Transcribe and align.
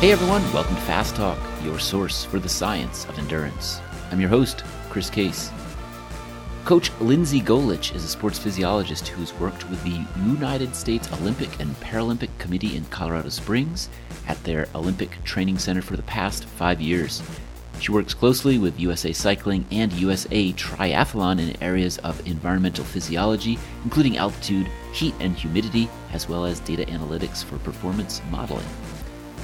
Hey 0.00 0.12
everyone, 0.12 0.44
welcome 0.52 0.76
to 0.76 0.82
Fast 0.82 1.16
Talk, 1.16 1.36
your 1.64 1.80
source 1.80 2.24
for 2.24 2.38
the 2.38 2.48
science 2.48 3.04
of 3.06 3.18
endurance. 3.18 3.80
I'm 4.12 4.20
your 4.20 4.28
host, 4.28 4.62
Chris 4.90 5.10
Case. 5.10 5.50
Coach 6.64 6.92
Lindsay 7.00 7.40
Golich 7.40 7.92
is 7.96 8.04
a 8.04 8.08
sports 8.08 8.38
physiologist 8.38 9.08
who's 9.08 9.34
worked 9.40 9.68
with 9.68 9.82
the 9.82 10.06
United 10.24 10.76
States 10.76 11.12
Olympic 11.14 11.48
and 11.58 11.74
Paralympic 11.80 12.28
Committee 12.38 12.76
in 12.76 12.84
Colorado 12.84 13.28
Springs 13.28 13.88
at 14.28 14.40
their 14.44 14.68
Olympic 14.76 15.10
Training 15.24 15.58
Center 15.58 15.82
for 15.82 15.96
the 15.96 16.04
past 16.04 16.44
five 16.44 16.80
years. 16.80 17.20
She 17.80 17.90
works 17.90 18.14
closely 18.14 18.56
with 18.56 18.78
USA 18.78 19.12
Cycling 19.12 19.66
and 19.72 19.92
USA 19.94 20.52
Triathlon 20.52 21.40
in 21.40 21.60
areas 21.60 21.98
of 21.98 22.24
environmental 22.24 22.84
physiology, 22.84 23.58
including 23.82 24.16
altitude, 24.16 24.68
heat 24.92 25.16
and 25.18 25.34
humidity, 25.34 25.90
as 26.12 26.28
well 26.28 26.44
as 26.44 26.60
data 26.60 26.84
analytics 26.84 27.42
for 27.42 27.58
performance 27.58 28.22
modeling. 28.30 28.66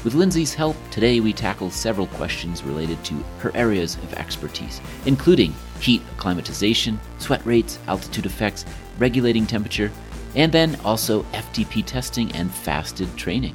With 0.04 0.12
Lindsay's 0.12 0.52
help, 0.52 0.76
today 0.90 1.20
we 1.20 1.32
tackle 1.32 1.70
several 1.70 2.08
questions 2.08 2.62
related 2.62 3.02
to 3.06 3.14
her 3.38 3.50
areas 3.56 3.94
of 3.96 4.12
expertise, 4.12 4.82
including 5.06 5.54
heat 5.80 6.02
acclimatization, 6.12 7.00
sweat 7.16 7.44
rates, 7.46 7.78
altitude 7.88 8.26
effects, 8.26 8.66
regulating 8.98 9.46
temperature, 9.46 9.90
and 10.34 10.52
then 10.52 10.78
also 10.84 11.22
FTP 11.32 11.86
testing 11.86 12.30
and 12.32 12.52
fasted 12.52 13.16
training. 13.16 13.54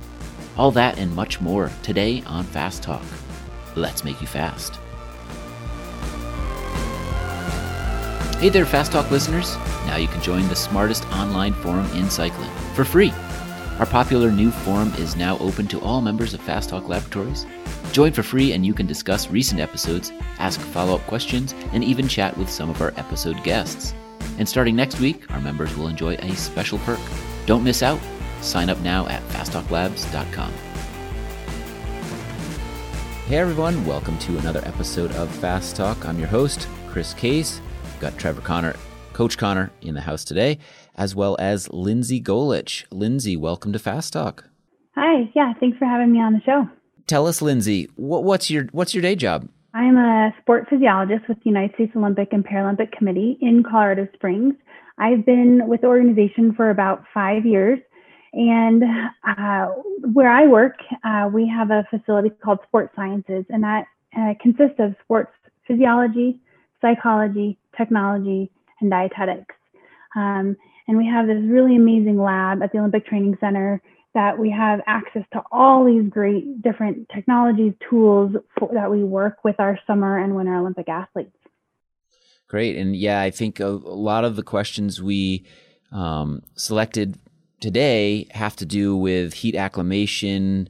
All 0.58 0.72
that 0.72 0.98
and 0.98 1.16
much 1.16 1.39
more 1.39 1.72
today 1.84 2.23
on 2.25 2.45
Fast 2.45 2.81
Talk. 2.81 3.03
Let's 3.75 4.03
make 4.03 4.20
you 4.20 4.25
fast. 4.25 4.77
Hey 8.39 8.50
there, 8.50 8.66
Fast 8.66 8.92
Talk 8.92 9.11
listeners. 9.11 9.55
Now 9.86 9.97
you 9.97 10.08
can 10.08 10.22
join 10.23 10.47
the 10.47 10.55
smartest 10.55 11.05
online 11.09 11.53
forum 11.53 11.86
in 11.94 12.09
cycling 12.09 12.50
for 12.73 12.83
free 12.83 13.14
our 13.80 13.85
popular 13.85 14.30
new 14.30 14.52
forum 14.52 14.94
is 14.97 15.16
now 15.16 15.38
open 15.38 15.66
to 15.66 15.80
all 15.80 16.02
members 16.02 16.33
of 16.33 16.41
Fast 16.41 16.69
Talk 16.69 16.89
Laboratories. 16.89 17.45
Join 17.94 18.11
for 18.11 18.23
free 18.23 18.52
and 18.52 18.66
you 18.66 18.73
can 18.73 18.86
discuss 18.86 19.31
recent 19.31 19.61
episodes, 19.61 20.11
ask 20.38 20.59
follow 20.59 20.95
up 20.95 21.02
questions, 21.08 21.55
and 21.71 21.81
even 21.81 22.05
chat 22.05 22.38
with 22.38 22.49
some 22.49 22.69
of 22.69 22.81
our 22.81 22.94
episode 22.97 23.41
guests. 23.41 23.94
And 24.38 24.47
starting 24.49 24.75
next 24.75 24.99
week, 24.99 25.31
our 25.31 25.39
members 25.39 25.77
will 25.77 25.88
enjoy 25.88 26.16
a 26.16 26.36
special 26.36 26.77
perk. 26.80 26.99
Don't 27.45 27.63
miss 27.63 27.81
out. 27.81 28.02
Sign 28.41 28.69
up 28.69 28.80
now 28.81 29.08
at 29.08 29.23
fasttalklabs.com. 29.30 30.52
Hey 33.27 33.38
everyone, 33.38 33.86
welcome 33.86 34.17
to 34.19 34.38
another 34.39 34.61
episode 34.66 35.14
of 35.14 35.33
Fast 35.36 35.77
Talk. 35.77 36.05
I'm 36.05 36.19
your 36.19 36.27
host, 36.27 36.67
Chris 36.89 37.14
Case. 37.14 37.61
We've 37.83 38.02
got 38.02 38.17
Trevor 38.17 38.41
Connor, 38.41 38.75
Coach 39.14 39.38
Connor 39.38 39.71
in 39.81 39.93
the 39.93 40.02
house 40.02 40.25
today 40.25 40.58
as 41.00 41.16
well 41.16 41.38
as 41.39 41.72
Lindsay 41.72 42.22
Golich. 42.22 42.83
Lindsay, 42.92 43.38
welcome 43.38 43.72
to 43.73 43.80
Fast 43.80 44.14
Talk. 44.14 44.44
Hi, 44.95 45.31
yeah, 45.33 45.53
thanks 45.59 45.78
for 45.78 45.86
having 45.86 46.11
me 46.11 46.19
on 46.19 46.33
the 46.33 46.42
show. 46.42 46.67
Tell 47.08 47.25
us, 47.25 47.42
Lindsay, 47.42 47.89
what, 47.95 48.23
what's 48.23 48.52
your 48.52 48.66
what's 48.72 48.94
your 48.94 49.02
day 49.02 49.16
job? 49.16 49.47
I'm 49.73 49.97
a 49.97 50.31
sport 50.42 50.67
physiologist 50.70 51.27
with 51.30 51.38
the 51.38 51.50
United 51.50 51.73
States 51.75 51.94
Olympic 51.95 52.33
and 52.33 52.45
Paralympic 52.45 52.92
Committee 52.92 53.38
in 53.42 53.64
Colorado 53.64 54.08
Springs. 54.14 54.55
I've 54.97 55.25
been 55.25 55.67
with 55.67 55.81
the 55.81 55.88
organization 55.88 56.53
for 56.53 56.70
about 56.70 57.03
five 57.14 57.45
years. 57.45 57.80
And 58.33 58.83
uh, 59.27 59.67
where 60.14 60.30
I 60.30 60.45
work, 60.45 60.75
uh, 61.03 61.30
we 61.33 61.47
have 61.47 61.72
a 61.72 61.83
facility 61.89 62.30
called 62.44 62.59
Sports 62.67 62.94
Sciences, 62.95 63.45
and 63.50 63.64
that 63.64 63.86
uh, 64.16 64.33
consists 64.39 64.75
of 64.77 64.94
sports 65.03 65.31
physiology, 65.67 66.39
psychology, 66.80 67.58
technology, 67.75 68.52
and 68.81 68.92
dietetics. 68.92 69.55
Um, 70.16 70.58
and 70.90 70.98
we 70.98 71.06
have 71.06 71.28
this 71.28 71.38
really 71.45 71.76
amazing 71.76 72.20
lab 72.20 72.64
at 72.64 72.72
the 72.72 72.80
Olympic 72.80 73.05
Training 73.05 73.38
Center 73.39 73.80
that 74.16 74.39
we 74.39 74.50
have 74.50 74.80
access 74.88 75.22
to 75.33 75.44
all 75.52 75.86
these 75.86 76.10
great 76.10 76.64
different 76.64 77.08
technologies, 77.14 77.73
tools 77.88 78.32
for, 78.58 78.72
that 78.73 78.89
we 78.89 79.04
work 79.04 79.44
with 79.44 79.60
our 79.60 79.78
summer 79.86 80.17
and 80.17 80.36
winter 80.36 80.55
Olympic 80.55 80.89
athletes. 80.89 81.38
Great. 82.48 82.76
And 82.76 82.95
yeah, 82.95 83.22
I 83.22 83.30
think 83.30 83.60
a, 83.60 83.67
a 83.67 83.67
lot 83.67 84.26
of 84.26 84.36
the 84.36 84.42
questions 84.42 84.99
we 84.99 85.45
um, 85.92 86.42
selected 86.55 87.20
today 87.60 88.28
have 88.32 88.55
to 88.55 88.66
do 88.66 88.98
with 88.98 89.36
heat 89.36 89.54
acclimation, 89.54 90.70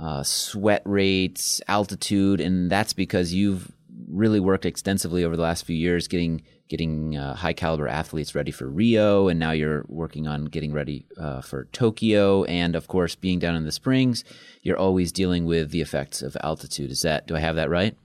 uh, 0.00 0.22
sweat 0.22 0.82
rates, 0.84 1.60
altitude, 1.66 2.40
and 2.40 2.70
that's 2.70 2.92
because 2.92 3.34
you've 3.34 3.72
really 4.08 4.38
worked 4.38 4.64
extensively 4.64 5.24
over 5.24 5.34
the 5.34 5.42
last 5.42 5.64
few 5.64 5.74
years 5.74 6.06
getting 6.06 6.42
getting 6.68 7.16
uh, 7.16 7.34
high 7.34 7.52
caliber 7.52 7.88
athletes 7.88 8.34
ready 8.34 8.50
for 8.50 8.66
Rio, 8.66 9.28
and 9.28 9.38
now 9.38 9.52
you're 9.52 9.84
working 9.88 10.26
on 10.26 10.46
getting 10.46 10.72
ready 10.72 11.06
uh, 11.18 11.40
for 11.40 11.64
Tokyo, 11.72 12.44
and 12.44 12.74
of 12.76 12.88
course, 12.88 13.14
being 13.14 13.38
down 13.38 13.54
in 13.56 13.64
the 13.64 13.72
Springs, 13.72 14.24
you're 14.62 14.78
always 14.78 15.12
dealing 15.12 15.44
with 15.44 15.70
the 15.70 15.80
effects 15.80 16.22
of 16.22 16.36
altitude. 16.42 16.90
Is 16.90 17.02
that 17.02 17.26
do 17.26 17.36
I 17.36 17.40
have 17.40 17.56
that 17.56 17.70
right? 17.70 17.96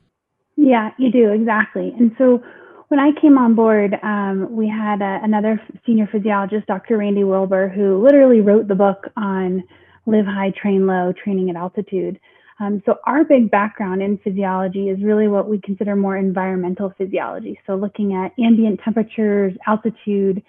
Yeah, 0.57 0.91
you 0.97 1.11
do 1.11 1.31
exactly. 1.31 1.93
And 1.97 2.11
so 2.17 2.43
when 2.89 2.99
I 2.99 3.11
came 3.19 3.37
on 3.37 3.55
board, 3.55 3.95
um, 4.03 4.47
we 4.51 4.67
had 4.67 5.01
a, 5.01 5.19
another 5.23 5.61
senior 5.85 6.07
physiologist, 6.11 6.67
Dr. 6.67 6.97
Randy 6.97 7.23
Wilber, 7.23 7.69
who 7.69 8.03
literally 8.03 8.41
wrote 8.41 8.67
the 8.67 8.75
book 8.75 9.05
on 9.15 9.63
live 10.05 10.25
high, 10.25 10.51
train 10.51 10.87
low, 10.87 11.13
training 11.13 11.49
at 11.49 11.55
altitude. 11.55 12.19
Um, 12.61 12.83
so 12.85 12.99
our 13.05 13.23
big 13.23 13.49
background 13.49 14.03
in 14.03 14.19
physiology 14.19 14.89
is 14.89 15.01
really 15.01 15.27
what 15.27 15.49
we 15.49 15.59
consider 15.59 15.95
more 15.95 16.15
environmental 16.15 16.93
physiology. 16.95 17.59
So 17.65 17.73
looking 17.75 18.13
at 18.13 18.33
ambient 18.39 18.79
temperatures, 18.83 19.53
altitude, 19.65 20.43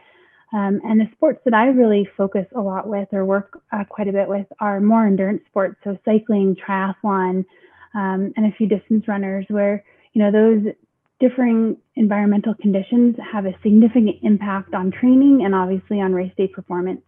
um, 0.53 0.79
and 0.85 1.01
the 1.01 1.09
sports 1.13 1.41
that 1.47 1.55
I 1.55 1.69
really 1.69 2.07
focus 2.15 2.45
a 2.55 2.61
lot 2.61 2.87
with 2.87 3.09
or 3.13 3.25
work 3.25 3.59
uh, 3.73 3.85
quite 3.89 4.09
a 4.09 4.13
bit 4.13 4.29
with 4.29 4.47
are 4.61 4.79
more 4.79 5.07
endurance 5.07 5.41
sports. 5.49 5.77
So 5.85 5.99
cycling, 6.05 6.55
triathlon, 6.55 7.47
um, 7.95 8.33
and 8.37 8.45
a 8.45 8.53
few 8.59 8.69
distance 8.69 9.09
runners 9.09 9.47
where, 9.49 9.83
you 10.13 10.23
know, 10.23 10.31
those 10.31 10.75
differing 11.19 11.79
environmental 11.97 12.55
conditions 12.61 13.17
have 13.33 13.47
a 13.47 13.55
significant 13.63 14.17
impact 14.23 14.75
on 14.75 14.91
training 14.91 15.47
and 15.47 15.55
obviously 15.55 16.03
on 16.03 16.13
race 16.13 16.33
day 16.37 16.49
performance. 16.49 17.01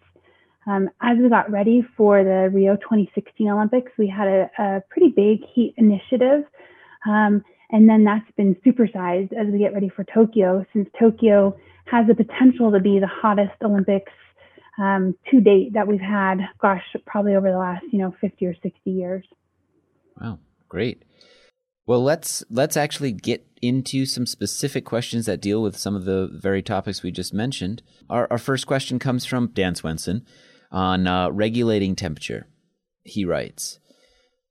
Um, 0.66 0.88
as 1.02 1.18
we 1.20 1.28
got 1.28 1.50
ready 1.50 1.82
for 1.96 2.24
the 2.24 2.50
Rio 2.52 2.76
2016 2.76 3.48
Olympics, 3.48 3.92
we 3.98 4.08
had 4.08 4.28
a, 4.28 4.50
a 4.58 4.82
pretty 4.88 5.10
big 5.10 5.40
heat 5.54 5.74
initiative. 5.76 6.44
Um, 7.06 7.44
and 7.70 7.88
then 7.88 8.04
that's 8.04 8.30
been 8.36 8.56
supersized 8.66 9.32
as 9.32 9.52
we 9.52 9.58
get 9.58 9.74
ready 9.74 9.88
for 9.88 10.04
Tokyo, 10.04 10.64
since 10.72 10.88
Tokyo 10.98 11.56
has 11.86 12.06
the 12.06 12.14
potential 12.14 12.72
to 12.72 12.80
be 12.80 12.98
the 12.98 13.08
hottest 13.08 13.60
Olympics 13.62 14.12
um, 14.78 15.14
to 15.30 15.40
date 15.40 15.74
that 15.74 15.86
we've 15.86 16.00
had, 16.00 16.38
gosh, 16.60 16.82
probably 17.06 17.34
over 17.34 17.50
the 17.50 17.58
last, 17.58 17.84
you 17.92 17.98
know, 17.98 18.14
50 18.20 18.46
or 18.46 18.54
60 18.62 18.90
years. 18.90 19.24
Wow, 20.20 20.38
great. 20.68 21.02
Well, 21.86 22.02
let's 22.02 22.42
let's 22.48 22.78
actually 22.78 23.12
get 23.12 23.46
into 23.60 24.06
some 24.06 24.24
specific 24.24 24.86
questions 24.86 25.26
that 25.26 25.40
deal 25.42 25.60
with 25.60 25.76
some 25.76 25.94
of 25.94 26.06
the 26.06 26.30
very 26.32 26.62
topics 26.62 27.02
we 27.02 27.10
just 27.10 27.34
mentioned. 27.34 27.82
Our, 28.08 28.26
our 28.30 28.38
first 28.38 28.66
question 28.66 28.98
comes 28.98 29.26
from 29.26 29.48
Dan 29.48 29.74
Swenson 29.74 30.24
on 30.74 31.06
uh, 31.06 31.30
regulating 31.30 31.94
temperature. 31.94 32.48
He 33.04 33.24
writes 33.24 33.78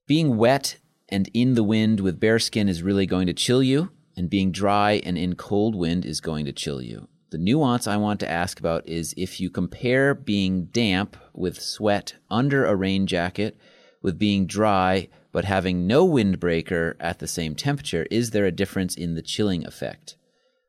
Being 0.07 0.38
wet 0.38 0.78
and 1.09 1.29
in 1.34 1.53
the 1.53 1.63
wind 1.63 2.00
with 2.00 2.19
bare 2.19 2.39
skin 2.39 2.69
is 2.69 2.81
really 2.81 3.06
going 3.06 3.28
to 3.28 3.34
chill 3.34 3.61
you, 3.61 3.91
and 4.16 4.29
being 4.29 4.51
dry 4.51 5.01
and 5.03 5.17
in 5.17 5.35
cold 5.35 5.75
wind 5.75 6.06
is 6.06 6.22
going 6.22 6.45
to 6.45 6.53
chill 6.53 6.81
you. 6.81 7.07
The 7.31 7.38
nuance 7.38 7.88
I 7.88 7.97
want 7.97 8.19
to 8.22 8.29
ask 8.29 8.59
about 8.59 8.88
is 8.88 9.13
if 9.17 9.41
you 9.41 9.50
compare 9.50 10.16
being 10.16 10.66
damp 10.66 11.17
with 11.33 11.59
sweat 11.59 12.16
under 12.29 12.66
a 12.66 12.75
rain 12.75 13.06
jacket 13.06 13.57
with 14.01 14.17
being 14.17 14.45
dry 14.45 15.09
but 15.31 15.45
having 15.45 15.88
no 15.88 16.07
windbreaker 16.07 16.94
at 17.00 17.17
the 17.19 17.28
same 17.28 17.56
temperature, 17.56 18.06
is 18.12 18.29
there 18.29 18.45
a 18.45 18.51
difference 18.51 18.95
in 18.95 19.15
the 19.15 19.24
chilling 19.24 19.65
effect? 19.65 20.15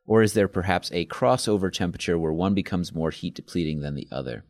Or 0.07 0.23
is 0.23 0.33
there 0.33 0.49
perhaps 0.49 0.91
a 0.93 1.07
crossover 1.07 1.71
temperature 1.71 2.19
where 2.19 2.33
one 2.33 2.55
becomes 2.55 2.95
more 2.95 3.11
heat 3.11 3.35
depleting 3.35 3.81
than 3.81 3.95
the 3.95 4.09
other? 4.11 4.45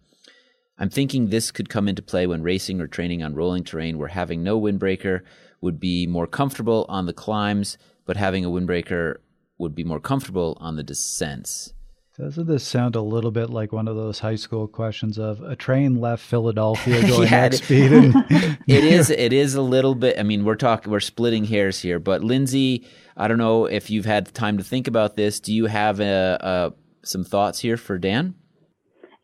I'm 0.79 0.91
thinking 0.91 1.29
this 1.29 1.51
could 1.51 1.69
come 1.69 1.89
into 1.89 2.03
play 2.03 2.27
when 2.27 2.43
racing 2.43 2.81
or 2.81 2.89
training 2.89 3.23
on 3.23 3.35
rolling 3.35 3.65
terrain 3.65 3.99
where 3.99 4.09
having 4.09 4.43
no 4.43 4.61
windbreaker 4.61 5.21
would 5.61 5.79
be 5.79 6.07
more 6.07 6.27
comfortable 6.27 6.85
on 6.89 7.07
the 7.07 7.13
climbs, 7.13 7.79
but 8.05 8.17
having 8.17 8.45
a 8.45 8.51
windbreaker 8.51 9.17
would 9.59 9.75
be 9.75 9.85
more 9.85 10.01
comfortable 10.01 10.57
on 10.61 10.77
the 10.77 10.83
descents. 10.83 11.73
Doesn't 12.19 12.47
this 12.47 12.63
sound 12.63 12.95
a 12.95 13.01
little 13.01 13.33
bit 13.33 13.51
like 13.51 13.73
one 13.73 13.89
of 13.89 13.97
those 13.97 14.21
high 14.21 14.37
school 14.37 14.69
questions 14.69 15.19
of 15.19 15.41
a 15.43 15.57
train 15.57 15.97
left 15.97 16.25
Philadelphia 16.25 17.03
going 17.09 17.29
yeah, 17.29 17.45
at 17.45 17.55
speed? 17.55 17.93
And 17.93 18.59
it 18.69 18.85
is. 18.85 19.11
It 19.11 19.33
is 19.33 19.57
a 19.57 19.63
little 19.63 19.97
bit. 19.97 20.19
I 20.19 20.23
mean, 20.23 20.45
we're 20.45 20.55
talking. 20.55 20.93
We're 20.93 21.01
splitting 21.01 21.45
hairs 21.45 21.81
here. 21.81 21.99
But 21.99 22.23
Lindsay, 22.23 22.87
I 23.17 23.27
don't 23.27 23.39
know 23.39 23.67
if 23.67 23.91
you've 23.91 24.05
had 24.05 24.33
time 24.33 24.59
to 24.59 24.65
think 24.65 24.87
about 24.87 25.17
this. 25.17 25.41
Do 25.41 25.53
you 25.53 25.67
have 25.67 25.99
a, 25.99 26.39
a, 26.41 27.07
some 27.07 27.25
thoughts 27.25 27.59
here 27.59 27.77
for 27.77 27.99
Dan? 27.99 28.37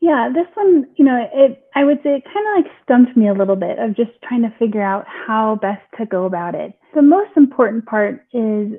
Yeah, 0.01 0.29
this 0.33 0.47
one, 0.55 0.87
you 0.95 1.05
know, 1.05 1.27
it 1.31 1.63
I 1.75 1.83
would 1.83 1.99
say 2.03 2.15
it 2.15 2.23
kind 2.25 2.45
of 2.47 2.65
like 2.65 2.73
stumped 2.83 3.15
me 3.15 3.27
a 3.29 3.33
little 3.33 3.55
bit 3.55 3.77
of 3.77 3.95
just 3.95 4.11
trying 4.27 4.41
to 4.41 4.53
figure 4.57 4.81
out 4.81 5.05
how 5.07 5.59
best 5.61 5.83
to 5.99 6.07
go 6.07 6.25
about 6.25 6.55
it. 6.55 6.73
The 6.95 7.03
most 7.03 7.29
important 7.37 7.85
part 7.85 8.25
is 8.33 8.73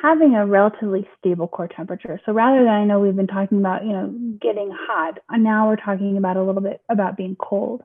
having 0.00 0.34
a 0.34 0.46
relatively 0.46 1.06
stable 1.18 1.46
core 1.46 1.68
temperature. 1.68 2.18
So 2.24 2.32
rather 2.32 2.64
than 2.64 2.72
I 2.72 2.84
know 2.84 2.98
we've 3.00 3.14
been 3.14 3.26
talking 3.26 3.58
about, 3.58 3.84
you 3.84 3.92
know, 3.92 4.12
getting 4.40 4.70
hot, 4.72 5.18
and 5.28 5.44
now 5.44 5.68
we're 5.68 5.76
talking 5.76 6.16
about 6.16 6.36
a 6.38 6.42
little 6.42 6.62
bit 6.62 6.80
about 6.88 7.16
being 7.16 7.36
cold. 7.36 7.82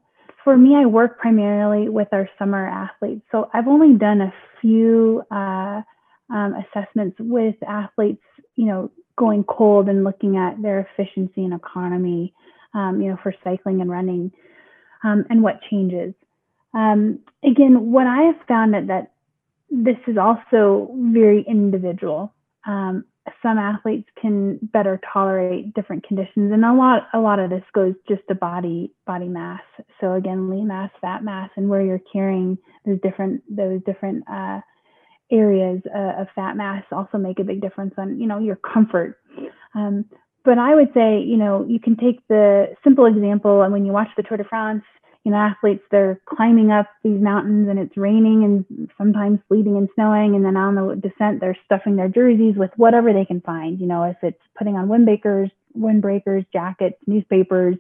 for 0.47 0.55
me, 0.57 0.75
I 0.75 0.85
work 0.85 1.19
primarily 1.19 1.89
with 1.89 2.07
our 2.13 2.29
summer 2.39 2.65
athletes. 2.65 3.21
So 3.33 3.49
I've 3.53 3.67
only 3.67 3.97
done 3.97 4.21
a 4.21 4.33
few 4.61 5.21
uh, 5.29 5.81
um, 6.29 6.55
assessments 6.55 7.17
with 7.19 7.55
athletes, 7.67 8.23
you 8.55 8.65
know, 8.65 8.89
going 9.17 9.43
cold 9.43 9.89
and 9.89 10.05
looking 10.05 10.37
at 10.37 10.61
their 10.61 10.87
efficiency 10.87 11.43
and 11.43 11.53
economy, 11.53 12.33
um, 12.77 13.01
you 13.01 13.09
know, 13.09 13.17
for 13.23 13.33
cycling 13.43 13.81
and 13.81 13.89
running, 13.89 14.31
um, 15.03 15.25
and 15.29 15.41
what 15.41 15.59
changes. 15.69 16.13
Um, 16.73 17.19
again, 17.43 17.91
what 17.91 18.05
I 18.05 18.23
have 18.23 18.47
found 18.47 18.73
that, 18.75 18.87
that 18.87 19.13
this 19.71 19.97
is 20.07 20.17
also 20.17 20.89
very 21.11 21.43
individual. 21.47 22.33
Um, 22.67 23.05
some 23.41 23.57
athletes 23.57 24.07
can 24.21 24.59
better 24.73 24.99
tolerate 25.11 25.73
different 25.73 26.05
conditions 26.07 26.51
and 26.53 26.63
a 26.63 26.73
lot 26.73 27.07
a 27.13 27.19
lot 27.19 27.39
of 27.39 27.49
this 27.49 27.63
goes 27.73 27.93
just 28.07 28.21
to 28.29 28.35
body 28.35 28.89
body 29.05 29.27
mass 29.27 29.59
so 29.99 30.13
again 30.13 30.49
lean 30.49 30.67
mass 30.67 30.89
fat 31.01 31.25
mass 31.25 31.49
and 31.57 31.67
where 31.67 31.81
you're 31.81 31.99
carrying 32.13 32.57
those 32.85 32.97
different 33.01 33.41
those 33.53 33.81
different 33.85 34.23
uh, 34.31 34.61
areas 35.29 35.81
uh, 35.93 36.21
of 36.21 36.27
fat 36.35 36.55
mass 36.55 36.83
also 36.93 37.17
make 37.17 37.37
a 37.39 37.43
big 37.43 37.59
difference 37.61 37.93
on 37.97 38.17
you 38.17 38.27
know 38.27 38.39
your 38.39 38.55
comfort 38.55 39.19
um, 39.75 40.05
but 40.47 40.57
i 40.57 40.73
would 40.73 40.89
say 40.93 41.21
you 41.21 41.37
know 41.37 41.65
you 41.67 41.79
can 41.79 41.95
take 41.95 42.25
the 42.27 42.73
simple 42.83 43.05
example 43.05 43.61
and 43.61 43.71
when 43.71 43.85
you 43.85 43.91
watch 43.91 44.09
the 44.17 44.23
tour 44.23 44.37
de 44.37 44.43
france 44.43 44.83
you 45.27 45.33
know, 45.33 45.39
athletes, 45.39 45.83
they're 45.91 46.21
climbing 46.23 46.71
up 46.71 46.87
these 47.03 47.19
mountains 47.19 47.67
and 47.67 47.77
it's 47.77 47.97
raining 47.97 48.45
and 48.45 48.89
sometimes 48.97 49.39
sleeting 49.49 49.75
and 49.75 49.89
snowing. 49.93 50.35
And 50.35 50.45
then 50.45 50.55
on 50.55 50.75
the 50.75 50.95
descent, 50.95 51.41
they're 51.41 51.57
stuffing 51.65 51.97
their 51.97 52.07
jerseys 52.07 52.55
with 52.55 52.71
whatever 52.77 53.11
they 53.11 53.25
can 53.25 53.41
find, 53.41 53.77
you 53.77 53.87
know, 53.87 54.03
if 54.03 54.15
it's 54.23 54.39
putting 54.57 54.77
on 54.77 54.87
windbreakers, 54.87 55.51
windbreakers, 55.77 56.45
jackets, 56.53 56.95
newspapers, 57.07 57.75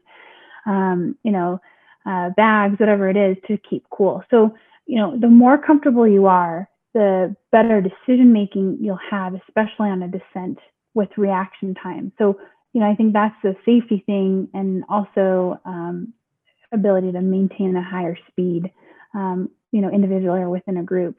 um, 0.65 1.17
you 1.23 1.31
know, 1.31 1.61
uh, 2.05 2.31
bags, 2.31 2.81
whatever 2.81 3.09
it 3.09 3.15
is 3.15 3.37
to 3.47 3.57
keep 3.59 3.85
cool. 3.91 4.25
So, 4.29 4.53
you 4.85 4.97
know, 4.97 5.17
the 5.17 5.29
more 5.29 5.57
comfortable 5.57 6.05
you 6.05 6.25
are, 6.25 6.67
the 6.93 7.33
better 7.53 7.79
decision 7.79 8.33
making 8.33 8.79
you'll 8.81 8.99
have, 9.09 9.35
especially 9.35 9.87
on 9.87 10.03
a 10.03 10.09
descent 10.09 10.59
with 10.95 11.09
reaction 11.15 11.75
time. 11.75 12.11
So, 12.17 12.37
you 12.73 12.81
know, 12.81 12.89
I 12.89 12.95
think 12.95 13.13
that's 13.13 13.35
a 13.43 13.55
safety 13.65 14.03
thing 14.05 14.49
and 14.53 14.83
also 14.89 15.59
um, 15.65 16.13
ability 16.71 17.11
to 17.11 17.21
maintain 17.21 17.75
a 17.75 17.83
higher 17.83 18.17
speed, 18.29 18.71
um, 19.13 19.49
you 19.71 19.81
know, 19.81 19.89
individually 19.89 20.41
or 20.41 20.49
within 20.49 20.77
a 20.77 20.83
group. 20.83 21.17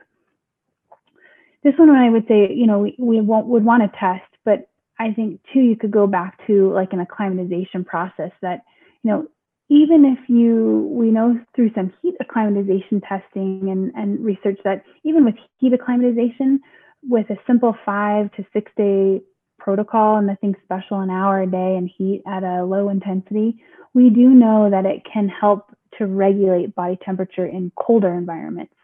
This 1.65 1.75
one, 1.77 1.91
I 1.91 2.11
would 2.11 2.27
say, 2.29 2.53
you 2.53 2.67
know, 2.67 2.81
we, 2.81 2.95
we 2.99 3.21
would 3.21 3.65
want 3.65 3.83
to 3.83 3.99
test, 3.99 4.31
but 4.45 4.69
I 4.99 5.13
think 5.13 5.41
too, 5.53 5.61
you 5.61 5.77
could 5.77 5.91
go 5.91 6.07
back 6.07 6.47
to 6.47 6.73
like 6.73 6.93
an 6.93 7.01
acclimatization 7.01 7.85
process 7.85 8.31
that, 8.43 8.63
you 9.03 9.11
know, 9.11 9.27
even 9.69 10.05
if 10.05 10.29
you, 10.29 10.89
we 10.91 11.11
know 11.11 11.39
through 11.55 11.73
some 11.75 11.93
heat 12.01 12.15
acclimatization 12.21 13.01
testing 13.01 13.69
and, 13.71 13.93
and 13.95 14.25
research 14.25 14.59
that 14.65 14.83
even 15.05 15.25
with 15.25 15.35
heat 15.59 15.73
acclimatization, 15.73 16.61
with 17.09 17.29
a 17.31 17.37
simple 17.47 17.77
five 17.85 18.33
to 18.33 18.45
six 18.53 18.73
day 18.77 19.21
protocol 19.59 20.17
and 20.17 20.27
nothing 20.27 20.55
special, 20.65 21.01
an 21.01 21.11
hour 21.11 21.43
a 21.43 21.47
day 21.47 21.77
and 21.77 21.91
heat 21.97 22.23
at 22.27 22.43
a 22.43 22.65
low 22.65 22.89
intensity, 22.89 23.63
we 23.95 24.11
do 24.11 24.29
know 24.29 24.71
that 24.71 24.87
it 24.87 25.03
can 25.11 25.29
help 25.29 25.75
to 25.99 26.07
regulate 26.07 26.75
body 26.75 26.99
temperature 27.05 27.47
in 27.47 27.73
colder 27.77 28.13
environments. 28.13 28.75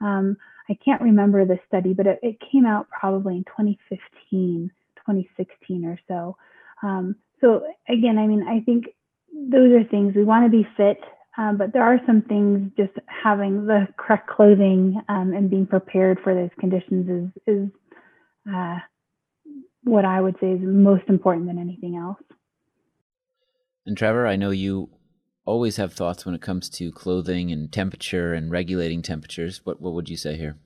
Um, 0.00 0.36
I 0.68 0.78
can't 0.84 1.02
remember 1.02 1.44
the 1.44 1.58
study, 1.66 1.94
but 1.94 2.06
it, 2.06 2.20
it, 2.22 2.36
came 2.52 2.64
out 2.64 2.88
probably 2.88 3.36
in 3.36 3.44
2015, 3.44 4.70
2016 4.96 5.84
or 5.84 5.98
so. 6.08 6.36
Um, 6.82 7.16
so 7.40 7.64
again, 7.88 8.18
I 8.18 8.26
mean, 8.26 8.44
I 8.48 8.60
think 8.60 8.86
those 9.32 9.72
are 9.72 9.84
things 9.84 10.14
we 10.14 10.24
want 10.24 10.44
to 10.44 10.50
be 10.50 10.66
fit, 10.76 11.00
um, 11.36 11.56
but 11.56 11.72
there 11.72 11.82
are 11.82 12.00
some 12.06 12.22
things 12.22 12.70
just 12.76 12.92
having 13.06 13.66
the 13.66 13.88
correct 13.96 14.28
clothing 14.28 15.00
um, 15.08 15.32
and 15.32 15.50
being 15.50 15.66
prepared 15.66 16.18
for 16.22 16.34
those 16.34 16.50
conditions 16.58 17.32
is 17.46 17.54
is 17.54 17.70
uh, 18.52 18.78
what 19.84 20.04
I 20.04 20.20
would 20.20 20.36
say 20.40 20.52
is 20.52 20.60
most 20.62 21.04
important 21.08 21.46
than 21.46 21.58
anything 21.58 21.96
else. 21.96 22.18
And 23.86 23.96
Trevor, 23.96 24.26
I 24.26 24.36
know 24.36 24.50
you 24.50 24.90
always 25.44 25.76
have 25.76 25.92
thoughts 25.92 26.24
when 26.24 26.34
it 26.34 26.42
comes 26.42 26.68
to 26.68 26.92
clothing 26.92 27.50
and 27.50 27.72
temperature 27.72 28.34
and 28.34 28.50
regulating 28.50 29.02
temperatures. 29.02 29.60
What 29.64 29.80
what 29.80 29.94
would 29.94 30.08
you 30.08 30.16
say 30.16 30.36
here? 30.36 30.58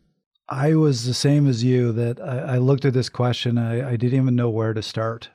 I 0.49 0.75
was 0.75 1.07
the 1.07 1.15
same 1.15 1.49
as 1.49 1.65
you 1.65 1.93
that 1.93 2.21
I, 2.21 2.55
I 2.55 2.59
looked 2.59 2.85
at 2.85 2.93
this 2.93 3.09
question. 3.09 3.57
I, 3.57 3.93
I 3.93 3.97
didn't 3.97 4.21
even 4.21 4.37
know 4.37 4.51
where 4.51 4.75
to 4.75 4.83
start. 4.83 5.31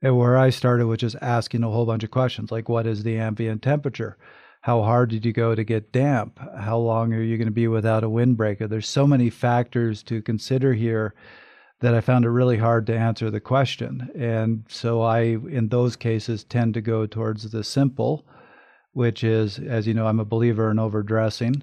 And 0.00 0.16
where 0.16 0.36
I 0.36 0.50
started 0.50 0.86
was 0.86 0.98
just 0.98 1.16
asking 1.22 1.64
a 1.64 1.70
whole 1.70 1.86
bunch 1.86 2.04
of 2.04 2.10
questions 2.10 2.52
like 2.52 2.68
what 2.68 2.86
is 2.86 3.02
the 3.02 3.18
ambient 3.18 3.62
temperature? 3.62 4.18
How 4.60 4.82
hard 4.82 5.10
did 5.10 5.24
you 5.26 5.32
go 5.32 5.54
to 5.54 5.64
get 5.64 5.92
damp? 5.92 6.38
How 6.58 6.78
long 6.78 7.12
are 7.12 7.22
you 7.22 7.36
going 7.36 7.48
to 7.48 7.52
be 7.52 7.68
without 7.68 8.04
a 8.04 8.08
windbreaker? 8.08 8.68
There's 8.68 8.88
so 8.88 9.06
many 9.06 9.28
factors 9.28 10.02
to 10.04 10.22
consider 10.22 10.72
here 10.72 11.14
that 11.80 11.94
I 11.94 12.00
found 12.00 12.24
it 12.24 12.30
really 12.30 12.56
hard 12.56 12.86
to 12.86 12.96
answer 12.96 13.30
the 13.30 13.40
question. 13.40 14.10
And 14.16 14.64
so 14.68 15.02
I, 15.02 15.20
in 15.20 15.68
those 15.68 15.96
cases, 15.96 16.44
tend 16.44 16.74
to 16.74 16.80
go 16.80 17.06
towards 17.06 17.50
the 17.50 17.64
simple, 17.64 18.24
which 18.92 19.24
is, 19.24 19.58
as 19.58 19.86
you 19.86 19.94
know, 19.94 20.06
I'm 20.06 20.20
a 20.20 20.24
believer 20.24 20.70
in 20.70 20.78
overdressing. 20.78 21.62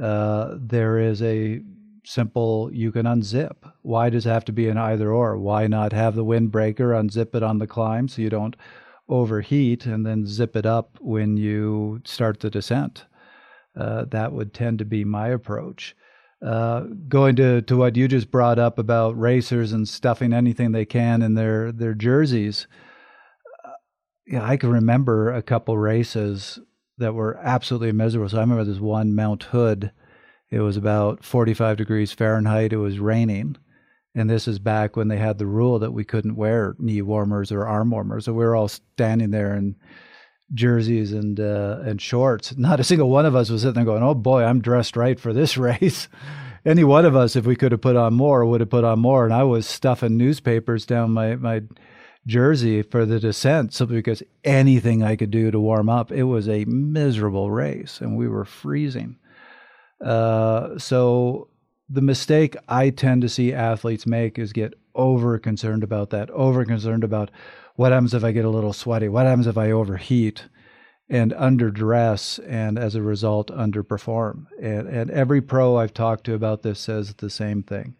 Uh, 0.00 0.56
there 0.60 0.98
is 0.98 1.22
a 1.22 1.62
simple, 2.04 2.70
you 2.72 2.92
can 2.92 3.06
unzip. 3.06 3.56
Why 3.82 4.10
does 4.10 4.26
it 4.26 4.30
have 4.30 4.44
to 4.44 4.52
be 4.52 4.68
an 4.68 4.78
either 4.78 5.10
or? 5.10 5.38
Why 5.38 5.66
not 5.66 5.92
have 5.92 6.14
the 6.14 6.24
windbreaker, 6.24 6.94
unzip 6.94 7.34
it 7.34 7.42
on 7.42 7.58
the 7.58 7.66
climb 7.66 8.08
so 8.08 8.22
you 8.22 8.30
don't 8.30 8.54
overheat, 9.08 9.86
and 9.86 10.04
then 10.06 10.26
zip 10.26 10.54
it 10.54 10.66
up 10.66 10.98
when 11.00 11.36
you 11.36 12.02
start 12.04 12.40
the 12.40 12.50
descent? 12.50 13.06
Uh, 13.74 14.04
that 14.04 14.32
would 14.32 14.54
tend 14.54 14.78
to 14.78 14.84
be 14.84 15.04
my 15.04 15.28
approach. 15.28 15.96
Uh, 16.44 16.80
going 17.08 17.34
to, 17.34 17.62
to 17.62 17.76
what 17.76 17.96
you 17.96 18.06
just 18.06 18.30
brought 18.30 18.58
up 18.58 18.78
about 18.78 19.18
racers 19.18 19.72
and 19.72 19.88
stuffing 19.88 20.34
anything 20.34 20.72
they 20.72 20.84
can 20.84 21.22
in 21.22 21.34
their 21.34 21.72
their 21.72 21.94
jerseys. 21.94 22.66
Uh, 23.64 23.70
yeah, 24.26 24.44
I 24.44 24.58
can 24.58 24.70
remember 24.70 25.32
a 25.32 25.42
couple 25.42 25.78
races 25.78 26.58
that 26.98 27.14
were 27.14 27.38
absolutely 27.42 27.92
miserable. 27.92 28.28
So 28.28 28.36
I 28.36 28.40
remember 28.40 28.64
this 28.64 28.78
one 28.78 29.14
Mount 29.14 29.44
Hood. 29.44 29.92
It 30.50 30.60
was 30.60 30.76
about 30.76 31.24
45 31.24 31.76
degrees 31.78 32.12
Fahrenheit. 32.12 32.72
It 32.72 32.78
was 32.78 32.98
raining. 32.98 33.56
And 34.14 34.30
this 34.30 34.48
is 34.48 34.58
back 34.58 34.96
when 34.96 35.08
they 35.08 35.18
had 35.18 35.38
the 35.38 35.46
rule 35.46 35.78
that 35.78 35.92
we 35.92 36.04
couldn't 36.04 36.36
wear 36.36 36.74
knee 36.78 37.02
warmers 37.02 37.52
or 37.52 37.66
arm 37.66 37.90
warmers. 37.90 38.24
So 38.24 38.32
we 38.32 38.44
were 38.44 38.56
all 38.56 38.68
standing 38.68 39.30
there 39.30 39.52
and 39.52 39.74
jerseys 40.54 41.12
and 41.12 41.38
uh, 41.40 41.80
and 41.84 42.00
shorts. 42.00 42.56
Not 42.56 42.80
a 42.80 42.84
single 42.84 43.10
one 43.10 43.26
of 43.26 43.34
us 43.34 43.50
was 43.50 43.62
sitting 43.62 43.74
there 43.74 43.84
going, 43.84 44.02
"Oh 44.02 44.14
boy, 44.14 44.44
I'm 44.44 44.60
dressed 44.60 44.96
right 44.96 45.18
for 45.18 45.32
this 45.32 45.56
race." 45.56 46.08
Any 46.64 46.82
one 46.82 47.04
of 47.04 47.14
us, 47.14 47.36
if 47.36 47.46
we 47.46 47.54
could 47.54 47.70
have 47.70 47.80
put 47.80 47.94
on 47.94 48.14
more, 48.14 48.44
would 48.44 48.60
have 48.60 48.70
put 48.70 48.82
on 48.82 48.98
more. 48.98 49.24
And 49.24 49.32
I 49.32 49.44
was 49.44 49.66
stuffing 49.66 50.16
newspapers 50.16 50.84
down 50.86 51.12
my 51.12 51.36
my 51.36 51.62
jersey 52.26 52.82
for 52.82 53.06
the 53.06 53.20
descent 53.20 53.72
simply 53.72 53.96
because 53.96 54.22
anything 54.44 55.02
I 55.02 55.16
could 55.16 55.30
do 55.30 55.50
to 55.50 55.60
warm 55.60 55.88
up. 55.88 56.10
It 56.10 56.24
was 56.24 56.48
a 56.48 56.64
miserable 56.64 57.50
race, 57.50 58.00
and 58.00 58.16
we 58.16 58.28
were 58.28 58.44
freezing. 58.44 59.16
Uh, 60.04 60.78
so 60.78 61.48
the 61.88 62.02
mistake 62.02 62.56
I 62.68 62.90
tend 62.90 63.22
to 63.22 63.28
see 63.28 63.52
athletes 63.52 64.06
make 64.06 64.38
is 64.38 64.52
get 64.52 64.74
over 64.94 65.38
concerned 65.38 65.84
about 65.84 66.10
that, 66.10 66.30
over 66.30 66.64
concerned 66.64 67.04
about 67.04 67.30
what 67.76 67.92
happens 67.92 68.14
if 68.14 68.24
I 68.24 68.32
get 68.32 68.44
a 68.44 68.50
little 68.50 68.72
sweaty? 68.72 69.08
What 69.08 69.26
happens 69.26 69.46
if 69.46 69.56
I 69.56 69.70
overheat 69.70 70.46
and 71.08 71.32
underdress 71.32 72.40
and 72.48 72.78
as 72.78 72.94
a 72.94 73.02
result 73.02 73.50
underperform? 73.50 74.46
And, 74.60 74.88
and 74.88 75.10
every 75.10 75.40
pro 75.40 75.76
I've 75.76 75.94
talked 75.94 76.24
to 76.24 76.34
about 76.34 76.62
this 76.62 76.80
says 76.80 77.14
the 77.14 77.30
same 77.30 77.62
thing. 77.62 77.94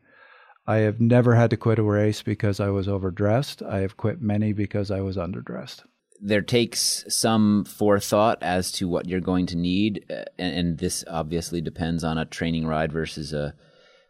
I 0.66 0.78
have 0.78 1.00
never 1.00 1.36
had 1.36 1.50
to 1.50 1.56
quit 1.56 1.78
a 1.78 1.82
race 1.82 2.22
because 2.22 2.58
I 2.58 2.70
was 2.70 2.88
overdressed. 2.88 3.62
I 3.62 3.78
have 3.78 3.96
quit 3.96 4.20
many 4.20 4.52
because 4.52 4.90
I 4.90 5.00
was 5.00 5.16
underdressed. 5.16 5.82
There 6.20 6.42
takes 6.42 7.04
some 7.08 7.64
forethought 7.64 8.42
as 8.42 8.72
to 8.72 8.88
what 8.88 9.06
you're 9.06 9.20
going 9.20 9.46
to 9.46 9.56
need, 9.56 10.06
uh, 10.10 10.24
and, 10.38 10.56
and 10.56 10.78
this 10.78 11.04
obviously 11.08 11.60
depends 11.60 12.02
on 12.02 12.18
a 12.18 12.24
training 12.24 12.66
ride 12.66 12.90
versus 12.90 13.32
a 13.32 13.54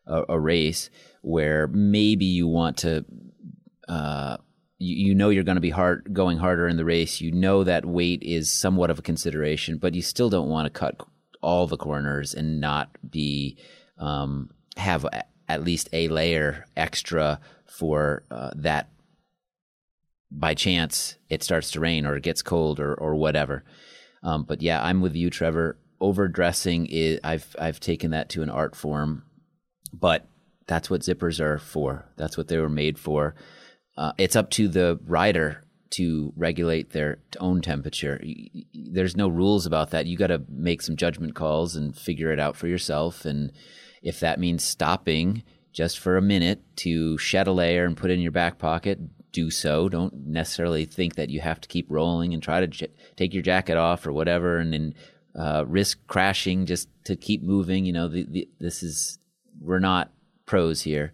a, 0.06 0.24
a 0.30 0.40
race 0.40 0.90
where 1.22 1.66
maybe 1.66 2.24
you 2.24 2.46
want 2.46 2.78
to 2.78 3.04
uh, 3.88 4.36
you, 4.78 5.08
you 5.08 5.14
know 5.14 5.30
you're 5.30 5.44
going 5.44 5.56
to 5.56 5.60
be 5.60 5.70
hard 5.70 6.12
going 6.12 6.38
harder 6.38 6.68
in 6.68 6.76
the 6.76 6.84
race. 6.84 7.20
You 7.20 7.32
know 7.32 7.64
that 7.64 7.86
weight 7.86 8.22
is 8.22 8.50
somewhat 8.50 8.90
of 8.90 8.98
a 8.98 9.02
consideration, 9.02 9.78
but 9.78 9.94
you 9.94 10.02
still 10.02 10.30
don't 10.30 10.48
want 10.48 10.66
to 10.66 10.78
cut 10.78 11.00
all 11.42 11.66
the 11.66 11.76
corners 11.76 12.34
and 12.34 12.60
not 12.60 12.90
be 13.08 13.58
um, 13.98 14.50
have 14.76 15.04
a, 15.04 15.24
at 15.48 15.64
least 15.64 15.88
a 15.92 16.08
layer 16.08 16.66
extra 16.76 17.40
for 17.64 18.24
uh, 18.30 18.50
that. 18.56 18.90
By 20.30 20.54
chance, 20.54 21.16
it 21.30 21.44
starts 21.44 21.70
to 21.70 21.80
rain 21.80 22.04
or 22.04 22.16
it 22.16 22.22
gets 22.22 22.42
cold 22.42 22.80
or 22.80 22.94
or 22.94 23.14
whatever. 23.14 23.64
Um, 24.22 24.42
but 24.42 24.60
yeah, 24.60 24.82
I'm 24.82 25.00
with 25.00 25.14
you, 25.14 25.30
Trevor. 25.30 25.78
Overdressing 26.00 26.86
is 26.86 27.20
I've 27.24 27.54
I've 27.58 27.80
taken 27.80 28.10
that 28.10 28.28
to 28.30 28.42
an 28.42 28.50
art 28.50 28.76
form, 28.76 29.22
but 29.92 30.28
that's 30.66 30.90
what 30.90 31.02
zippers 31.02 31.40
are 31.40 31.58
for. 31.58 32.06
That's 32.16 32.36
what 32.36 32.48
they 32.48 32.58
were 32.58 32.68
made 32.68 32.98
for 32.98 33.34
uh, 33.96 34.12
it's 34.18 34.36
up 34.36 34.50
to 34.50 34.68
the 34.68 34.98
rider 35.06 35.64
to 35.90 36.32
regulate 36.36 36.90
their 36.90 37.18
own 37.38 37.62
temperature. 37.62 38.22
There's 38.74 39.16
no 39.16 39.28
rules 39.28 39.66
about 39.66 39.90
that. 39.90 40.06
You 40.06 40.16
got 40.16 40.26
to 40.28 40.42
make 40.48 40.82
some 40.82 40.96
judgment 40.96 41.34
calls 41.34 41.76
and 41.76 41.96
figure 41.96 42.32
it 42.32 42.40
out 42.40 42.56
for 42.56 42.66
yourself. 42.66 43.24
And 43.24 43.52
if 44.02 44.20
that 44.20 44.40
means 44.40 44.64
stopping 44.64 45.42
just 45.72 45.98
for 45.98 46.16
a 46.16 46.22
minute 46.22 46.62
to 46.76 47.16
shed 47.18 47.46
a 47.46 47.52
layer 47.52 47.84
and 47.84 47.96
put 47.96 48.10
it 48.10 48.14
in 48.14 48.20
your 48.20 48.32
back 48.32 48.58
pocket, 48.58 48.98
do 49.32 49.50
so. 49.50 49.88
Don't 49.88 50.26
necessarily 50.26 50.86
think 50.86 51.14
that 51.14 51.30
you 51.30 51.40
have 51.40 51.60
to 51.60 51.68
keep 51.68 51.86
rolling 51.90 52.34
and 52.34 52.42
try 52.42 52.60
to 52.60 52.66
j- 52.66 52.88
take 53.16 53.34
your 53.34 53.42
jacket 53.42 53.76
off 53.76 54.06
or 54.06 54.12
whatever, 54.12 54.58
and 54.58 54.72
then 54.72 54.94
uh, 55.38 55.64
risk 55.66 55.98
crashing 56.06 56.64
just 56.64 56.88
to 57.04 57.16
keep 57.16 57.42
moving. 57.42 57.84
You 57.84 57.92
know, 57.92 58.08
the, 58.08 58.26
the, 58.28 58.48
this 58.58 58.82
is 58.82 59.18
we're 59.60 59.78
not 59.78 60.10
pros 60.46 60.82
here. 60.82 61.12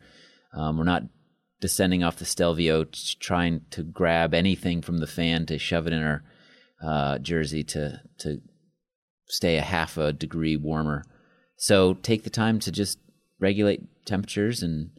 Um, 0.52 0.78
we're 0.78 0.84
not 0.84 1.02
descending 1.62 2.02
off 2.02 2.16
the 2.18 2.24
Stelvio 2.26 2.84
trying 3.20 3.62
to 3.70 3.84
grab 3.84 4.34
anything 4.34 4.82
from 4.82 4.98
the 4.98 5.06
fan 5.06 5.46
to 5.46 5.58
shove 5.58 5.86
it 5.86 5.92
in 5.92 6.02
our 6.02 6.24
uh, 6.82 7.18
jersey 7.18 7.62
to 7.62 8.02
to 8.18 8.42
stay 9.28 9.56
a 9.56 9.62
half 9.62 9.96
a 9.96 10.12
degree 10.12 10.56
warmer. 10.56 11.04
So 11.56 11.94
take 11.94 12.24
the 12.24 12.30
time 12.30 12.58
to 12.60 12.72
just 12.72 12.98
regulate 13.38 14.04
temperatures 14.04 14.62
and 14.62 14.90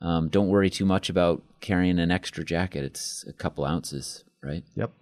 um, 0.00 0.28
don't 0.28 0.48
worry 0.48 0.70
too 0.70 0.84
much 0.84 1.10
about 1.10 1.42
carrying 1.60 1.98
an 1.98 2.10
extra 2.10 2.44
jacket. 2.44 2.84
It's 2.84 3.24
a 3.28 3.32
couple 3.32 3.64
ounces, 3.64 4.24
right? 4.42 4.62
Yep. 4.76 4.92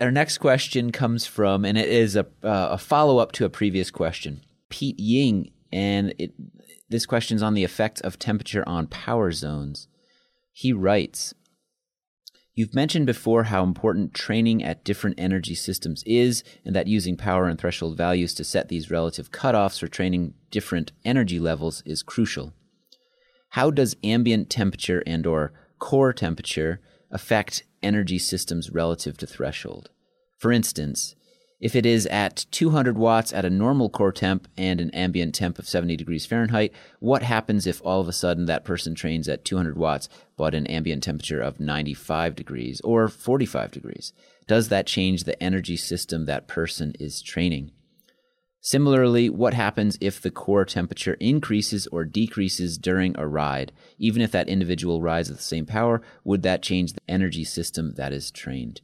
Our 0.00 0.10
next 0.10 0.38
question 0.38 0.90
comes 0.92 1.26
from, 1.26 1.64
and 1.64 1.76
it 1.76 1.88
is 1.88 2.16
a, 2.16 2.26
uh, 2.42 2.68
a 2.72 2.78
follow 2.78 3.18
up 3.18 3.32
to 3.32 3.44
a 3.44 3.50
previous 3.50 3.90
question. 3.90 4.42
Pete 4.68 4.98
Ying, 4.98 5.50
and 5.72 6.14
it, 6.18 6.32
this 6.88 7.06
question 7.06 7.36
is 7.36 7.42
on 7.42 7.54
the 7.54 7.64
effect 7.64 8.00
of 8.02 8.18
temperature 8.18 8.66
on 8.68 8.86
power 8.86 9.32
zones. 9.32 9.88
He 10.52 10.72
writes, 10.72 11.34
You've 12.54 12.74
mentioned 12.74 13.04
before 13.04 13.44
how 13.44 13.62
important 13.62 14.14
training 14.14 14.64
at 14.64 14.82
different 14.82 15.20
energy 15.20 15.54
systems 15.54 16.02
is, 16.06 16.42
and 16.64 16.74
that 16.74 16.86
using 16.86 17.14
power 17.14 17.48
and 17.48 17.58
threshold 17.58 17.98
values 17.98 18.32
to 18.34 18.44
set 18.44 18.68
these 18.68 18.90
relative 18.90 19.30
cutoffs 19.30 19.78
for 19.78 19.88
training 19.88 20.32
different 20.50 20.92
energy 21.04 21.38
levels 21.38 21.82
is 21.84 22.02
crucial. 22.02 22.54
How 23.50 23.70
does 23.70 23.96
ambient 24.02 24.48
temperature 24.48 25.02
and 25.06 25.26
or 25.26 25.52
core 25.78 26.14
temperature 26.14 26.80
affect 27.10 27.64
energy 27.82 28.18
systems 28.18 28.70
relative 28.70 29.18
to 29.18 29.26
threshold? 29.26 29.90
For 30.38 30.50
instance, 30.50 31.14
if 31.58 31.74
it 31.74 31.86
is 31.86 32.06
at 32.06 32.44
200 32.50 32.98
watts 32.98 33.32
at 33.32 33.44
a 33.44 33.50
normal 33.50 33.88
core 33.88 34.12
temp 34.12 34.46
and 34.58 34.80
an 34.80 34.90
ambient 34.90 35.34
temp 35.34 35.58
of 35.58 35.68
70 35.68 35.96
degrees 35.96 36.26
Fahrenheit, 36.26 36.72
what 37.00 37.22
happens 37.22 37.66
if 37.66 37.80
all 37.82 38.00
of 38.00 38.08
a 38.08 38.12
sudden 38.12 38.44
that 38.44 38.64
person 38.64 38.94
trains 38.94 39.26
at 39.28 39.44
200 39.44 39.76
watts 39.76 40.08
but 40.36 40.54
an 40.54 40.66
ambient 40.66 41.02
temperature 41.02 41.40
of 41.40 41.58
95 41.58 42.34
degrees 42.34 42.80
or 42.82 43.08
45 43.08 43.70
degrees? 43.70 44.12
Does 44.46 44.68
that 44.68 44.86
change 44.86 45.24
the 45.24 45.42
energy 45.42 45.76
system 45.76 46.26
that 46.26 46.46
person 46.46 46.92
is 47.00 47.22
training? 47.22 47.72
Similarly, 48.60 49.30
what 49.30 49.54
happens 49.54 49.96
if 50.00 50.20
the 50.20 50.30
core 50.30 50.64
temperature 50.64 51.14
increases 51.20 51.86
or 51.86 52.04
decreases 52.04 52.76
during 52.76 53.16
a 53.16 53.26
ride? 53.26 53.70
Even 53.96 54.20
if 54.20 54.32
that 54.32 54.48
individual 54.48 55.00
rides 55.00 55.30
at 55.30 55.36
the 55.36 55.42
same 55.42 55.66
power, 55.66 56.02
would 56.24 56.42
that 56.42 56.62
change 56.62 56.92
the 56.92 57.00
energy 57.08 57.44
system 57.44 57.94
that 57.94 58.12
is 58.12 58.30
trained? 58.30 58.80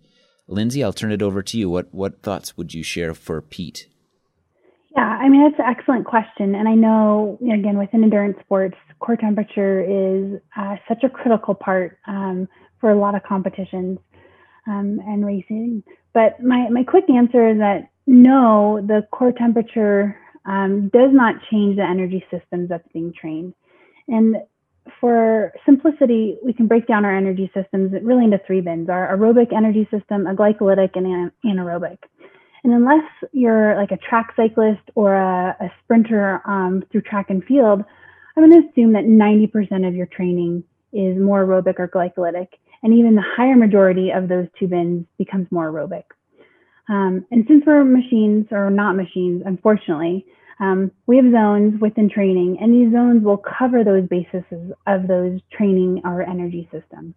Lindsay, 0.49 0.83
I'll 0.83 0.93
turn 0.93 1.13
it 1.13 1.23
over 1.23 1.43
to 1.43 1.59
you. 1.59 1.71
What 1.71 1.93
what 1.93 2.23
thoughts 2.23 2.57
would 2.57 2.75
you 2.75 2.83
share 2.83 3.15
for 3.15 3.41
Pete? 3.41 3.89
Yeah, 4.97 5.03
I 5.03 5.29
mean 5.29 5.43
that's 5.43 5.59
an 5.59 5.75
excellent 5.75 6.05
question, 6.05 6.55
and 6.55 6.69
I 6.69 6.75
know 6.75 7.39
again 7.43 7.79
within 7.79 8.03
endurance 8.03 8.37
sports, 8.41 8.77
core 9.01 9.17
temperature 9.17 9.81
is 9.81 10.41
uh, 10.57 10.77
such 10.89 11.03
a 11.05 11.09
critical 11.09 11.55
part 11.55 11.99
um, 12.07 12.49
for 12.81 12.91
a 12.91 12.99
lot 12.99 13.15
of 13.15 13.23
competitions 13.23 13.99
um, 14.67 15.01
and 15.07 15.25
racing. 15.25 15.83
But 16.13 16.43
my 16.43 16.69
my 16.69 16.85
quick 16.85 17.09
answer 17.09 17.49
is 17.49 17.59
that 17.59 17.91
no, 18.07 18.85
the 18.87 19.07
core 19.13 19.33
temperature 19.33 20.17
um, 20.45 20.91
does 20.93 21.11
not 21.13 21.37
change 21.51 21.77
the 21.77 21.85
energy 21.85 22.25
systems 22.31 22.69
that's 22.69 22.87
being 22.93 23.13
trained. 23.19 23.55
And 24.09 24.37
for 25.01 25.53
simplicity, 25.65 26.39
we 26.45 26.53
can 26.53 26.67
break 26.67 26.87
down 26.87 27.05
our 27.05 27.17
energy 27.17 27.51
systems 27.55 27.93
really 28.03 28.25
into 28.25 28.41
three 28.47 28.61
bins 28.61 28.89
our 28.89 29.17
aerobic 29.17 29.55
energy 29.55 29.89
system, 29.91 30.27
a 30.27 30.35
glycolytic, 30.35 30.91
and 30.95 31.07
an 31.07 31.33
anaerobic. 31.45 31.99
And 32.65 32.73
unless 32.73 33.05
you're 33.33 33.77
like 33.77 33.91
a 33.91 33.97
track 33.97 34.35
cyclist 34.37 34.83
or 34.95 35.15
a, 35.15 35.57
a 35.61 35.73
sprinter 35.83 36.41
um, 36.47 36.85
through 36.91 37.03
track 37.03 37.27
and 37.31 37.45
field, 37.45 37.83
I'm 38.37 38.49
going 38.49 38.63
to 38.63 38.69
assume 38.69 38.93
that 38.93 39.05
90% 39.05 39.87
of 39.87 39.95
your 39.95 40.07
training 40.07 40.65
is 40.93 41.19
more 41.19 41.45
aerobic 41.45 41.79
or 41.79 41.89
glycolytic. 41.89 42.49
And 42.83 42.95
even 42.95 43.15
the 43.15 43.25
higher 43.37 43.57
majority 43.57 44.11
of 44.11 44.29
those 44.29 44.47
two 44.59 44.69
bins 44.69 45.07
becomes 45.19 45.47
more 45.51 45.71
aerobic. 45.71 46.05
Um, 46.89 47.25
and 47.31 47.45
since 47.47 47.65
we're 47.67 47.85
machines 47.85 48.47
or 48.51 48.71
not 48.71 48.97
machines, 48.97 49.43
unfortunately, 49.45 50.27
um, 50.63 50.93
we 51.09 51.17
have 51.17 51.33
zones 51.33 51.81
within 51.81 52.09
training, 52.09 52.59
and 52.61 52.73
these 52.73 52.93
zones 52.93 53.25
will 53.25 53.37
cover 53.37 53.83
those 53.83 54.09
bases 54.09 54.45
of 54.87 55.09
those 55.09 55.41
training 55.51 56.03
or 56.05 56.23
energy 56.23 56.69
systems. 56.71 57.15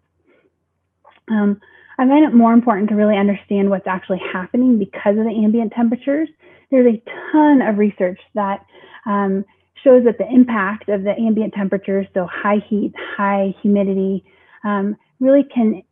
Um, 1.30 1.60
I 1.96 2.08
find 2.08 2.24
it 2.24 2.34
more 2.34 2.52
important 2.52 2.88
to 2.88 2.96
really 2.96 3.16
understand 3.16 3.70
what's 3.70 3.86
actually 3.86 4.20
happening 4.32 4.80
because 4.80 5.16
of 5.16 5.24
the 5.24 5.42
ambient 5.44 5.72
temperatures. 5.72 6.28
There's 6.72 6.92
a 6.92 7.02
ton 7.30 7.62
of 7.62 7.78
research 7.78 8.18
that 8.34 8.66
um, 9.06 9.44
shows 9.84 10.02
that 10.06 10.18
the 10.18 10.28
impact 10.28 10.88
of 10.88 11.04
the 11.04 11.12
ambient 11.12 11.54
temperatures, 11.54 12.08
so 12.14 12.26
high 12.26 12.60
heat, 12.68 12.94
high 13.16 13.54
humidity, 13.62 14.24
um, 14.64 14.96
really 15.20 15.44
can 15.44 15.84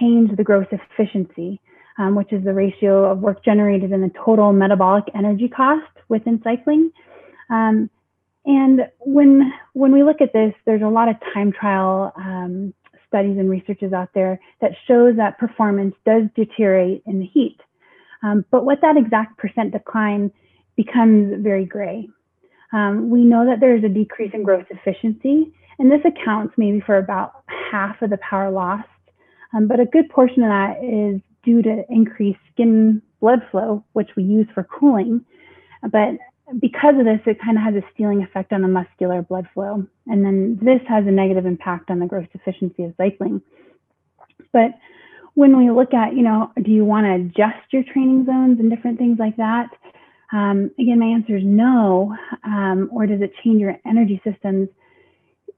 change 0.00 0.36
the 0.36 0.42
gross 0.42 0.66
efficiency 0.72 1.60
um, 1.98 2.14
which 2.14 2.32
is 2.32 2.44
the 2.44 2.54
ratio 2.54 3.10
of 3.10 3.18
work 3.18 3.44
generated 3.44 3.92
and 3.92 4.02
the 4.02 4.12
total 4.24 4.52
metabolic 4.52 5.04
energy 5.14 5.48
cost 5.48 5.90
within 6.08 6.40
cycling. 6.42 6.90
Um, 7.50 7.90
and 8.46 8.82
when 9.00 9.52
when 9.74 9.92
we 9.92 10.02
look 10.02 10.20
at 10.20 10.32
this, 10.32 10.54
there's 10.64 10.82
a 10.82 10.88
lot 10.88 11.08
of 11.08 11.16
time 11.34 11.52
trial 11.52 12.12
um, 12.16 12.72
studies 13.06 13.38
and 13.38 13.50
researches 13.50 13.92
out 13.92 14.10
there 14.14 14.40
that 14.60 14.72
shows 14.86 15.16
that 15.16 15.38
performance 15.38 15.94
does 16.06 16.24
deteriorate 16.34 17.02
in 17.06 17.18
the 17.18 17.26
heat. 17.26 17.58
Um, 18.22 18.44
but 18.50 18.64
what 18.64 18.80
that 18.82 18.96
exact 18.96 19.38
percent 19.38 19.72
decline 19.72 20.30
becomes 20.76 21.42
very 21.42 21.64
gray. 21.64 22.08
Um, 22.72 23.10
we 23.10 23.24
know 23.24 23.46
that 23.46 23.60
there 23.60 23.76
is 23.76 23.84
a 23.84 23.88
decrease 23.88 24.30
in 24.34 24.42
gross 24.42 24.64
efficiency, 24.70 25.52
and 25.78 25.90
this 25.90 26.00
accounts 26.04 26.54
maybe 26.56 26.80
for 26.80 26.96
about 26.96 27.42
half 27.70 28.00
of 28.02 28.10
the 28.10 28.18
power 28.18 28.50
lost. 28.50 28.88
Um, 29.54 29.66
but 29.66 29.80
a 29.80 29.86
good 29.86 30.08
portion 30.10 30.42
of 30.42 30.50
that 30.50 30.84
is 30.84 31.20
due 31.48 31.62
to 31.62 31.82
increased 31.88 32.38
skin 32.52 33.00
blood 33.22 33.40
flow, 33.50 33.82
which 33.94 34.10
we 34.16 34.22
use 34.22 34.46
for 34.52 34.64
cooling. 34.64 35.24
But 35.80 36.18
because 36.60 36.94
of 36.98 37.06
this, 37.06 37.20
it 37.24 37.40
kind 37.40 37.56
of 37.56 37.64
has 37.64 37.74
a 37.74 37.86
stealing 37.94 38.22
effect 38.22 38.52
on 38.52 38.60
the 38.60 38.68
muscular 38.68 39.22
blood 39.22 39.48
flow. 39.54 39.86
And 40.06 40.22
then 40.22 40.58
this 40.60 40.80
has 40.88 41.06
a 41.06 41.10
negative 41.10 41.46
impact 41.46 41.90
on 41.90 42.00
the 42.00 42.06
gross 42.06 42.26
efficiency 42.34 42.84
of 42.84 42.92
cycling. 42.98 43.40
But 44.52 44.72
when 45.32 45.56
we 45.56 45.70
look 45.70 45.94
at, 45.94 46.14
you 46.14 46.22
know, 46.22 46.52
do 46.62 46.70
you 46.70 46.84
want 46.84 47.06
to 47.06 47.14
adjust 47.14 47.72
your 47.72 47.84
training 47.94 48.26
zones 48.26 48.60
and 48.60 48.70
different 48.70 48.98
things 48.98 49.18
like 49.18 49.36
that? 49.36 49.70
Um, 50.30 50.70
again, 50.78 50.98
my 50.98 51.06
answer 51.06 51.38
is 51.38 51.44
no. 51.46 52.14
Um, 52.44 52.90
or 52.92 53.06
does 53.06 53.22
it 53.22 53.32
change 53.42 53.60
your 53.60 53.78
energy 53.86 54.20
systems? 54.22 54.68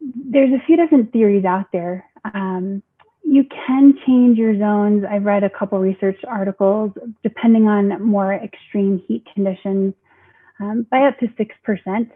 There's 0.01 0.53
a 0.53 0.65
few 0.67 0.77
different 0.77 1.13
theories 1.13 1.45
out 1.45 1.67
there. 1.73 2.05
Um, 2.33 2.85
you 3.23 3.45
can 3.67 3.95
change 4.07 4.39
your 4.39 4.59
zones. 4.59 5.05
I've 5.09 5.25
read 5.25 5.45
a 5.45 5.51
couple 5.51 5.79
research 5.79 6.19
articles 6.27 6.93
depending 7.23 7.69
on 7.69 8.03
more 8.03 8.33
extreme 8.35 9.03
heat 9.07 9.25
conditions 9.35 9.95
um, 10.61 10.87
by 10.91 11.03
up 11.03 11.19
to 11.21 11.29
6%. 11.29 12.11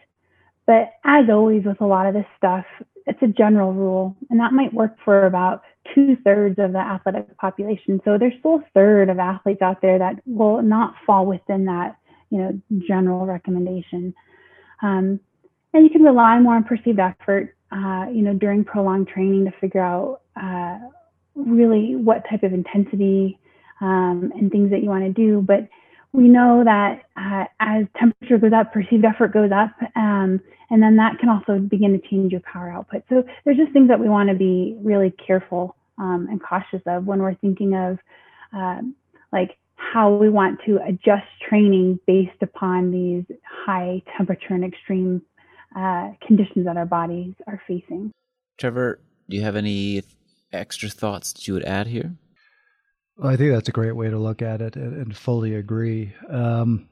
But 0.66 0.92
as 1.04 1.26
always 1.28 1.64
with 1.64 1.80
a 1.80 1.87
lot 1.87 2.06
of 2.06 2.14
this 2.14 2.26
stuff, 2.37 2.64
it's 3.06 3.23
a 3.23 3.26
general 3.26 3.73
rule, 3.73 4.16
and 4.30 4.40
that 4.40 4.52
might 4.52 4.73
work 4.73 4.96
for 5.04 5.26
about 5.26 5.62
two 5.94 6.16
thirds 6.25 6.58
of 6.58 6.73
the 6.73 6.78
athletic 6.78 7.37
population. 7.37 8.00
So 8.04 8.16
there's 8.16 8.32
still 8.38 8.56
a 8.56 8.64
third 8.73 9.11
of 9.11 9.18
athletes 9.18 9.61
out 9.61 9.82
there 9.82 9.99
that 9.99 10.23
will 10.25 10.62
not 10.62 10.94
fall 11.06 11.26
within 11.26 11.66
that, 11.66 11.96
you 12.30 12.38
know, 12.38 12.61
general 12.88 13.26
recommendation. 13.26 14.14
Um, 14.82 15.20
and 15.75 15.85
you 15.85 15.90
can 15.90 16.02
rely 16.02 16.38
more 16.38 16.54
on 16.54 16.64
perceived 16.64 17.00
effort, 17.00 17.54
uh, 17.73 18.07
you 18.11 18.23
know, 18.23 18.33
during 18.33 18.64
prolonged 18.64 19.09
training 19.09 19.45
to 19.45 19.50
figure 19.61 19.83
out 19.83 20.21
uh, 20.40 20.78
really 21.35 21.97
what 21.97 22.23
type 22.31 22.45
of 22.45 22.52
intensity 22.52 23.38
um, 23.81 24.33
and 24.37 24.50
things 24.50 24.71
that 24.71 24.83
you 24.83 24.88
want 24.88 25.04
to 25.04 25.12
do. 25.12 25.43
But 25.43 25.69
we 26.12 26.28
know 26.28 26.62
that 26.64 27.02
uh, 27.16 27.45
as 27.59 27.87
temperature 27.99 28.38
goes 28.38 28.52
up, 28.52 28.73
perceived 28.73 29.04
effort 29.04 29.33
goes 29.33 29.50
up, 29.50 29.73
um, 29.97 30.40
and 30.71 30.81
then 30.81 30.97
that 30.97 31.19
can 31.19 31.28
also 31.28 31.59
begin 31.59 31.93
to 31.93 32.09
change 32.09 32.31
your 32.31 32.40
power 32.40 32.71
output. 32.71 33.02
So 33.09 33.25
there's 33.45 33.57
just 33.57 33.73
things 33.73 33.88
that 33.88 33.99
we 33.99 34.09
want 34.09 34.28
to 34.28 34.37
be 34.37 34.76
really 34.81 35.12
careful 35.26 35.76
um, 35.99 36.28
and 36.31 36.40
cautious 36.40 36.83
of 36.87 37.07
when 37.07 37.21
we're 37.21 37.35
thinking 37.35 37.75
of 37.75 37.99
uh, 38.57 38.81
like 39.33 39.59
how 39.75 40.14
we 40.14 40.31
want 40.31 40.61
to 40.66 40.78
adjust 40.87 41.26
training 41.49 41.99
based 42.07 42.43
upon 42.43 42.93
these 42.93 43.25
high 43.66 44.00
temperature 44.16 44.54
and 44.54 44.64
extreme 44.64 45.21
uh, 45.75 46.11
conditions 46.26 46.66
that 46.66 46.76
our 46.76 46.87
bodies 46.87 47.35
are 47.47 47.61
facing. 47.66 48.12
Trevor, 48.59 49.00
do 49.28 49.37
you 49.37 49.43
have 49.43 49.57
any 49.57 50.02
extra 50.52 50.88
thoughts 50.88 51.33
that 51.33 51.49
you 51.49 51.54
would 51.54 51.64
add 51.64 51.87
here? 51.87 52.14
Well, 53.16 53.33
I 53.33 53.37
think 53.37 53.52
that's 53.52 53.69
a 53.69 53.73
great 53.73 53.97
way 53.97 54.11
to 54.11 54.19
look 54.19 54.43
at 54.43 54.61
it 54.61 54.76
and, 54.76 54.97
and 54.97 55.16
fully 55.16 55.54
agree. 55.54 56.14
Um, 56.28 56.88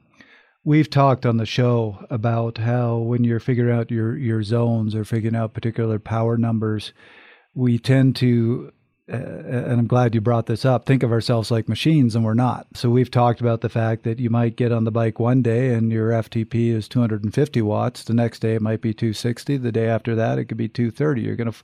we've 0.63 0.89
talked 0.89 1.25
on 1.25 1.37
the 1.37 1.45
show 1.45 2.05
about 2.09 2.57
how 2.57 2.97
when 2.97 3.23
you're 3.23 3.39
figuring 3.39 3.77
out 3.77 3.91
your, 3.91 4.17
your 4.17 4.43
zones 4.43 4.95
or 4.95 5.03
figuring 5.03 5.35
out 5.35 5.53
particular 5.53 5.99
power 5.99 6.37
numbers, 6.37 6.93
we 7.53 7.77
tend 7.77 8.15
to 8.17 8.71
uh, 9.11 9.15
and 9.15 9.79
I'm 9.79 9.87
glad 9.87 10.15
you 10.15 10.21
brought 10.21 10.45
this 10.45 10.63
up, 10.63 10.85
think 10.85 11.03
of 11.03 11.11
ourselves 11.11 11.51
like 11.51 11.67
machines 11.67 12.15
and 12.15 12.23
we're 12.23 12.33
not. 12.33 12.67
So 12.73 12.89
we've 12.89 13.11
talked 13.11 13.41
about 13.41 13.59
the 13.59 13.69
fact 13.69 14.03
that 14.03 14.19
you 14.19 14.29
might 14.29 14.55
get 14.55 14.71
on 14.71 14.85
the 14.85 14.91
bike 14.91 15.19
one 15.19 15.41
day 15.41 15.73
and 15.73 15.91
your 15.91 16.11
FTP 16.11 16.69
is 16.69 16.87
250 16.87 17.61
watts. 17.61 18.05
The 18.05 18.13
next 18.13 18.39
day 18.39 18.55
it 18.55 18.61
might 18.61 18.79
be 18.79 18.93
260. 18.93 19.57
The 19.57 19.73
day 19.73 19.87
after 19.87 20.15
that 20.15 20.39
it 20.39 20.45
could 20.45 20.57
be 20.57 20.69
230. 20.69 21.21
You're 21.21 21.35
going 21.35 21.51
to 21.51 21.57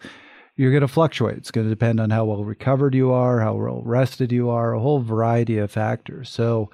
you're 0.57 0.77
to 0.77 0.89
fluctuate. 0.89 1.37
It's 1.37 1.51
going 1.51 1.65
to 1.65 1.73
depend 1.73 2.01
on 2.01 2.09
how 2.09 2.25
well 2.25 2.43
recovered 2.43 2.93
you 2.93 3.13
are, 3.13 3.39
how 3.39 3.53
well 3.53 3.81
rested 3.85 4.33
you 4.33 4.49
are, 4.49 4.73
a 4.73 4.79
whole 4.81 4.99
variety 4.99 5.57
of 5.57 5.71
factors. 5.71 6.29
So 6.29 6.69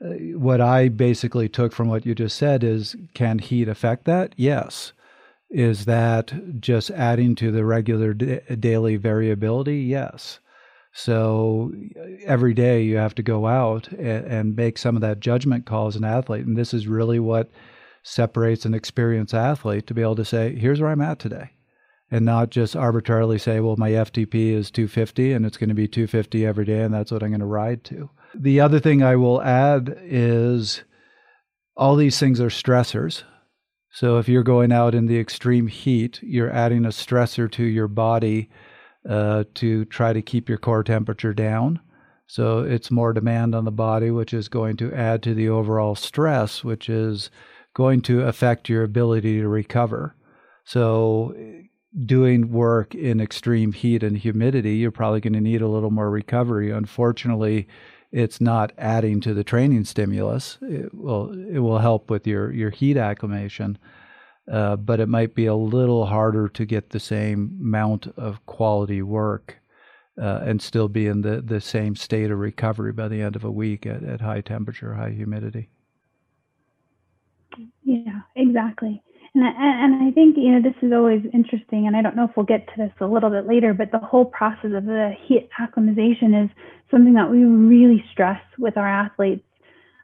uh, 0.00 0.10
what 0.36 0.60
I 0.60 0.88
basically 0.88 1.48
took 1.48 1.72
from 1.72 1.88
what 1.88 2.06
you 2.06 2.14
just 2.14 2.36
said 2.36 2.62
is 2.62 2.94
can 3.14 3.40
heat 3.40 3.68
affect 3.68 4.04
that? 4.04 4.34
Yes. 4.36 4.92
Is 5.50 5.86
that 5.86 6.60
just 6.60 6.90
adding 6.90 7.34
to 7.36 7.50
the 7.50 7.64
regular 7.64 8.12
daily 8.12 8.96
variability? 8.96 9.80
Yes. 9.80 10.40
So 10.92 11.72
uh, 11.96 12.02
every 12.24 12.54
day 12.54 12.82
you 12.82 12.96
have 12.96 13.14
to 13.16 13.22
go 13.22 13.46
out 13.46 13.88
and, 13.92 14.26
and, 14.26 14.56
make 14.56 14.78
some 14.78 14.96
of 14.96 15.02
that 15.02 15.20
judgment 15.20 15.64
call 15.64 15.86
as 15.86 15.96
an 15.96 16.04
athlete. 16.04 16.44
And 16.44 16.56
this 16.56 16.74
is 16.74 16.88
really 16.88 17.20
what 17.20 17.50
separates 18.02 18.64
an 18.64 18.74
experienced 18.74 19.34
athlete 19.34 19.86
to 19.86 19.94
be 19.94 20.02
able 20.02 20.16
to 20.16 20.24
say, 20.24 20.56
here's 20.56 20.80
where 20.80 20.90
I'm 20.90 21.00
at 21.00 21.18
today. 21.18 21.50
And 22.10 22.24
not 22.24 22.50
just 22.50 22.74
arbitrarily 22.74 23.38
say, 23.38 23.60
well, 23.60 23.76
my 23.76 23.90
FTP 23.90 24.52
is 24.52 24.70
250 24.70 25.32
and 25.32 25.44
it's 25.46 25.58
going 25.58 25.68
to 25.68 25.74
be 25.74 25.86
250 25.86 26.44
every 26.44 26.64
day 26.64 26.80
and 26.80 26.92
that's 26.92 27.12
what 27.12 27.22
I'm 27.22 27.30
going 27.30 27.40
to 27.40 27.46
ride 27.46 27.84
to. 27.84 28.10
The 28.34 28.60
other 28.60 28.80
thing 28.80 29.02
I 29.02 29.16
will 29.16 29.42
add 29.42 29.96
is 30.02 30.82
all 31.76 31.96
these 31.96 32.18
things 32.18 32.40
are 32.40 32.48
stressors. 32.48 33.22
So 33.98 34.18
if 34.18 34.28
you're 34.28 34.44
going 34.44 34.70
out 34.70 34.94
in 34.94 35.06
the 35.06 35.18
extreme 35.18 35.66
heat, 35.66 36.20
you're 36.22 36.52
adding 36.52 36.84
a 36.84 36.90
stressor 36.90 37.50
to 37.50 37.64
your 37.64 37.88
body 37.88 38.48
uh, 39.08 39.42
to 39.54 39.86
try 39.86 40.12
to 40.12 40.22
keep 40.22 40.48
your 40.48 40.56
core 40.56 40.84
temperature 40.84 41.34
down. 41.34 41.80
So 42.28 42.60
it's 42.60 42.92
more 42.92 43.12
demand 43.12 43.56
on 43.56 43.64
the 43.64 43.72
body, 43.72 44.12
which 44.12 44.32
is 44.32 44.46
going 44.46 44.76
to 44.76 44.94
add 44.94 45.20
to 45.24 45.34
the 45.34 45.48
overall 45.48 45.96
stress, 45.96 46.62
which 46.62 46.88
is 46.88 47.32
going 47.74 48.02
to 48.02 48.22
affect 48.22 48.68
your 48.68 48.84
ability 48.84 49.40
to 49.40 49.48
recover. 49.48 50.14
So 50.64 51.34
doing 52.06 52.52
work 52.52 52.94
in 52.94 53.20
extreme 53.20 53.72
heat 53.72 54.04
and 54.04 54.16
humidity, 54.16 54.76
you're 54.76 54.92
probably 54.92 55.22
going 55.22 55.32
to 55.32 55.40
need 55.40 55.60
a 55.60 55.66
little 55.66 55.90
more 55.90 56.08
recovery. 56.08 56.70
Unfortunately, 56.70 57.66
it's 58.10 58.40
not 58.40 58.72
adding 58.78 59.20
to 59.20 59.34
the 59.34 59.44
training 59.44 59.84
stimulus. 59.84 60.58
It 60.62 60.94
will 60.94 61.32
it 61.32 61.58
will 61.58 61.78
help 61.78 62.10
with 62.10 62.26
your 62.26 62.52
your 62.52 62.70
heat 62.70 62.96
acclimation, 62.96 63.78
uh, 64.50 64.76
but 64.76 65.00
it 65.00 65.08
might 65.08 65.34
be 65.34 65.46
a 65.46 65.54
little 65.54 66.06
harder 66.06 66.48
to 66.48 66.64
get 66.64 66.90
the 66.90 67.00
same 67.00 67.58
amount 67.60 68.06
of 68.16 68.44
quality 68.46 69.02
work 69.02 69.58
uh, 70.20 70.40
and 70.44 70.60
still 70.60 70.88
be 70.88 71.06
in 71.06 71.22
the, 71.22 71.40
the 71.40 71.60
same 71.60 71.94
state 71.94 72.30
of 72.30 72.38
recovery 72.38 72.92
by 72.92 73.08
the 73.08 73.22
end 73.22 73.36
of 73.36 73.44
a 73.44 73.50
week 73.50 73.86
at, 73.86 74.02
at 74.02 74.20
high 74.20 74.40
temperature, 74.40 74.94
high 74.94 75.10
humidity. 75.10 75.68
Yeah, 77.84 78.20
exactly. 78.36 79.02
And 79.34 79.44
I, 79.44 79.50
and 79.56 80.08
I 80.08 80.10
think 80.10 80.36
you 80.36 80.50
know 80.50 80.62
this 80.62 80.74
is 80.82 80.92
always 80.92 81.22
interesting, 81.32 81.86
and 81.86 81.94
I 81.94 82.02
don't 82.02 82.16
know 82.16 82.24
if 82.24 82.30
we'll 82.36 82.46
get 82.46 82.66
to 82.68 82.72
this 82.76 82.92
a 83.00 83.06
little 83.06 83.30
bit 83.30 83.46
later, 83.46 83.74
but 83.74 83.92
the 83.92 83.98
whole 83.98 84.24
process 84.24 84.72
of 84.74 84.84
the 84.86 85.12
heat 85.26 85.48
acclimatization 85.60 86.34
is 86.34 86.50
something 86.90 87.14
that 87.14 87.30
we 87.30 87.44
really 87.44 88.04
stress 88.12 88.40
with 88.58 88.76
our 88.76 88.88
athletes, 88.88 89.44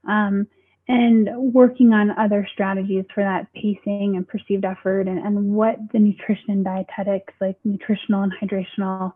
um, 0.09 0.47
and 0.87 1.29
working 1.55 1.95
on 1.95 2.11
other 2.19 2.47
strategies 2.53 3.05
for 3.15 3.23
that 3.23 3.51
pacing 3.55 4.17
and 4.17 4.29
perceived 4.29 4.65
effort, 4.65 5.09
and, 5.09 5.19
and 5.19 5.55
what 5.55 5.77
the 5.93 5.99
nutrition 5.99 6.51
and 6.51 6.65
dietetics, 6.65 7.33
like 7.41 7.57
nutritional 7.65 8.23
and 8.23 8.33
hydrational 8.33 9.13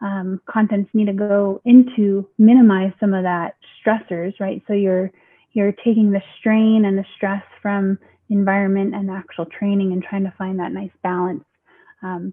um, 0.00 0.40
contents, 0.48 0.90
need 0.94 1.06
to 1.06 1.12
go 1.12 1.60
into 1.64 2.28
minimize 2.38 2.92
some 3.00 3.14
of 3.14 3.24
that 3.24 3.56
stressors, 3.84 4.32
right? 4.38 4.62
So 4.68 4.74
you're 4.74 5.10
you're 5.52 5.72
taking 5.72 6.12
the 6.12 6.22
strain 6.38 6.84
and 6.84 6.96
the 6.96 7.04
stress 7.16 7.42
from 7.60 7.98
environment 8.30 8.94
and 8.94 9.10
actual 9.10 9.46
training 9.46 9.92
and 9.92 10.04
trying 10.04 10.24
to 10.24 10.34
find 10.38 10.60
that 10.60 10.72
nice 10.72 10.90
balance 11.02 11.42
um, 12.02 12.32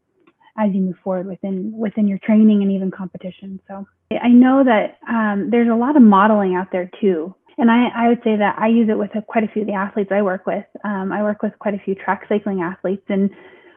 as 0.57 0.69
you 0.73 0.81
move 0.81 0.95
forward 1.03 1.27
within 1.27 1.71
within 1.75 2.07
your 2.07 2.19
training 2.19 2.61
and 2.61 2.71
even 2.71 2.91
competition. 2.91 3.59
So 3.67 3.85
I 4.11 4.29
know 4.29 4.63
that 4.63 4.97
um, 5.09 5.49
there's 5.51 5.69
a 5.69 5.75
lot 5.75 5.95
of 5.95 6.01
modeling 6.01 6.55
out 6.55 6.71
there 6.71 6.89
too. 7.01 7.35
And 7.57 7.71
I, 7.71 7.87
I 7.95 8.07
would 8.09 8.19
say 8.23 8.35
that 8.35 8.57
I 8.59 8.67
use 8.67 8.89
it 8.89 8.97
with 8.97 9.15
a, 9.15 9.21
quite 9.21 9.43
a 9.43 9.47
few 9.47 9.61
of 9.61 9.67
the 9.67 9.73
athletes 9.73 10.11
I 10.13 10.21
work 10.21 10.45
with. 10.45 10.65
Um, 10.83 11.11
I 11.11 11.23
work 11.23 11.41
with 11.41 11.53
quite 11.59 11.73
a 11.73 11.79
few 11.79 11.95
track 11.95 12.25
cycling 12.27 12.61
athletes, 12.61 13.05
and 13.07 13.29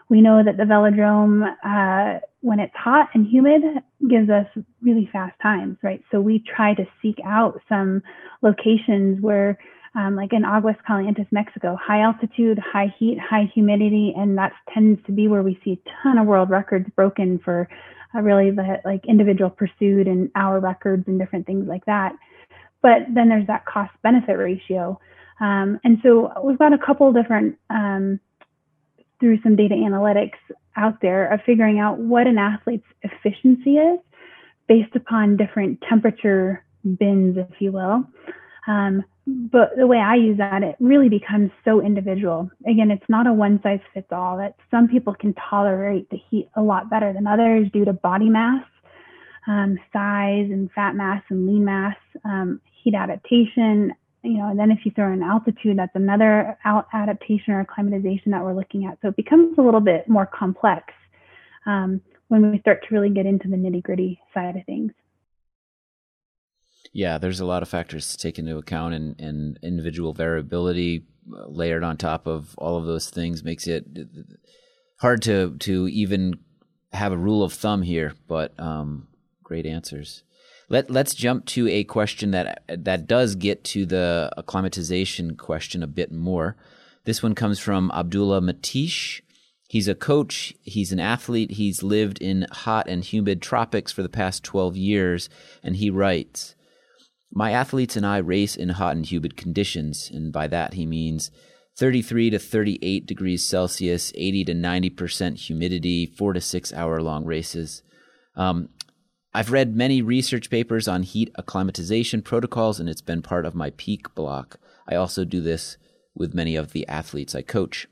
we 0.08 0.20
know 0.20 0.42
that 0.42 0.56
the 0.56 0.64
velodrome, 0.64 1.46
uh, 1.64 2.20
when 2.40 2.58
it's 2.58 2.74
hot 2.74 3.08
and 3.14 3.26
humid, 3.26 3.62
gives 4.08 4.30
us 4.30 4.46
really 4.82 5.08
fast 5.12 5.38
times, 5.40 5.76
right? 5.82 6.02
So 6.10 6.20
we 6.20 6.42
try 6.56 6.74
to 6.74 6.84
seek 7.02 7.18
out 7.24 7.60
some 7.68 8.02
locations 8.42 9.20
where 9.20 9.58
um, 9.94 10.16
like 10.16 10.32
in 10.32 10.44
Aguas 10.44 10.76
Calientes, 10.86 11.26
Mexico, 11.30 11.76
high 11.80 12.00
altitude, 12.02 12.58
high 12.58 12.94
heat, 12.98 13.18
high 13.18 13.50
humidity, 13.54 14.14
and 14.16 14.36
that 14.38 14.52
tends 14.72 15.04
to 15.06 15.12
be 15.12 15.28
where 15.28 15.42
we 15.42 15.60
see 15.64 15.72
a 15.72 15.90
ton 16.02 16.18
of 16.18 16.26
world 16.26 16.50
records 16.50 16.86
broken 16.94 17.38
for 17.44 17.68
uh, 18.14 18.20
really 18.20 18.50
the 18.50 18.80
like 18.84 19.04
individual 19.06 19.50
pursuit 19.50 20.06
and 20.06 20.30
hour 20.34 20.60
records 20.60 21.04
and 21.06 21.18
different 21.18 21.46
things 21.46 21.66
like 21.68 21.84
that. 21.86 22.12
But 22.82 23.06
then 23.12 23.28
there's 23.28 23.46
that 23.48 23.66
cost 23.66 23.92
benefit 24.02 24.34
ratio. 24.34 25.00
Um, 25.40 25.80
and 25.84 25.98
so 26.02 26.32
we've 26.42 26.58
got 26.58 26.72
a 26.72 26.78
couple 26.78 27.12
different, 27.12 27.56
um, 27.70 28.20
through 29.20 29.40
some 29.42 29.56
data 29.56 29.74
analytics 29.74 30.38
out 30.76 31.00
there 31.02 31.32
of 31.32 31.40
figuring 31.44 31.80
out 31.80 31.98
what 31.98 32.26
an 32.26 32.38
athlete's 32.38 32.86
efficiency 33.02 33.76
is 33.76 33.98
based 34.68 34.94
upon 34.94 35.36
different 35.36 35.82
temperature 35.88 36.64
bins, 36.98 37.36
if 37.36 37.60
you 37.60 37.72
will. 37.72 38.04
Um, 38.66 39.04
but 39.28 39.76
the 39.76 39.86
way 39.86 39.98
I 39.98 40.14
use 40.14 40.38
that, 40.38 40.62
it 40.62 40.76
really 40.80 41.10
becomes 41.10 41.50
so 41.62 41.82
individual. 41.82 42.50
Again, 42.66 42.90
it's 42.90 43.08
not 43.10 43.26
a 43.26 43.32
one 43.32 43.60
size 43.62 43.80
fits 43.92 44.08
all. 44.10 44.38
That 44.38 44.54
some 44.70 44.88
people 44.88 45.14
can 45.14 45.34
tolerate 45.50 46.08
the 46.08 46.16
heat 46.30 46.48
a 46.56 46.62
lot 46.62 46.88
better 46.88 47.12
than 47.12 47.26
others 47.26 47.68
due 47.70 47.84
to 47.84 47.92
body 47.92 48.30
mass, 48.30 48.64
um, 49.46 49.78
size, 49.92 50.48
and 50.50 50.70
fat 50.72 50.94
mass 50.94 51.22
and 51.28 51.46
lean 51.46 51.64
mass, 51.64 51.96
um, 52.24 52.60
heat 52.82 52.94
adaptation. 52.94 53.92
You 54.22 54.38
know, 54.38 54.48
and 54.48 54.58
then 54.58 54.70
if 54.70 54.78
you 54.84 54.92
throw 54.92 55.12
in 55.12 55.22
altitude, 55.22 55.78
that's 55.78 55.94
another 55.94 56.56
out 56.64 56.86
adaptation 56.94 57.52
or 57.52 57.60
acclimatization 57.60 58.32
that 58.32 58.42
we're 58.42 58.54
looking 58.54 58.86
at. 58.86 58.98
So 59.02 59.08
it 59.08 59.16
becomes 59.16 59.58
a 59.58 59.62
little 59.62 59.80
bit 59.80 60.08
more 60.08 60.26
complex 60.26 60.94
um, 61.66 62.00
when 62.28 62.50
we 62.50 62.60
start 62.60 62.82
to 62.88 62.94
really 62.94 63.10
get 63.10 63.26
into 63.26 63.48
the 63.48 63.56
nitty 63.56 63.82
gritty 63.82 64.18
side 64.32 64.56
of 64.56 64.64
things 64.64 64.92
yeah, 66.92 67.18
there's 67.18 67.40
a 67.40 67.46
lot 67.46 67.62
of 67.62 67.68
factors 67.68 68.10
to 68.10 68.16
take 68.16 68.38
into 68.38 68.56
account, 68.56 68.94
and, 68.94 69.20
and 69.20 69.58
individual 69.62 70.12
variability 70.12 71.04
uh, 71.32 71.46
layered 71.48 71.84
on 71.84 71.96
top 71.96 72.26
of 72.26 72.54
all 72.58 72.76
of 72.76 72.86
those 72.86 73.10
things 73.10 73.44
makes 73.44 73.66
it 73.66 73.84
hard 75.00 75.22
to 75.22 75.56
to 75.58 75.88
even 75.88 76.38
have 76.92 77.12
a 77.12 77.16
rule 77.16 77.42
of 77.42 77.52
thumb 77.52 77.82
here. 77.82 78.14
But 78.26 78.58
um, 78.58 79.08
great 79.42 79.66
answers. 79.66 80.22
Let 80.68 80.90
Let's 80.90 81.14
jump 81.14 81.46
to 81.46 81.68
a 81.68 81.84
question 81.84 82.30
that 82.32 82.62
that 82.68 83.06
does 83.06 83.34
get 83.34 83.64
to 83.64 83.86
the 83.86 84.30
acclimatization 84.36 85.36
question 85.36 85.82
a 85.82 85.86
bit 85.86 86.12
more. 86.12 86.56
This 87.04 87.22
one 87.22 87.34
comes 87.34 87.58
from 87.58 87.90
Abdullah 87.94 88.40
Matish. 88.40 89.22
He's 89.68 89.88
a 89.88 89.94
coach, 89.94 90.54
he's 90.62 90.92
an 90.92 91.00
athlete, 91.00 91.52
he's 91.52 91.82
lived 91.82 92.22
in 92.22 92.46
hot 92.50 92.88
and 92.88 93.04
humid 93.04 93.42
tropics 93.42 93.92
for 93.92 94.02
the 94.02 94.08
past 94.08 94.42
12 94.42 94.78
years, 94.78 95.28
and 95.62 95.76
he 95.76 95.90
writes 95.90 96.54
my 97.32 97.52
athletes 97.52 97.96
and 97.96 98.06
I 98.06 98.18
race 98.18 98.56
in 98.56 98.70
hot 98.70 98.96
and 98.96 99.04
humid 99.04 99.36
conditions, 99.36 100.10
and 100.12 100.32
by 100.32 100.46
that 100.48 100.74
he 100.74 100.86
means 100.86 101.30
33 101.78 102.30
to 102.30 102.38
38 102.38 103.06
degrees 103.06 103.44
Celsius, 103.44 104.12
80 104.16 104.44
to 104.46 104.54
90% 104.54 105.38
humidity, 105.38 106.06
four 106.06 106.32
to 106.32 106.40
six 106.40 106.72
hour 106.72 107.00
long 107.00 107.24
races. 107.24 107.82
Um, 108.34 108.70
I've 109.34 109.52
read 109.52 109.76
many 109.76 110.02
research 110.02 110.50
papers 110.50 110.88
on 110.88 111.02
heat 111.02 111.30
acclimatization 111.36 112.22
protocols, 112.22 112.80
and 112.80 112.88
it's 112.88 113.02
been 113.02 113.22
part 113.22 113.46
of 113.46 113.54
my 113.54 113.70
peak 113.70 114.14
block. 114.14 114.58
I 114.88 114.96
also 114.96 115.24
do 115.24 115.40
this 115.40 115.76
with 116.14 116.34
many 116.34 116.56
of 116.56 116.72
the 116.72 116.88
athletes 116.88 117.34
I 117.34 117.42
coach. 117.42 117.86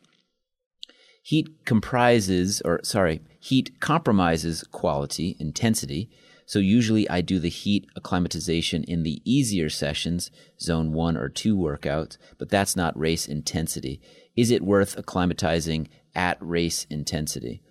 Heat 1.23 1.65
comprises, 1.65 2.63
or 2.65 2.81
sorry, 2.83 3.21
heat 3.39 3.81
compromises 3.81 4.65
quality, 4.65 5.37
intensity, 5.39 6.11
so 6.47 6.61
usually 6.61 7.11
I 7.11 7.21
do 7.21 7.41
the 7.41 7.49
heat 7.49 7.87
acclimatization 7.97 8.85
in 8.85 9.03
the 9.03 9.21
easier 9.25 9.69
sessions, 9.69 10.31
zone 10.61 10.93
one 10.93 11.17
or 11.17 11.29
two 11.29 11.57
workouts, 11.57 12.17
but 12.39 12.49
that's 12.49 12.77
not 12.77 12.99
race 12.99 13.27
intensity. 13.27 14.01
Is 14.37 14.53
it 14.53 14.63
worth 14.63 14.97
acclimatizing 14.97 15.89
at 16.15 16.39
race 16.41 16.87
intensity? 16.89 17.63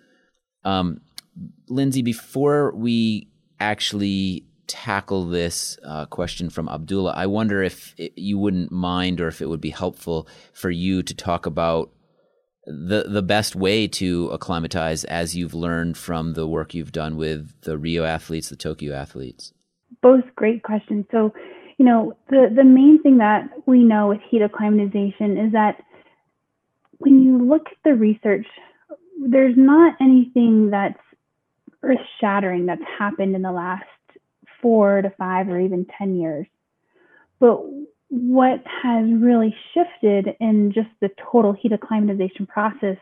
Um, 0.66 1.02
Lindsay, 1.70 2.02
before 2.02 2.76
we 2.76 3.30
actually 3.60 4.46
tackle 4.68 5.26
this 5.26 5.78
uh, 5.86 6.06
question 6.08 6.50
from 6.50 6.68
Abdullah, 6.68 7.14
I 7.16 7.28
wonder 7.28 7.64
if 7.64 7.94
it, 7.98 8.18
you 8.18 8.38
wouldn't 8.38 8.72
mind 8.72 9.22
or 9.22 9.30
if 9.30 9.42
it 9.42 9.48
would 9.48 9.62
be 9.62 9.70
helpful 9.70 10.28
for 10.54 10.70
you 10.70 11.02
to 11.02 11.14
talk 11.14 11.46
about 11.46 11.92
the 12.66 13.04
the 13.08 13.22
best 13.22 13.56
way 13.56 13.88
to 13.88 14.30
acclimatize 14.30 15.04
as 15.06 15.36
you've 15.36 15.54
learned 15.54 15.98
from 15.98 16.34
the 16.34 16.48
work 16.48 16.74
you've 16.74 16.92
done 16.92 17.16
with 17.16 17.62
the 17.62 17.78
Rio 17.78 18.04
athletes, 18.04 18.50
the 18.50 18.56
Tokyo 18.56 18.94
athletes. 18.94 19.54
Both 20.02 20.24
great 20.36 20.64
questions. 20.64 21.06
So, 21.12 21.34
you 21.78 21.86
know, 21.86 22.18
the 22.30 22.52
the 22.56 22.64
main 22.64 23.02
thing 23.02 23.18
that 23.18 23.50
we 23.66 23.84
know 23.84 24.08
with 24.08 24.20
heat 24.30 24.42
acclimatization 24.42 25.38
is 25.38 25.52
that 25.54 25.82
when 26.98 27.22
you 27.22 27.38
look 27.38 27.68
at 27.68 27.78
the 27.84 27.94
research, 27.94 28.48
there's 29.20 29.56
not 29.58 29.96
anything 30.02 30.70
that's 30.72 31.00
earth 31.84 32.00
shattering 32.20 32.66
that's 32.66 32.82
happened 32.98 33.36
in 33.36 33.42
the 33.42 33.52
last 33.52 33.84
four 34.62 35.02
to 35.02 35.12
five 35.12 35.48
or 35.50 35.60
even 35.60 35.86
10 35.98 36.16
years. 36.16 36.48
But 37.40 37.62
what 38.16 38.64
has 38.84 39.06
really 39.12 39.54
shifted 39.74 40.36
in 40.40 40.72
just 40.72 40.88
the 41.02 41.10
total 41.32 41.52
heat 41.52 41.74
acclimatization 41.74 42.46
process 42.48 42.98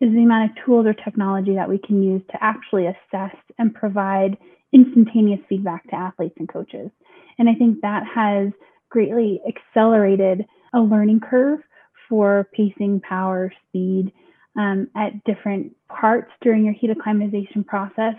is 0.00 0.12
the 0.12 0.22
amount 0.22 0.50
of 0.50 0.64
tools 0.64 0.86
or 0.86 0.94
technology 0.94 1.54
that 1.54 1.68
we 1.68 1.78
can 1.78 2.00
use 2.00 2.22
to 2.30 2.38
actually 2.40 2.86
assess 2.86 3.34
and 3.58 3.74
provide 3.74 4.36
instantaneous 4.72 5.40
feedback 5.48 5.82
to 5.90 5.96
athletes 5.96 6.36
and 6.38 6.48
coaches. 6.48 6.90
And 7.38 7.48
I 7.48 7.54
think 7.54 7.80
that 7.80 8.04
has 8.06 8.52
greatly 8.88 9.40
accelerated 9.48 10.44
a 10.72 10.80
learning 10.80 11.20
curve 11.20 11.60
for 12.08 12.48
pacing, 12.52 13.00
power, 13.00 13.52
speed 13.68 14.12
um, 14.56 14.88
at 14.94 15.24
different 15.24 15.74
parts 15.88 16.30
during 16.40 16.64
your 16.64 16.74
heat 16.74 16.90
acclimatization 16.90 17.64
process, 17.64 18.14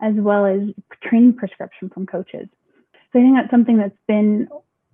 as 0.00 0.14
well 0.16 0.46
as 0.46 0.60
training 1.02 1.34
prescription 1.34 1.90
from 1.92 2.06
coaches. 2.06 2.46
So 3.12 3.18
I 3.18 3.22
think 3.22 3.36
that's 3.36 3.50
something 3.50 3.78
that's 3.78 3.96
been 4.06 4.48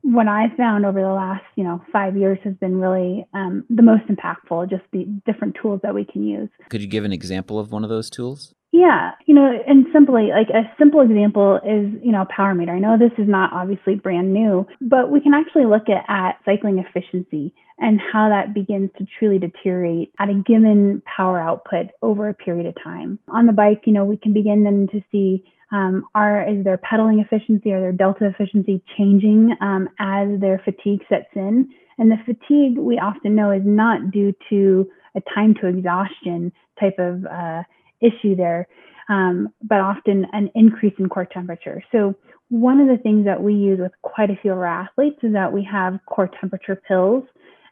what 0.04 0.28
I 0.28 0.54
found 0.54 0.84
over 0.84 1.00
the 1.00 1.08
last, 1.08 1.44
you 1.56 1.64
know, 1.64 1.82
five 1.90 2.14
years 2.14 2.38
has 2.44 2.54
been 2.54 2.76
really 2.76 3.26
um, 3.32 3.64
the 3.70 3.82
most 3.82 4.04
impactful. 4.06 4.68
Just 4.68 4.82
the 4.92 5.06
different 5.24 5.56
tools 5.60 5.80
that 5.82 5.94
we 5.94 6.04
can 6.04 6.22
use. 6.22 6.50
Could 6.68 6.82
you 6.82 6.88
give 6.88 7.04
an 7.04 7.12
example 7.12 7.58
of 7.58 7.72
one 7.72 7.84
of 7.84 7.90
those 7.90 8.10
tools? 8.10 8.54
Yeah, 8.70 9.12
you 9.24 9.34
know, 9.34 9.50
and 9.66 9.86
simply 9.92 10.30
like 10.30 10.50
a 10.50 10.68
simple 10.78 11.00
example 11.00 11.56
is, 11.64 11.94
you 12.02 12.12
know, 12.12 12.26
power 12.28 12.54
meter. 12.54 12.72
I 12.72 12.80
know 12.80 12.98
this 12.98 13.16
is 13.18 13.28
not 13.28 13.52
obviously 13.52 13.94
brand 13.94 14.34
new, 14.34 14.66
but 14.80 15.10
we 15.10 15.20
can 15.20 15.32
actually 15.32 15.64
look 15.66 15.84
at, 15.88 16.04
at 16.08 16.40
cycling 16.44 16.80
efficiency 16.80 17.54
and 17.78 18.00
how 18.12 18.28
that 18.28 18.52
begins 18.52 18.90
to 18.98 19.06
truly 19.18 19.38
deteriorate 19.38 20.12
at 20.18 20.28
a 20.28 20.34
given 20.34 21.02
power 21.06 21.40
output 21.40 21.86
over 22.02 22.28
a 22.28 22.34
period 22.34 22.66
of 22.66 22.74
time. 22.82 23.18
On 23.28 23.46
the 23.46 23.52
bike, 23.52 23.82
you 23.86 23.92
know, 23.92 24.04
we 24.04 24.16
can 24.16 24.32
begin 24.32 24.64
then 24.64 24.88
to 24.92 25.00
see 25.10 25.44
um, 25.72 26.04
are 26.14 26.48
is 26.48 26.64
their 26.64 26.78
pedaling 26.78 27.20
efficiency 27.20 27.72
or 27.72 27.80
their 27.80 27.92
delta 27.92 28.26
efficiency 28.26 28.82
changing 28.96 29.56
um, 29.60 29.88
as 29.98 30.40
their 30.40 30.60
fatigue 30.64 31.00
sets 31.08 31.28
in? 31.34 31.68
And 31.98 32.10
the 32.10 32.16
fatigue 32.24 32.78
we 32.78 32.98
often 32.98 33.34
know 33.34 33.50
is 33.50 33.62
not 33.64 34.10
due 34.10 34.34
to 34.50 34.88
a 35.16 35.20
time 35.34 35.54
to 35.60 35.68
exhaustion 35.68 36.52
type 36.78 36.98
of 36.98 37.24
uh, 37.26 37.62
issue 38.00 38.34
there, 38.34 38.66
um, 39.08 39.48
but 39.62 39.80
often 39.80 40.26
an 40.32 40.50
increase 40.54 40.94
in 40.98 41.08
core 41.08 41.26
temperature. 41.26 41.82
So 41.92 42.14
one 42.48 42.80
of 42.80 42.88
the 42.88 43.02
things 43.02 43.24
that 43.24 43.42
we 43.42 43.54
use 43.54 43.78
with 43.80 43.92
quite 44.02 44.30
a 44.30 44.36
few 44.40 44.52
of 44.52 44.58
our 44.58 44.66
athletes 44.66 45.18
is 45.22 45.32
that 45.32 45.52
we 45.52 45.66
have 45.70 45.98
core 46.06 46.30
temperature 46.40 46.76
pills. 46.76 47.24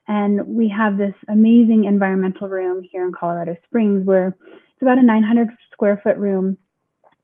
And 0.09 0.47
we 0.47 0.69
have 0.69 0.99
this 0.99 1.15
amazing 1.29 1.85
environmental 1.85 2.49
room 2.49 2.83
here 2.91 3.07
in 3.07 3.13
Colorado 3.13 3.57
Springs 3.65 4.05
where 4.05 4.29
it's 4.29 4.83
about 4.83 4.99
a 4.99 5.03
900 5.03 5.49
square 5.73 6.01
foot 6.03 6.17
room 6.17 6.59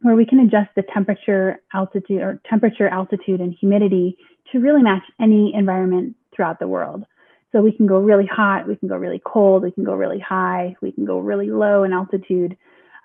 where 0.02 0.16
we 0.16 0.24
can 0.24 0.40
adjust 0.40 0.70
the 0.76 0.82
temperature, 0.94 1.60
altitude, 1.74 2.22
or 2.22 2.40
temperature, 2.48 2.88
altitude, 2.88 3.40
and 3.40 3.54
humidity 3.58 4.16
to 4.52 4.60
really 4.60 4.82
match 4.82 5.02
any 5.20 5.52
environment 5.54 6.14
throughout 6.34 6.58
the 6.60 6.68
world. 6.68 7.04
So 7.52 7.62
we 7.62 7.72
can 7.72 7.86
go 7.86 7.98
really 7.98 8.26
hot, 8.26 8.68
we 8.68 8.76
can 8.76 8.88
go 8.88 8.96
really 8.96 9.20
cold, 9.24 9.62
we 9.62 9.72
can 9.72 9.84
go 9.84 9.94
really 9.94 10.18
high, 10.18 10.76
we 10.82 10.92
can 10.92 11.04
go 11.04 11.18
really 11.18 11.50
low 11.50 11.82
in 11.82 11.92
altitude. 11.92 12.56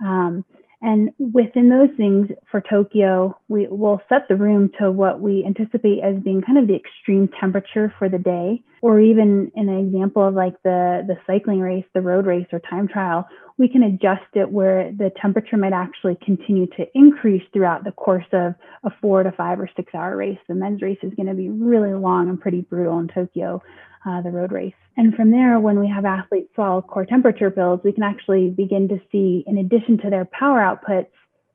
Um, 0.03 0.43
and 0.83 1.11
within 1.17 1.69
those 1.69 1.95
things 1.95 2.27
for 2.51 2.61
Tokyo, 2.61 3.39
we 3.47 3.67
will 3.67 4.01
set 4.09 4.27
the 4.27 4.35
room 4.35 4.69
to 4.81 4.91
what 4.91 5.21
we 5.21 5.45
anticipate 5.45 6.03
as 6.03 6.21
being 6.21 6.41
kind 6.41 6.57
of 6.57 6.67
the 6.67 6.75
extreme 6.75 7.29
temperature 7.39 7.93
for 7.97 8.09
the 8.09 8.17
day, 8.17 8.61
or 8.81 8.99
even 8.99 9.49
in 9.55 9.69
an 9.69 9.77
example 9.87 10.27
of 10.27 10.33
like 10.33 10.61
the, 10.63 11.03
the 11.07 11.15
cycling 11.25 11.61
race, 11.61 11.85
the 11.93 12.01
road 12.01 12.25
race 12.25 12.47
or 12.51 12.59
time 12.69 12.89
trial, 12.89 13.25
we 13.57 13.69
can 13.69 13.83
adjust 13.83 14.27
it 14.33 14.51
where 14.51 14.91
the 14.91 15.09
temperature 15.21 15.55
might 15.55 15.71
actually 15.71 16.17
continue 16.21 16.67
to 16.75 16.85
increase 16.93 17.43
throughout 17.53 17.85
the 17.85 17.91
course 17.93 18.25
of 18.33 18.53
a 18.83 18.89
four 19.01 19.23
to 19.23 19.31
five 19.31 19.61
or 19.61 19.69
six 19.77 19.95
hour 19.95 20.17
race. 20.17 20.39
The 20.49 20.55
men's 20.55 20.81
race 20.81 20.99
is 21.01 21.13
going 21.15 21.27
to 21.27 21.33
be 21.33 21.49
really 21.49 21.93
long 21.93 22.27
and 22.27 22.41
pretty 22.41 22.59
brutal 22.59 22.99
in 22.99 23.07
Tokyo, 23.07 23.63
uh, 24.05 24.21
the 24.21 24.31
road 24.31 24.51
race. 24.51 24.73
And 24.97 25.15
from 25.15 25.31
there, 25.31 25.59
when 25.59 25.79
we 25.79 25.87
have 25.87 26.05
athletes 26.05 26.49
swallow 26.53 26.81
core 26.81 27.05
temperature 27.05 27.49
pills, 27.49 27.79
we 27.83 27.91
can 27.91 28.03
actually 28.03 28.49
begin 28.49 28.87
to 28.89 28.99
see, 29.11 29.43
in 29.47 29.57
addition 29.57 29.97
to 29.99 30.09
their 30.09 30.25
power 30.25 30.59
outputs, 30.59 31.07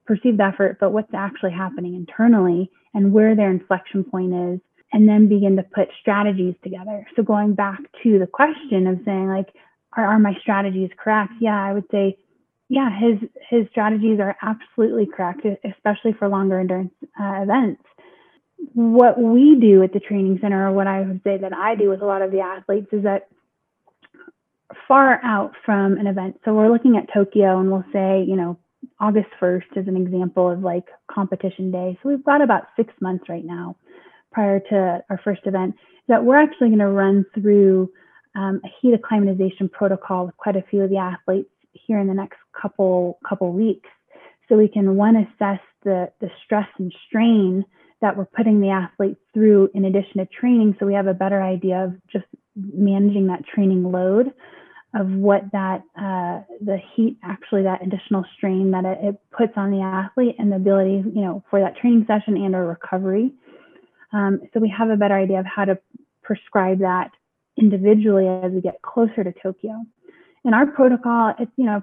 perceived 0.06 0.40
effort, 0.40 0.78
but 0.80 0.92
what's 0.92 1.12
actually 1.14 1.52
happening 1.52 1.94
internally 1.94 2.70
and 2.94 3.12
where 3.12 3.36
their 3.36 3.50
inflection 3.50 4.02
point 4.02 4.32
is, 4.32 4.60
and 4.92 5.08
then 5.08 5.28
begin 5.28 5.56
to 5.56 5.62
put 5.62 5.88
strategies 6.00 6.54
together. 6.64 7.06
So 7.14 7.22
going 7.22 7.54
back 7.54 7.78
to 8.02 8.18
the 8.18 8.26
question 8.26 8.86
of 8.86 9.00
saying 9.04 9.28
like, 9.28 9.54
are, 9.96 10.06
are 10.06 10.18
my 10.18 10.34
strategies 10.40 10.90
correct? 10.98 11.32
Yeah, 11.40 11.62
I 11.62 11.72
would 11.74 11.84
say, 11.90 12.16
yeah, 12.70 12.90
his 12.98 13.28
his 13.48 13.66
strategies 13.70 14.20
are 14.20 14.36
absolutely 14.42 15.06
correct, 15.06 15.46
especially 15.64 16.12
for 16.12 16.28
longer 16.28 16.58
endurance 16.60 16.92
uh, 17.20 17.42
events. 17.42 17.82
What 18.74 19.20
we 19.20 19.56
do 19.60 19.82
at 19.82 19.92
the 19.92 20.00
training 20.00 20.38
center, 20.40 20.68
or 20.68 20.72
what 20.72 20.86
I 20.86 21.00
would 21.00 21.22
say 21.24 21.38
that 21.38 21.52
I 21.52 21.74
do 21.74 21.88
with 21.88 22.02
a 22.02 22.06
lot 22.06 22.22
of 22.22 22.30
the 22.30 22.40
athletes, 22.40 22.88
is 22.92 23.04
that 23.04 23.28
far 24.86 25.20
out 25.24 25.52
from 25.64 25.96
an 25.96 26.06
event. 26.06 26.40
So 26.44 26.54
we're 26.54 26.70
looking 26.70 26.96
at 26.96 27.12
Tokyo, 27.12 27.58
and 27.58 27.70
we'll 27.70 27.84
say, 27.92 28.24
you 28.26 28.36
know, 28.36 28.58
August 29.00 29.28
1st 29.40 29.76
is 29.76 29.88
an 29.88 29.96
example 29.96 30.50
of 30.50 30.60
like 30.60 30.86
competition 31.10 31.70
day. 31.70 31.98
So 32.02 32.08
we've 32.08 32.24
got 32.24 32.42
about 32.42 32.64
six 32.76 32.92
months 33.00 33.28
right 33.28 33.44
now 33.44 33.76
prior 34.32 34.60
to 34.60 35.02
our 35.08 35.20
first 35.24 35.42
event 35.46 35.74
that 36.08 36.24
we're 36.24 36.40
actually 36.40 36.68
going 36.68 36.78
to 36.78 36.88
run 36.88 37.24
through 37.34 37.90
um, 38.34 38.60
a 38.64 38.68
heat 38.80 38.94
acclimatization 38.94 39.68
protocol 39.68 40.26
with 40.26 40.36
quite 40.36 40.56
a 40.56 40.62
few 40.70 40.82
of 40.82 40.90
the 40.90 40.96
athletes 40.96 41.50
here 41.72 41.98
in 41.98 42.06
the 42.06 42.14
next 42.14 42.38
couple 42.60 43.18
couple 43.28 43.52
weeks, 43.52 43.88
so 44.48 44.56
we 44.56 44.68
can 44.68 44.96
one 44.96 45.16
assess 45.16 45.60
the 45.84 46.10
the 46.20 46.30
stress 46.44 46.68
and 46.78 46.92
strain 47.06 47.64
that 48.00 48.16
we're 48.16 48.26
putting 48.26 48.60
the 48.60 48.70
athletes 48.70 49.20
through 49.34 49.70
in 49.74 49.84
addition 49.84 50.18
to 50.18 50.26
training, 50.26 50.76
so 50.78 50.86
we 50.86 50.94
have 50.94 51.06
a 51.06 51.14
better 51.14 51.42
idea 51.42 51.84
of 51.84 51.94
just 52.10 52.26
managing 52.56 53.26
that 53.28 53.44
training 53.46 53.90
load 53.90 54.32
of 54.94 55.06
what 55.10 55.42
that 55.52 55.82
uh, 55.96 56.40
the 56.64 56.78
heat 56.94 57.18
actually 57.22 57.62
that 57.62 57.84
additional 57.86 58.24
strain 58.36 58.70
that 58.70 58.84
it, 58.84 58.98
it, 59.02 59.20
puts 59.36 59.52
on 59.56 59.70
the 59.70 59.80
athlete 59.80 60.34
and 60.38 60.50
the 60.50 60.56
ability 60.56 61.02
you 61.14 61.20
know 61.20 61.44
for 61.50 61.60
that 61.60 61.76
training 61.76 62.04
session 62.08 62.36
and 62.36 62.54
or 62.54 62.66
recovery 62.66 63.30
um, 64.12 64.40
so 64.52 64.60
we 64.60 64.72
have 64.76 64.88
a 64.88 64.96
better 64.96 65.14
idea 65.14 65.38
of 65.38 65.46
how 65.46 65.64
to 65.64 65.78
prescribe 66.22 66.78
that 66.80 67.10
individually 67.58 68.26
as 68.26 68.52
we 68.52 68.60
get 68.60 68.80
closer 68.82 69.24
to 69.24 69.32
Tokyo. 69.42 69.84
In 70.44 70.54
our 70.54 70.66
protocol, 70.66 71.34
it's 71.38 71.50
you 71.56 71.66
know 71.66 71.82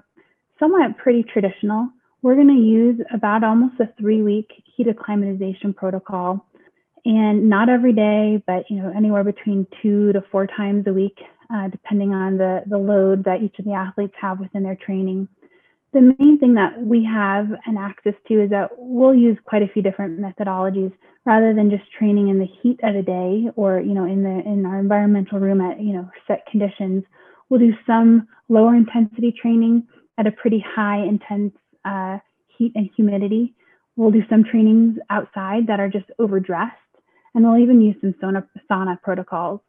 somewhat 0.58 0.96
pretty 0.98 1.22
traditional. 1.22 1.88
We're 2.22 2.34
going 2.34 2.48
to 2.48 2.54
use 2.54 3.00
about 3.12 3.44
almost 3.44 3.74
a 3.80 3.88
three-week 4.00 4.50
heat 4.76 4.88
acclimatization 4.88 5.74
protocol, 5.74 6.44
and 7.04 7.48
not 7.48 7.68
every 7.68 7.92
day, 7.92 8.42
but 8.46 8.64
you 8.68 8.82
know 8.82 8.92
anywhere 8.96 9.22
between 9.22 9.66
two 9.82 10.12
to 10.12 10.22
four 10.32 10.46
times 10.46 10.84
a 10.86 10.92
week, 10.92 11.16
uh, 11.54 11.68
depending 11.68 12.12
on 12.12 12.36
the 12.38 12.62
the 12.68 12.78
load 12.78 13.24
that 13.24 13.42
each 13.42 13.58
of 13.58 13.64
the 13.64 13.72
athletes 13.72 14.14
have 14.20 14.40
within 14.40 14.62
their 14.62 14.76
training. 14.76 15.28
The 15.92 16.14
main 16.18 16.38
thing 16.38 16.54
that 16.54 16.78
we 16.82 17.04
have 17.04 17.46
an 17.66 17.76
access 17.78 18.14
to 18.28 18.42
is 18.42 18.50
that 18.50 18.70
we'll 18.76 19.14
use 19.14 19.38
quite 19.44 19.62
a 19.62 19.68
few 19.68 19.82
different 19.82 20.20
methodologies 20.20 20.92
rather 21.24 21.54
than 21.54 21.70
just 21.70 21.90
training 21.98 22.28
in 22.28 22.38
the 22.38 22.48
heat 22.60 22.80
of 22.82 22.94
the 22.94 23.02
day 23.02 23.50
or 23.56 23.80
you 23.80 23.94
know 23.94 24.04
in 24.04 24.22
the 24.22 24.42
in 24.44 24.66
our 24.66 24.80
environmental 24.80 25.38
room 25.38 25.60
at 25.60 25.80
you 25.80 25.92
know 25.92 26.10
set 26.26 26.44
conditions. 26.50 27.04
We'll 27.48 27.60
do 27.60 27.74
some 27.86 28.26
lower 28.48 28.74
intensity 28.74 29.32
training 29.40 29.86
at 30.18 30.26
a 30.26 30.32
pretty 30.32 30.64
high 30.66 31.04
intense 31.04 31.52
uh, 31.86 32.18
heat 32.58 32.72
and 32.74 32.90
humidity. 32.96 33.54
We'll 33.96 34.10
do 34.10 34.22
some 34.28 34.44
trainings 34.44 34.98
outside 35.08 35.66
that 35.68 35.80
are 35.80 35.88
just 35.88 36.10
overdressed 36.18 36.76
and 37.34 37.44
we'll 37.44 37.62
even 37.62 37.80
use 37.80 37.96
some 38.00 38.14
sauna, 38.22 38.46
sauna 38.70 39.00
protocols. 39.00 39.60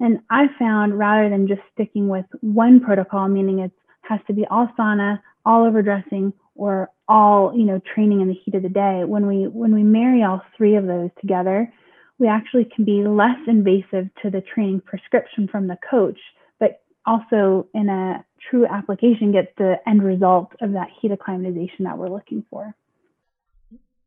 And 0.00 0.20
i 0.30 0.46
found 0.58 0.98
rather 0.98 1.28
than 1.28 1.46
just 1.46 1.60
sticking 1.74 2.08
with 2.08 2.24
one 2.40 2.80
protocol 2.80 3.28
meaning 3.28 3.58
it 3.58 3.72
has 4.02 4.20
to 4.28 4.32
be 4.32 4.46
all 4.50 4.68
sauna 4.78 5.20
all 5.44 5.66
overdressing 5.66 6.32
or 6.54 6.90
all 7.08 7.52
you 7.54 7.64
know 7.64 7.80
training 7.94 8.20
in 8.20 8.28
the 8.28 8.34
heat 8.44 8.54
of 8.54 8.62
the 8.62 8.68
day 8.68 9.02
when 9.04 9.26
we 9.26 9.46
when 9.46 9.74
we 9.74 9.82
marry 9.82 10.22
all 10.22 10.40
three 10.56 10.76
of 10.76 10.86
those 10.86 11.10
together 11.20 11.70
we 12.18 12.28
actually 12.28 12.66
can 12.74 12.84
be 12.84 13.02
less 13.02 13.38
invasive 13.46 14.08
to 14.22 14.30
the 14.30 14.42
training 14.54 14.80
prescription 14.80 15.48
from 15.48 15.68
the 15.68 15.76
coach 15.88 16.18
but 16.58 16.82
also 17.06 17.66
in 17.74 17.88
a 17.88 18.24
true 18.50 18.66
application 18.66 19.32
get 19.32 19.54
the 19.56 19.76
end 19.86 20.02
result 20.02 20.52
of 20.60 20.72
that 20.72 20.88
heat 21.00 21.12
acclimatization 21.12 21.84
that 21.84 21.96
we're 21.96 22.08
looking 22.08 22.44
for. 22.50 22.74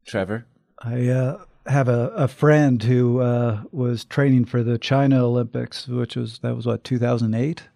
Trevor? 0.06 0.46
I 0.80 1.08
uh 1.08 1.46
have 1.66 1.88
a, 1.88 2.10
a 2.10 2.28
friend 2.28 2.84
who 2.84 3.22
uh, 3.22 3.64
was 3.72 4.04
training 4.04 4.44
for 4.44 4.64
the 4.64 4.78
China 4.78 5.26
Olympics, 5.26 5.88
which 5.88 6.18
was 6.18 6.40
that 6.40 6.56
was 6.56 6.66
what 6.66 6.84
2008 6.84 7.70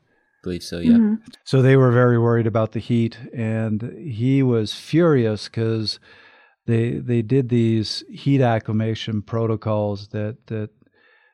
believe 0.44 0.64
so 0.64 0.80
yeah. 0.80 0.92
Mm-hmm. 0.92 1.16
so 1.44 1.62
they 1.62 1.76
were 1.76 1.92
very 1.92 2.18
worried 2.18 2.48
about 2.48 2.72
the 2.72 2.80
heat 2.80 3.18
and 3.34 3.82
he 3.98 4.44
was 4.44 4.74
furious 4.74 5.46
because 5.46 6.00
they 6.66 6.92
they 6.92 7.22
did 7.22 7.50
these 7.50 8.04
heat 8.10 8.42
acclimation 8.42 9.22
protocols 9.22 10.10
that 10.10 10.48
that 10.48 10.70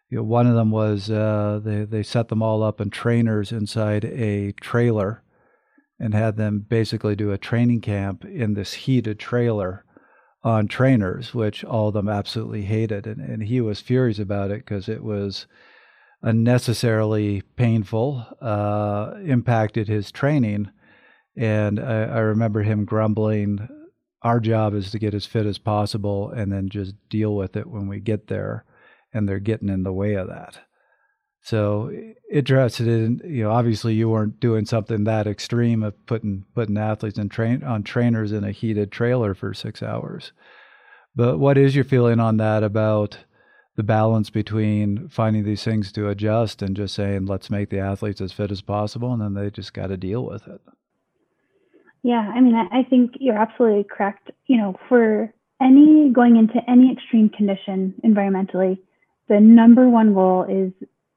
you 0.09 0.17
know, 0.17 0.23
one 0.23 0.47
of 0.47 0.55
them 0.55 0.71
was 0.71 1.09
uh, 1.09 1.59
they 1.63 1.85
they 1.85 2.03
set 2.03 2.27
them 2.27 2.41
all 2.41 2.63
up 2.63 2.79
in 2.79 2.89
trainers 2.89 3.51
inside 3.51 4.05
a 4.05 4.51
trailer 4.53 5.22
and 5.99 6.13
had 6.13 6.38
them 6.38 6.65
basically 6.67 7.15
do 7.15 7.32
a 7.32 7.38
training 7.38 7.82
camp 7.82 8.25
in 8.25 8.53
this 8.53 8.73
heated 8.73 9.19
trailer 9.19 9.86
on 10.43 10.67
trainers, 10.67 11.34
which 11.34 11.63
all 11.63 11.88
of 11.88 11.93
them 11.93 12.10
absolutely 12.10 12.63
hated. 12.63 13.08
And, 13.08 13.21
and 13.21 13.43
he 13.43 13.62
was 13.62 13.79
furious 13.79 14.19
about 14.19 14.51
it 14.51 14.65
because 14.65 14.89
it 14.89 15.03
was 15.03 15.47
unnecessarily 16.21 17.41
painful, 17.56 18.25
uh, 18.41 19.13
impacted 19.25 19.88
his 19.88 20.12
training. 20.12 20.69
And 21.38 21.79
I, 21.79 22.03
I 22.03 22.19
remember 22.19 22.63
him 22.63 22.86
grumbling, 22.86 23.67
Our 24.21 24.39
job 24.39 24.73
is 24.73 24.91
to 24.91 24.99
get 24.99 25.13
as 25.13 25.25
fit 25.25 25.45
as 25.45 25.58
possible 25.58 26.29
and 26.29 26.51
then 26.51 26.69
just 26.69 26.95
deal 27.10 27.36
with 27.36 27.56
it 27.56 27.67
when 27.67 27.88
we 27.88 27.99
get 27.99 28.27
there. 28.27 28.65
And 29.13 29.29
they're 29.29 29.39
getting 29.39 29.69
in 29.69 29.84
the 29.84 29.93
way 29.93 30.15
of 30.15 30.27
that. 30.27 30.60
So 31.43 31.91
interested 32.32 32.88
in 32.88 33.21
you 33.25 33.43
know 33.43 33.51
obviously 33.51 33.93
you 33.93 34.10
weren't 34.10 34.39
doing 34.39 34.65
something 34.65 35.03
that 35.03 35.27
extreme 35.27 35.84
of 35.84 35.93
putting 36.06 36.45
putting 36.56 36.77
athletes 36.77 37.17
and 37.17 37.29
train 37.29 37.63
on 37.63 37.84
trainers 37.84 38.32
in 38.32 38.45
a 38.45 38.51
heated 38.51 38.91
trailer 38.93 39.34
for 39.34 39.53
six 39.53 39.84
hours. 39.84 40.32
But 41.15 41.39
what 41.39 41.58
is 41.58 41.75
your 41.75 41.84
feeling 41.84 42.21
on 42.21 42.38
that 42.38 42.63
about 42.63 43.19
the 43.75 43.84
balance 43.84 44.29
between 44.29 45.10
finding 45.10 45.43
these 45.43 45.63
things 45.63 45.91
to 45.91 46.08
adjust 46.08 46.62
and 46.62 46.77
just 46.77 46.95
saying 46.95 47.25
let's 47.25 47.49
make 47.49 47.69
the 47.69 47.79
athletes 47.79 48.21
as 48.21 48.32
fit 48.32 48.49
as 48.49 48.62
possible 48.62 49.12
and 49.12 49.21
then 49.21 49.34
they 49.34 49.49
just 49.49 49.73
got 49.73 49.88
to 49.88 49.97
deal 49.97 50.23
with 50.25 50.47
it? 50.47 50.62
Yeah, 52.03 52.32
I 52.34 52.39
mean 52.39 52.56
I, 52.56 52.84
think 52.84 53.15
you're 53.19 53.38
absolutely 53.38 53.84
correct. 53.84 54.32
You 54.47 54.58
know, 54.58 54.79
for 54.88 55.34
any 55.62 56.10
going 56.10 56.38
into 56.38 56.62
any 56.69 56.89
extreme 56.93 57.27
condition 57.27 57.95
environmentally, 58.06 58.77
the 59.27 59.41
number 59.41 59.89
one 59.89 60.13
goal 60.13 60.45
is 60.49 60.71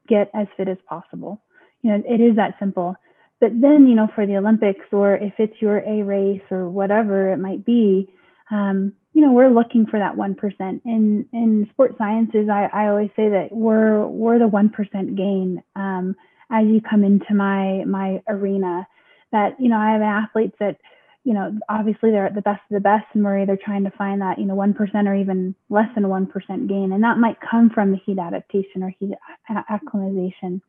get 0.07 0.29
as 0.33 0.47
fit 0.55 0.67
as 0.67 0.77
possible. 0.87 1.41
You 1.81 1.91
know, 1.91 2.03
it 2.07 2.21
is 2.21 2.35
that 2.35 2.55
simple. 2.59 2.95
But 3.39 3.51
then, 3.61 3.87
you 3.87 3.95
know, 3.95 4.07
for 4.15 4.25
the 4.25 4.37
Olympics 4.37 4.85
or 4.91 5.15
if 5.15 5.33
it's 5.37 5.61
your 5.61 5.79
A 5.79 6.03
race 6.03 6.41
or 6.49 6.69
whatever 6.69 7.31
it 7.31 7.37
might 7.37 7.63
be, 7.65 8.11
um, 8.49 8.93
you 9.13 9.21
know, 9.21 9.31
we're 9.31 9.49
looking 9.49 9.85
for 9.85 9.99
that 9.99 10.15
1%. 10.15 10.81
In, 10.85 11.25
in 11.33 11.67
sports 11.71 11.95
sciences, 11.97 12.49
I, 12.49 12.69
I 12.73 12.87
always 12.87 13.09
say 13.15 13.29
that 13.29 13.49
we're, 13.51 14.05
we're 14.07 14.39
the 14.39 14.45
1% 14.45 15.17
gain 15.17 15.61
um, 15.75 16.15
as 16.51 16.65
you 16.67 16.81
come 16.81 17.03
into 17.03 17.33
my, 17.33 17.83
my 17.85 18.21
arena. 18.27 18.87
That, 19.31 19.59
you 19.59 19.69
know, 19.69 19.77
I 19.77 19.91
have 19.91 20.01
athletes 20.01 20.55
that, 20.59 20.77
you 21.27 21.33
know, 21.33 21.51
obviously 21.67 22.09
they're 22.09 22.25
at 22.25 22.35
the 22.35 22.41
best 22.41 22.61
of 22.71 22.75
the 22.75 22.79
best, 22.79 23.03
and 23.13 23.21
we're 23.21 23.41
either 23.41 23.57
trying 23.61 23.83
to 23.83 23.91
find 23.91 24.21
that, 24.21 24.39
you 24.39 24.45
know, 24.45 24.55
1% 24.55 25.07
or 25.07 25.13
even 25.13 25.53
less 25.69 25.89
than 25.93 26.05
1% 26.05 26.69
gain. 26.69 26.93
And 26.93 27.03
that 27.03 27.17
might 27.17 27.35
come 27.41 27.69
from 27.69 27.91
the 27.91 27.97
heat 27.97 28.17
adaptation 28.17 28.81
or 28.81 28.93
heat 28.97 29.11
acclimatization. 29.69 30.61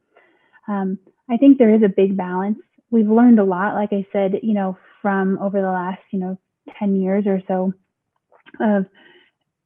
Um, 0.66 0.98
I 1.30 1.36
think 1.36 1.58
there 1.58 1.72
is 1.72 1.84
a 1.84 1.88
big 1.88 2.16
balance. 2.16 2.58
We've 2.90 3.08
learned 3.08 3.38
a 3.38 3.44
lot, 3.44 3.76
like 3.76 3.92
I 3.92 4.04
said, 4.12 4.40
you 4.42 4.52
know, 4.52 4.76
from 5.00 5.38
over 5.38 5.60
the 5.60 5.68
last, 5.68 6.02
you 6.10 6.18
know, 6.18 6.36
10 6.76 7.00
years 7.00 7.22
or 7.28 7.40
so 7.46 7.72
of 8.58 8.86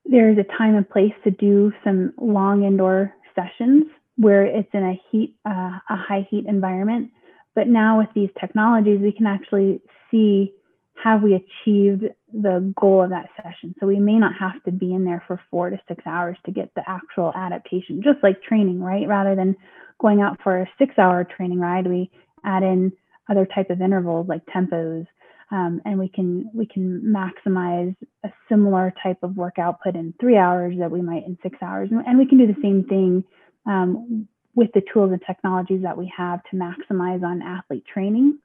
there's 0.05 0.37
a 0.37 0.59
time 0.59 0.75
and 0.77 0.87
place 0.87 1.15
to 1.25 1.31
do 1.31 1.73
some 1.83 2.13
long 2.21 2.65
indoor 2.65 3.15
sessions 3.35 3.85
where 4.19 4.45
it's 4.45 4.69
in 4.75 4.83
a 4.83 5.01
heat, 5.11 5.37
uh, 5.47 5.79
a 5.89 5.97
high 5.97 6.29
heat 6.29 6.45
environment. 6.47 7.13
But 7.55 7.69
now 7.69 7.97
with 7.97 8.09
these 8.15 8.29
technologies, 8.39 9.01
we 9.01 9.13
can 9.13 9.27
actually 9.27 9.81
see 10.11 10.53
have 10.95 11.23
we 11.23 11.35
achieved 11.35 12.05
the 12.33 12.73
goal 12.81 13.03
of 13.03 13.11
that 13.11 13.29
session? 13.37 13.75
So 13.81 13.87
we 13.87 13.99
may 13.99 14.19
not 14.19 14.33
have 14.39 14.63
to 14.65 14.71
be 14.71 14.95
in 14.95 15.05
there 15.05 15.23
for 15.27 15.41
four 15.51 15.71
to 15.71 15.79
six 15.89 16.03
hours 16.07 16.37
to 16.47 16.53
get 16.53 16.73
the 16.75 16.83
actual 16.89 17.33
adaptation, 17.35 18.03
just 18.03 18.23
like 18.23 18.43
training, 18.43 18.81
right? 18.81 19.09
Rather 19.09 19.35
than 19.35 19.57
going 20.01 20.21
out 20.21 20.39
for 20.43 20.61
a 20.61 20.71
six 20.79 20.99
hour 20.99 21.25
training 21.25 21.61
ride, 21.61 21.87
we 21.87 22.11
add 22.45 22.63
in 22.63 22.93
other 23.31 23.47
type 23.47 23.71
of 23.71 23.81
intervals 23.81 24.29
like 24.29 24.45
tempos, 24.47 25.07
um, 25.51 25.81
and 25.85 25.99
we 25.99 26.09
can 26.09 26.51
we 26.55 26.67
can 26.67 27.03
maximize 27.03 27.95
a 28.25 28.31
similar 28.49 28.93
type 29.03 29.19
of 29.23 29.37
work 29.37 29.59
output 29.59 29.97
in 29.97 30.15
three 30.21 30.37
hours 30.37 30.77
that 30.79 30.91
we 30.91 31.03
might 31.03 31.27
in 31.27 31.39
six 31.43 31.57
hours, 31.63 31.91
and 31.91 32.19
we 32.19 32.27
can 32.27 32.39
do 32.39 32.47
the 32.47 32.61
same 32.63 32.85
thing 32.85 33.25
um, 33.67 34.27
with 34.55 34.71
the 34.75 34.83
tools 34.93 35.13
and 35.13 35.23
technologies 35.27 35.83
that 35.83 35.97
we 35.97 36.13
have 36.15 36.43
to 36.51 36.57
maximize 36.57 37.23
on 37.23 37.43
athlete 37.43 37.85
training. 37.93 38.39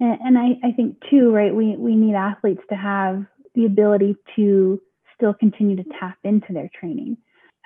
And, 0.00 0.18
and 0.20 0.38
I, 0.38 0.68
I 0.68 0.72
think 0.72 0.96
too, 1.10 1.30
right, 1.32 1.54
we, 1.54 1.76
we 1.76 1.96
need 1.96 2.14
athletes 2.14 2.62
to 2.70 2.76
have 2.76 3.24
the 3.54 3.66
ability 3.66 4.16
to 4.36 4.80
still 5.14 5.34
continue 5.34 5.76
to 5.76 5.84
tap 5.98 6.18
into 6.24 6.52
their 6.52 6.70
training 6.78 7.16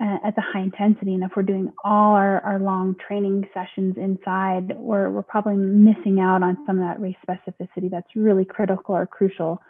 uh, 0.01 0.16
at 0.25 0.35
the 0.35 0.42
high 0.42 0.61
intensity. 0.61 1.14
And 1.14 1.23
if 1.23 1.33
we're 1.37 1.42
doing 1.42 1.73
all 1.85 2.14
our, 2.14 2.40
our 2.40 2.59
long 2.59 2.97
training 3.07 3.47
sessions 3.53 3.97
inside, 3.97 4.77
we're, 4.77 5.11
we're 5.11 5.23
probably 5.23 5.57
missing 5.57 6.18
out 6.21 6.42
on 6.42 6.57
some 6.66 6.79
of 6.79 6.85
that 6.85 7.01
race 7.01 7.16
specificity 7.29 7.90
that's 7.90 8.09
really 8.16 8.45
critical 8.45 8.95
or 8.95 9.07
crucial 9.07 9.61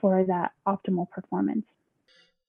for 0.00 0.24
that 0.24 0.52
optimal 0.66 1.10
performance. 1.10 1.64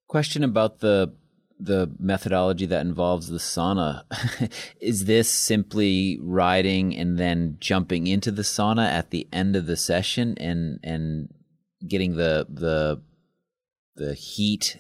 Question 0.08 0.44
about 0.44 0.80
the 0.80 1.14
the 1.60 1.90
methodology 2.00 2.66
that 2.66 2.82
involves 2.82 3.28
the 3.28 3.38
sauna. 3.38 4.04
is 4.82 5.06
this 5.06 5.30
simply 5.30 6.20
riding 6.22 6.96
and 6.96 7.18
then 7.18 7.58
jumping 7.60 8.08
into 8.08 8.32
the 8.32 8.44
sauna 8.44 8.88
at 8.88 9.10
the 9.10 9.28
end 9.34 9.56
of 9.56 9.66
the 9.66 9.78
session 9.78 10.38
and 10.38 10.80
and 10.84 11.34
getting 11.88 12.16
the 12.16 12.46
the 12.50 13.02
the 13.96 14.14
heat 14.14 14.78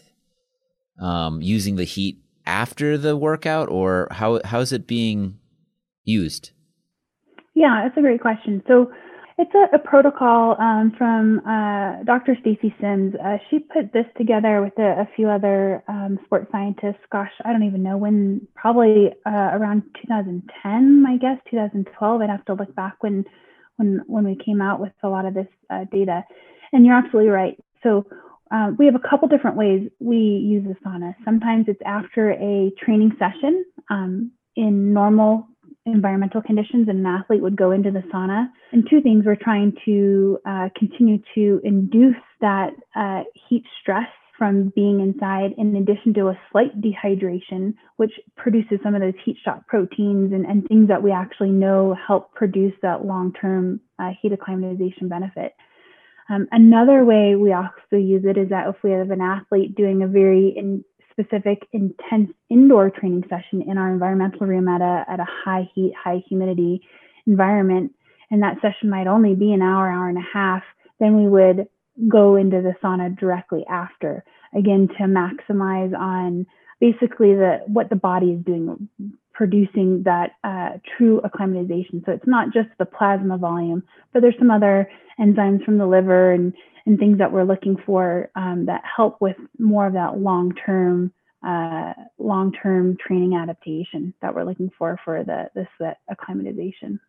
um, 1.01 1.41
using 1.41 1.75
the 1.75 1.83
heat 1.83 2.19
after 2.45 2.97
the 2.97 3.17
workout 3.17 3.69
or 3.69 4.07
how 4.11 4.39
how 4.45 4.59
is 4.59 4.71
it 4.71 4.87
being 4.87 5.37
used? 6.03 6.51
Yeah, 7.53 7.81
that's 7.83 7.97
a 7.97 8.01
great 8.01 8.21
question. 8.21 8.63
So 8.67 8.91
it's 9.37 9.53
a, 9.53 9.75
a 9.75 9.79
protocol 9.79 10.55
um, 10.59 10.93
from 10.97 11.39
uh, 11.47 12.03
Dr. 12.03 12.35
Stacy 12.41 12.73
Sims. 12.81 13.13
Uh, 13.23 13.37
she 13.49 13.59
put 13.59 13.93
this 13.93 14.05
together 14.17 14.61
with 14.63 14.73
a, 14.79 15.01
a 15.01 15.09
few 15.15 15.29
other 15.29 15.83
um, 15.87 16.17
sports 16.25 16.47
scientists. 16.51 17.03
Gosh, 17.11 17.31
I 17.45 17.51
don't 17.51 17.63
even 17.63 17.83
know 17.83 17.97
when. 17.97 18.47
Probably 18.55 19.11
uh, 19.25 19.49
around 19.53 19.83
2010, 20.01 21.05
I 21.07 21.17
guess 21.17 21.37
2012. 21.51 22.21
I'd 22.21 22.29
have 22.29 22.45
to 22.45 22.53
look 22.55 22.73
back 22.75 22.95
when 23.01 23.25
when 23.75 24.01
when 24.07 24.23
we 24.23 24.35
came 24.43 24.61
out 24.61 24.79
with 24.79 24.93
a 25.03 25.07
lot 25.07 25.25
of 25.25 25.35
this 25.35 25.47
uh, 25.69 25.85
data. 25.91 26.23
And 26.73 26.85
you're 26.85 26.95
absolutely 26.95 27.29
right. 27.29 27.57
So 27.83 28.07
uh, 28.49 28.71
we 28.77 28.85
have 28.85 28.95
a 28.95 29.07
couple 29.07 29.27
different 29.27 29.55
ways 29.55 29.87
we 29.99 30.17
use 30.17 30.65
the 30.67 30.75
sauna. 30.83 31.15
Sometimes 31.23 31.65
it's 31.67 31.81
after 31.85 32.31
a 32.31 32.71
training 32.83 33.15
session 33.19 33.63
um, 33.91 34.31
in 34.55 34.93
normal 34.93 35.47
environmental 35.93 36.41
conditions 36.41 36.87
and 36.89 36.99
an 36.99 37.05
athlete 37.05 37.41
would 37.41 37.55
go 37.55 37.71
into 37.71 37.91
the 37.91 38.03
sauna. 38.13 38.47
And 38.71 38.87
two 38.89 39.01
things, 39.01 39.25
we're 39.25 39.35
trying 39.35 39.73
to 39.85 40.39
uh, 40.45 40.69
continue 40.77 41.19
to 41.35 41.61
induce 41.63 42.15
that 42.41 42.71
uh, 42.95 43.23
heat 43.49 43.63
stress 43.81 44.07
from 44.37 44.71
being 44.75 44.99
inside, 44.99 45.51
in 45.57 45.75
addition 45.75 46.13
to 46.13 46.27
a 46.27 46.39
slight 46.51 46.79
dehydration, 46.79 47.73
which 47.95 48.11
produces 48.35 48.77
some 48.83 48.93
of 48.93 49.01
those 49.01 49.15
heat 49.25 49.37
shock 49.43 49.65
proteins 49.67 50.31
and, 50.31 50.45
and 50.45 50.67
things 50.67 50.87
that 50.87 51.01
we 51.01 51.11
actually 51.11 51.49
know 51.49 51.95
help 52.07 52.31
produce 52.35 52.73
that 52.83 53.03
long 53.03 53.33
term 53.33 53.79
uh, 53.97 54.11
heat 54.21 54.31
acclimatization 54.31 55.09
benefit. 55.09 55.55
Um, 56.29 56.47
another 56.51 57.03
way 57.05 57.35
we 57.35 57.53
also 57.53 57.71
use 57.93 58.23
it 58.25 58.37
is 58.37 58.49
that 58.49 58.67
if 58.67 58.75
we 58.83 58.91
have 58.91 59.11
an 59.11 59.21
athlete 59.21 59.75
doing 59.75 60.03
a 60.03 60.07
very 60.07 60.53
in, 60.55 60.83
specific 61.19 61.67
intense 61.71 62.31
indoor 62.49 62.89
training 62.89 63.23
session 63.29 63.63
in 63.67 63.77
our 63.77 63.91
environmental 63.91 64.45
room 64.45 64.67
at 64.67 64.81
a, 64.81 65.05
at 65.09 65.19
a 65.19 65.25
high 65.27 65.67
heat, 65.73 65.93
high 66.01 66.21
humidity 66.27 66.81
environment, 67.25 67.91
and 68.29 68.43
that 68.43 68.57
session 68.61 68.89
might 68.89 69.07
only 69.07 69.33
be 69.33 69.51
an 69.53 69.61
hour, 69.61 69.89
hour 69.89 70.09
and 70.09 70.17
a 70.17 70.27
half, 70.33 70.63
then 70.99 71.17
we 71.17 71.27
would 71.27 71.67
go 72.07 72.35
into 72.35 72.61
the 72.61 72.73
sauna 72.83 73.17
directly 73.17 73.65
after, 73.69 74.23
again, 74.55 74.87
to 74.97 75.03
maximize 75.03 75.97
on 75.97 76.45
basically 76.79 77.33
the 77.33 77.59
what 77.65 77.89
the 77.89 77.95
body 77.95 78.27
is 78.27 78.45
doing, 78.45 78.87
producing 79.33 80.03
that 80.03 80.31
uh, 80.43 80.77
true 80.97 81.21
acclimatization. 81.23 82.03
So 82.05 82.11
it's 82.11 82.27
not 82.27 82.53
just 82.53 82.69
the 82.77 82.85
plasma 82.85 83.37
volume, 83.37 83.83
but 84.13 84.21
there's 84.21 84.37
some 84.37 84.51
other 84.51 84.89
enzymes 85.19 85.63
from 85.65 85.79
the 85.79 85.87
liver 85.87 86.31
and 86.31 86.53
and 86.87 86.97
things 86.97 87.19
that 87.19 87.31
we're 87.31 87.43
looking 87.43 87.77
for 87.85 88.31
um, 88.35 88.65
that 88.65 88.81
help 88.83 89.17
with 89.19 89.35
more 89.59 89.85
of 89.85 89.93
that 89.93 90.17
long-term 90.17 91.11
uh, 91.45 91.93
long-term 92.17 92.97
training 93.05 93.35
adaptation 93.35 94.11
that 94.21 94.33
we're 94.33 94.43
looking 94.43 94.71
for 94.75 94.99
for 95.05 95.23
the 95.23 95.49
this 95.53 95.67
that 95.79 95.97
acclimatization. 96.09 96.99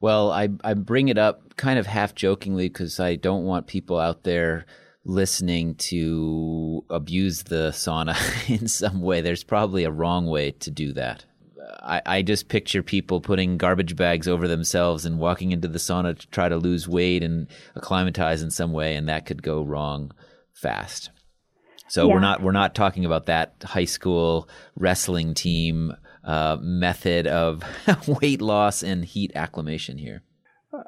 Well, 0.00 0.30
I 0.30 0.50
I 0.62 0.74
bring 0.74 1.08
it 1.08 1.16
up 1.16 1.56
kind 1.56 1.78
of 1.78 1.86
half 1.86 2.14
jokingly 2.14 2.68
because 2.68 3.00
I 3.00 3.14
don't 3.14 3.44
want 3.44 3.66
people 3.66 3.98
out 3.98 4.24
there 4.24 4.66
listening 5.04 5.74
to 5.76 6.84
abuse 6.90 7.44
the 7.44 7.70
sauna 7.72 8.16
in 8.60 8.68
some 8.68 9.00
way, 9.00 9.20
there's 9.20 9.44
probably 9.44 9.84
a 9.84 9.90
wrong 9.90 10.26
way 10.26 10.50
to 10.50 10.70
do 10.70 10.92
that. 10.92 11.24
I, 11.80 12.02
I 12.06 12.22
just 12.22 12.48
picture 12.48 12.82
people 12.82 13.20
putting 13.20 13.58
garbage 13.58 13.96
bags 13.96 14.28
over 14.28 14.48
themselves 14.48 15.04
and 15.04 15.18
walking 15.18 15.52
into 15.52 15.68
the 15.68 15.78
sauna 15.78 16.18
to 16.18 16.26
try 16.28 16.48
to 16.48 16.56
lose 16.56 16.88
weight 16.88 17.22
and 17.22 17.46
acclimatize 17.74 18.42
in 18.42 18.50
some 18.50 18.72
way, 18.72 18.94
and 18.96 19.08
that 19.08 19.26
could 19.26 19.42
go 19.42 19.62
wrong 19.62 20.12
fast. 20.52 21.10
So 21.88 22.06
yeah. 22.06 22.14
we're 22.14 22.20
not 22.20 22.42
we're 22.42 22.52
not 22.52 22.74
talking 22.74 23.04
about 23.04 23.26
that 23.26 23.54
high 23.64 23.86
school 23.86 24.48
wrestling 24.76 25.34
team 25.34 25.92
uh, 26.24 26.58
method 26.60 27.26
of 27.26 27.62
weight 28.20 28.42
loss 28.42 28.82
and 28.82 29.04
heat 29.04 29.32
acclimation 29.34 29.98
here. 29.98 30.22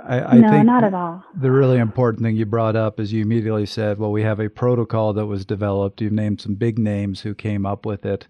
I, 0.05 0.21
I 0.21 0.35
no, 0.39 0.63
not 0.63 0.85
at 0.85 0.93
all. 0.93 1.25
The 1.35 1.51
really 1.51 1.79
important 1.79 2.23
thing 2.23 2.37
you 2.37 2.45
brought 2.45 2.77
up 2.77 3.01
is 3.01 3.15
you 3.15 3.23
immediately 3.23 3.65
said, 3.65 3.99
"Well, 3.99 4.13
we 4.13 4.23
have 4.23 4.39
a 4.39 4.51
protocol 4.51 5.15
that 5.15 5.27
was 5.27 5.47
developed." 5.47 6.03
You've 6.03 6.13
named 6.13 6.43
some 6.43 6.55
big 6.55 6.79
names 6.79 7.23
who 7.23 7.35
came 7.35 7.65
up 7.65 7.87
with 7.87 8.05
it. 8.05 8.27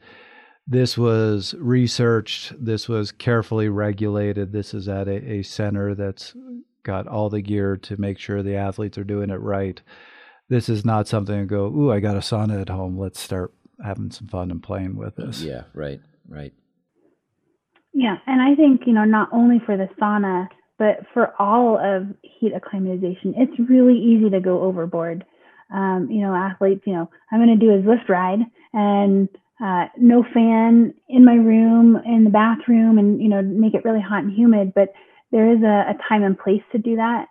This 0.66 0.96
was 0.96 1.54
researched. 1.58 2.52
This 2.64 2.88
was 2.88 3.12
carefully 3.12 3.68
regulated. 3.68 4.52
This 4.52 4.72
is 4.72 4.88
at 4.88 5.08
a, 5.08 5.32
a 5.32 5.42
center 5.42 5.94
that's 5.94 6.34
got 6.82 7.06
all 7.06 7.28
the 7.28 7.42
gear 7.42 7.76
to 7.76 8.00
make 8.00 8.18
sure 8.18 8.42
the 8.42 8.56
athletes 8.56 8.96
are 8.96 9.04
doing 9.04 9.30
it 9.30 9.40
right. 9.40 9.80
This 10.48 10.68
is 10.68 10.84
not 10.84 11.08
something 11.08 11.40
to 11.40 11.46
go, 11.46 11.66
"Ooh, 11.66 11.92
I 11.92 12.00
got 12.00 12.16
a 12.16 12.20
sauna 12.20 12.60
at 12.60 12.68
home. 12.68 12.98
Let's 12.98 13.20
start 13.20 13.52
having 13.84 14.10
some 14.10 14.28
fun 14.28 14.50
and 14.50 14.62
playing 14.62 14.96
with 14.96 15.16
this." 15.16 15.42
Yeah, 15.42 15.64
right, 15.74 16.00
right. 16.28 16.52
Yeah, 17.92 18.16
and 18.26 18.40
I 18.40 18.54
think 18.54 18.82
you 18.86 18.92
know 18.92 19.04
not 19.04 19.28
only 19.32 19.60
for 19.64 19.76
the 19.76 19.88
sauna 20.00 20.48
but 20.80 21.04
for 21.12 21.34
all 21.38 21.76
of 21.78 22.06
heat 22.22 22.52
acclimatization, 22.56 23.34
it's 23.36 23.52
really 23.68 23.98
easy 23.98 24.30
to 24.30 24.40
go 24.40 24.62
overboard. 24.62 25.26
Um, 25.72 26.08
you 26.10 26.22
know, 26.22 26.34
athletes, 26.34 26.80
you 26.86 26.94
know, 26.94 27.10
I'm 27.30 27.38
going 27.38 27.56
to 27.56 27.64
do 27.64 27.70
a 27.70 27.82
Zwift 27.82 28.08
ride 28.08 28.40
and 28.72 29.28
uh, 29.62 29.86
no 29.98 30.24
fan 30.34 30.94
in 31.08 31.24
my 31.24 31.34
room, 31.34 31.96
in 32.06 32.24
the 32.24 32.30
bathroom, 32.30 32.98
and, 32.98 33.20
you 33.20 33.28
know, 33.28 33.42
make 33.42 33.74
it 33.74 33.84
really 33.84 34.00
hot 34.00 34.24
and 34.24 34.32
humid. 34.32 34.72
But 34.74 34.92
there 35.32 35.52
is 35.52 35.62
a, 35.62 35.90
a 35.90 35.94
time 36.08 36.22
and 36.22 36.38
place 36.38 36.62
to 36.72 36.78
do 36.78 36.96
that. 36.96 37.26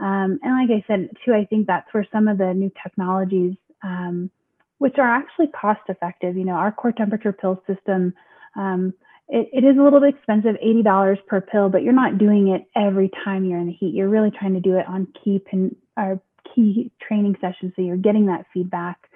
Um, 0.00 0.40
and 0.42 0.70
like 0.70 0.70
I 0.70 0.84
said, 0.86 1.10
too, 1.24 1.32
I 1.32 1.44
think 1.44 1.66
that's 1.66 1.92
where 1.92 2.06
some 2.12 2.26
of 2.26 2.38
the 2.38 2.52
new 2.54 2.70
technologies, 2.82 3.54
um, 3.82 4.30
which 4.78 4.98
are 4.98 5.08
actually 5.08 5.48
cost 5.48 5.80
effective, 5.88 6.36
you 6.36 6.44
know, 6.44 6.54
our 6.54 6.72
core 6.72 6.92
temperature 6.92 7.32
pill 7.32 7.62
system 7.66 8.14
um, 8.56 8.94
it, 9.28 9.48
it 9.52 9.64
is 9.64 9.78
a 9.78 9.82
little 9.82 10.00
bit 10.00 10.14
expensive, 10.14 10.56
$80 10.64 11.26
per 11.26 11.40
pill, 11.40 11.68
but 11.68 11.82
you're 11.82 11.92
not 11.92 12.18
doing 12.18 12.48
it 12.48 12.66
every 12.76 13.10
time 13.24 13.44
you're 13.44 13.58
in 13.58 13.66
the 13.66 13.72
heat. 13.72 13.94
You're 13.94 14.08
really 14.08 14.30
trying 14.30 14.54
to 14.54 14.60
do 14.60 14.76
it 14.76 14.86
on 14.86 15.08
key 15.22 15.40
pin, 15.44 15.74
or 15.96 16.20
key 16.54 16.90
training 17.06 17.36
sessions. 17.40 17.72
So 17.76 17.82
you're 17.82 17.96
getting 17.96 18.26
that 18.26 18.46
feedback 18.52 19.08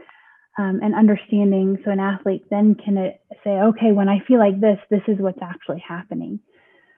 um, 0.58 0.80
and 0.82 0.94
understanding. 0.94 1.78
So 1.84 1.90
an 1.90 2.00
athlete 2.00 2.44
then 2.50 2.74
can 2.74 2.98
uh, 2.98 3.10
say, 3.44 3.50
okay, 3.50 3.92
when 3.92 4.08
I 4.08 4.18
feel 4.26 4.38
like 4.38 4.60
this, 4.60 4.78
this 4.90 5.02
is 5.08 5.18
what's 5.18 5.38
actually 5.40 5.82
happening. 5.86 6.40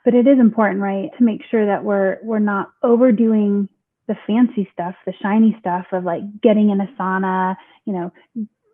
But 0.05 0.15
it 0.15 0.27
is 0.27 0.39
important, 0.39 0.81
right, 0.81 1.11
to 1.19 1.25
make 1.25 1.43
sure 1.51 1.67
that 1.67 1.85
we're 1.85 2.19
we're 2.23 2.39
not 2.39 2.71
overdoing 2.83 3.69
the 4.09 4.17
fancy 4.27 4.69
stuff, 4.73 4.95
the 5.07 5.13
shiny 5.23 5.57
stuff 5.61 5.87
of 5.93 6.05
like 6.05 6.23
getting 6.43 6.71
in 6.71 6.81
a 6.81 6.89
sauna, 6.99 7.55
you 7.85 7.93
know, 7.93 8.13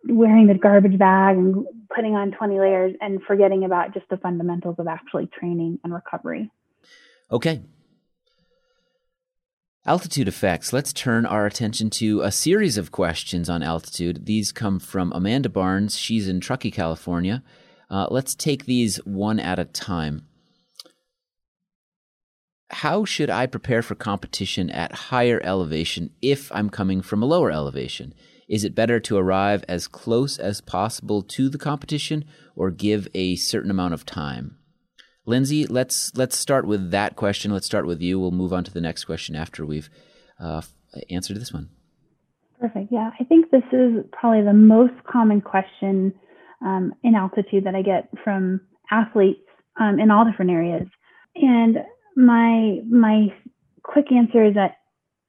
wearing 0.07 0.47
the 0.47 0.55
garbage 0.55 0.97
bag 0.97 1.37
and 1.37 1.65
putting 1.93 2.15
on 2.15 2.31
20 2.31 2.59
layers 2.59 2.95
and 3.01 3.21
forgetting 3.27 3.65
about 3.65 3.93
just 3.93 4.07
the 4.09 4.17
fundamentals 4.17 4.75
of 4.79 4.87
actually 4.87 5.27
training 5.27 5.79
and 5.83 5.93
recovery. 5.93 6.49
Okay. 7.31 7.61
Altitude 9.87 10.27
effects. 10.27 10.73
Let's 10.73 10.91
turn 10.91 11.25
our 11.25 11.45
attention 11.45 11.89
to 11.91 12.19
a 12.19 12.29
series 12.29 12.77
of 12.77 12.91
questions 12.91 13.49
on 13.49 13.63
altitude. 13.63 14.25
These 14.25 14.51
come 14.51 14.79
from 14.81 15.13
Amanda 15.13 15.47
Barnes. 15.47 15.97
She's 15.97 16.27
in 16.27 16.41
Truckee, 16.41 16.71
California. 16.71 17.41
Uh, 17.89 18.05
let's 18.11 18.35
take 18.35 18.65
these 18.65 18.97
one 19.05 19.39
at 19.39 19.59
a 19.59 19.63
time. 19.63 20.27
How 22.69 23.05
should 23.05 23.29
I 23.29 23.45
prepare 23.45 23.81
for 23.81 23.95
competition 23.95 24.69
at 24.69 24.91
higher 24.91 25.39
elevation 25.41 26.09
if 26.21 26.51
I'm 26.51 26.69
coming 26.69 27.01
from 27.01 27.23
a 27.23 27.25
lower 27.25 27.49
elevation? 27.49 28.13
Is 28.49 28.65
it 28.65 28.75
better 28.75 28.99
to 28.99 29.15
arrive 29.15 29.63
as 29.69 29.87
close 29.87 30.37
as 30.37 30.59
possible 30.59 31.21
to 31.21 31.47
the 31.47 31.57
competition 31.57 32.25
or 32.57 32.71
give 32.71 33.07
a 33.13 33.37
certain 33.37 33.71
amount 33.71 33.93
of 33.93 34.05
time? 34.05 34.56
Lindsay, 35.27 35.67
let's 35.67 36.15
let's 36.15 36.39
start 36.39 36.65
with 36.65 36.91
that 36.91 37.17
question. 37.17 37.51
Let's 37.51 37.65
start 37.65 37.85
with 37.85 38.01
you. 38.01 38.17
We'll 38.17 38.31
move 38.31 38.53
on 38.53 38.63
to 38.63 38.71
the 38.71 38.79
next 38.79 39.03
question 39.03 39.35
after 39.35 39.65
we've 39.65 39.89
uh, 40.39 40.61
answered 41.09 41.37
this 41.37 41.51
one. 41.53 41.69
Perfect. 42.61 42.91
Yeah, 42.91 43.11
I 43.19 43.23
think 43.25 43.51
this 43.51 43.63
is 43.73 44.05
probably 44.13 44.43
the 44.43 44.53
most 44.53 44.93
common 45.03 45.41
question 45.41 46.13
um, 46.65 46.93
in 47.03 47.13
altitude 47.13 47.65
that 47.65 47.75
I 47.75 47.81
get 47.81 48.09
from 48.23 48.61
athletes 48.89 49.41
um, 49.77 49.99
in 49.99 50.11
all 50.11 50.23
different 50.23 50.49
areas. 50.49 50.87
And 51.35 51.79
my 52.15 52.79
my 52.89 53.27
quick 53.83 54.11
answer 54.13 54.45
is 54.45 54.55
that 54.55 54.77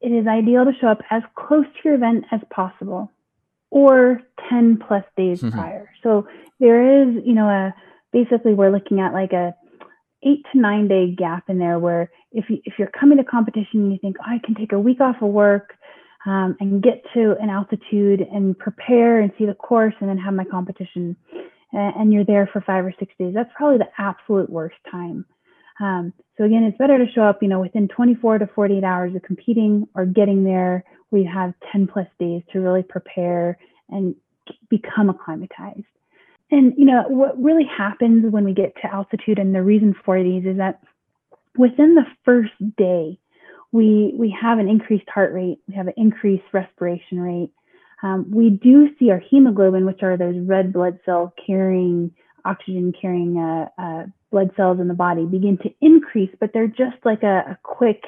it 0.00 0.11
is 0.11 0.28
ideal 0.28 0.64
to 0.64 0.72
show 0.80 0.87
up 0.87 1.00
as 1.11 1.22
close 1.34 1.66
to 1.66 1.80
your 1.84 1.94
event 1.94 2.24
as 2.30 2.40
possible 2.50 3.11
or 3.70 4.22
10 4.48 4.78
plus 4.87 5.04
days 5.16 5.42
mm-hmm. 5.42 5.58
prior. 5.58 5.90
So 6.04 6.28
there 6.61 7.02
is, 7.02 7.16
you 7.26 7.34
know, 7.34 7.48
a 7.48 7.74
basically 8.12 8.54
we're 8.54 8.70
looking 8.70 9.00
at 9.00 9.12
like 9.12 9.32
a 9.32 9.54
eight 10.24 10.44
to 10.52 10.59
nine 10.59 10.88
day 10.88 11.14
gap 11.16 11.44
in 11.48 11.59
there 11.59 11.78
where 11.78 12.11
if 12.33 12.46
you 12.48 12.59
if 12.64 12.74
you're 12.78 12.90
coming 12.98 13.18
to 13.18 13.24
competition 13.24 13.81
and 13.81 13.92
you 13.92 13.98
think 14.00 14.16
oh, 14.20 14.24
I 14.26 14.38
can 14.44 14.54
take 14.54 14.72
a 14.72 14.78
week 14.78 15.00
off 15.00 15.16
of 15.22 15.28
work 15.28 15.74
um, 16.26 16.57
and 16.61 16.83
get 16.83 17.02
to 17.14 17.37
an 17.40 17.50
altitude 17.50 18.20
and 18.20 18.59
prepare 18.59 19.20
and 19.20 19.33
see 19.38 19.46
the 19.46 19.54
course 19.54 19.94
and 20.00 20.09
then 20.09 20.18
have 20.18 20.35
my 20.35 20.44
competition 20.44 21.16
and, 21.72 22.12
you're 22.12 22.24
there 22.24 22.48
for 22.52 22.61
five 22.62 22.85
or 22.85 22.94
six 22.98 23.12
days, 23.18 23.35
that's 23.35 23.50
probably 23.57 23.78
the 23.78 23.88
absolute 23.98 24.50
worst 24.50 24.76
time. 24.90 25.24
Um, 25.81 26.12
so 26.37 26.44
again, 26.44 26.64
it's 26.64 26.78
better 26.78 26.98
to 26.98 27.12
show 27.12 27.22
up, 27.22 27.42
you 27.42 27.48
know, 27.48 27.61
within 27.61 27.88
24 27.88 28.38
to 28.38 28.46
48 28.54 28.83
hours 28.85 29.14
of 29.14 29.22
competing 29.22 29.87
or 29.94 30.07
getting 30.07 30.44
there 30.44 30.85
where 31.11 31.22
you 31.22 31.31
have 31.33 31.54
10 31.72 31.87
plus 31.87 32.07
days 32.18 32.42
to 32.52 32.61
really 32.61 32.83
prepare 32.83 33.59
and 33.88 34.14
become 34.68 35.09
acclimatized. 35.09 35.85
And 36.50 36.74
you 36.76 36.84
know, 36.84 37.04
what 37.08 37.40
really 37.42 37.64
happens 37.64 38.24
when 38.30 38.44
we 38.44 38.54
get 38.54 38.74
to 38.82 38.92
altitude 38.92 39.38
and 39.38 39.54
the 39.54 39.62
reason 39.62 39.94
for 40.04 40.22
these 40.22 40.44
is 40.46 40.56
that 40.56 40.80
within 41.56 41.94
the 41.94 42.06
first 42.24 42.52
day, 42.76 43.18
we 43.72 44.14
we 44.16 44.34
have 44.40 44.58
an 44.58 44.68
increased 44.68 45.08
heart 45.08 45.32
rate, 45.32 45.58
we 45.68 45.74
have 45.74 45.88
an 45.88 45.94
increased 45.96 46.44
respiration 46.52 47.20
rate. 47.20 47.52
Um, 48.02 48.30
we 48.30 48.50
do 48.50 48.88
see 48.98 49.11
our 49.11 49.18
hemoglobin, 49.18 49.84
which 49.84 50.02
are 50.02 50.16
those 50.16 50.37
red 50.38 50.72
blood 50.72 51.00
cells 51.04 51.30
carrying 51.44 52.12
oxygen 52.44 52.92
carrying 52.98 53.37
uh, 53.37 53.68
uh, 53.78 54.06
blood 54.30 54.50
cells 54.56 54.80
in 54.80 54.88
the 54.88 54.94
body 54.94 55.24
begin 55.26 55.58
to 55.58 55.70
increase, 55.80 56.30
but 56.40 56.50
they're 56.52 56.66
just 56.66 56.96
like 57.04 57.22
a, 57.22 57.44
a 57.50 57.58
quick 57.62 58.02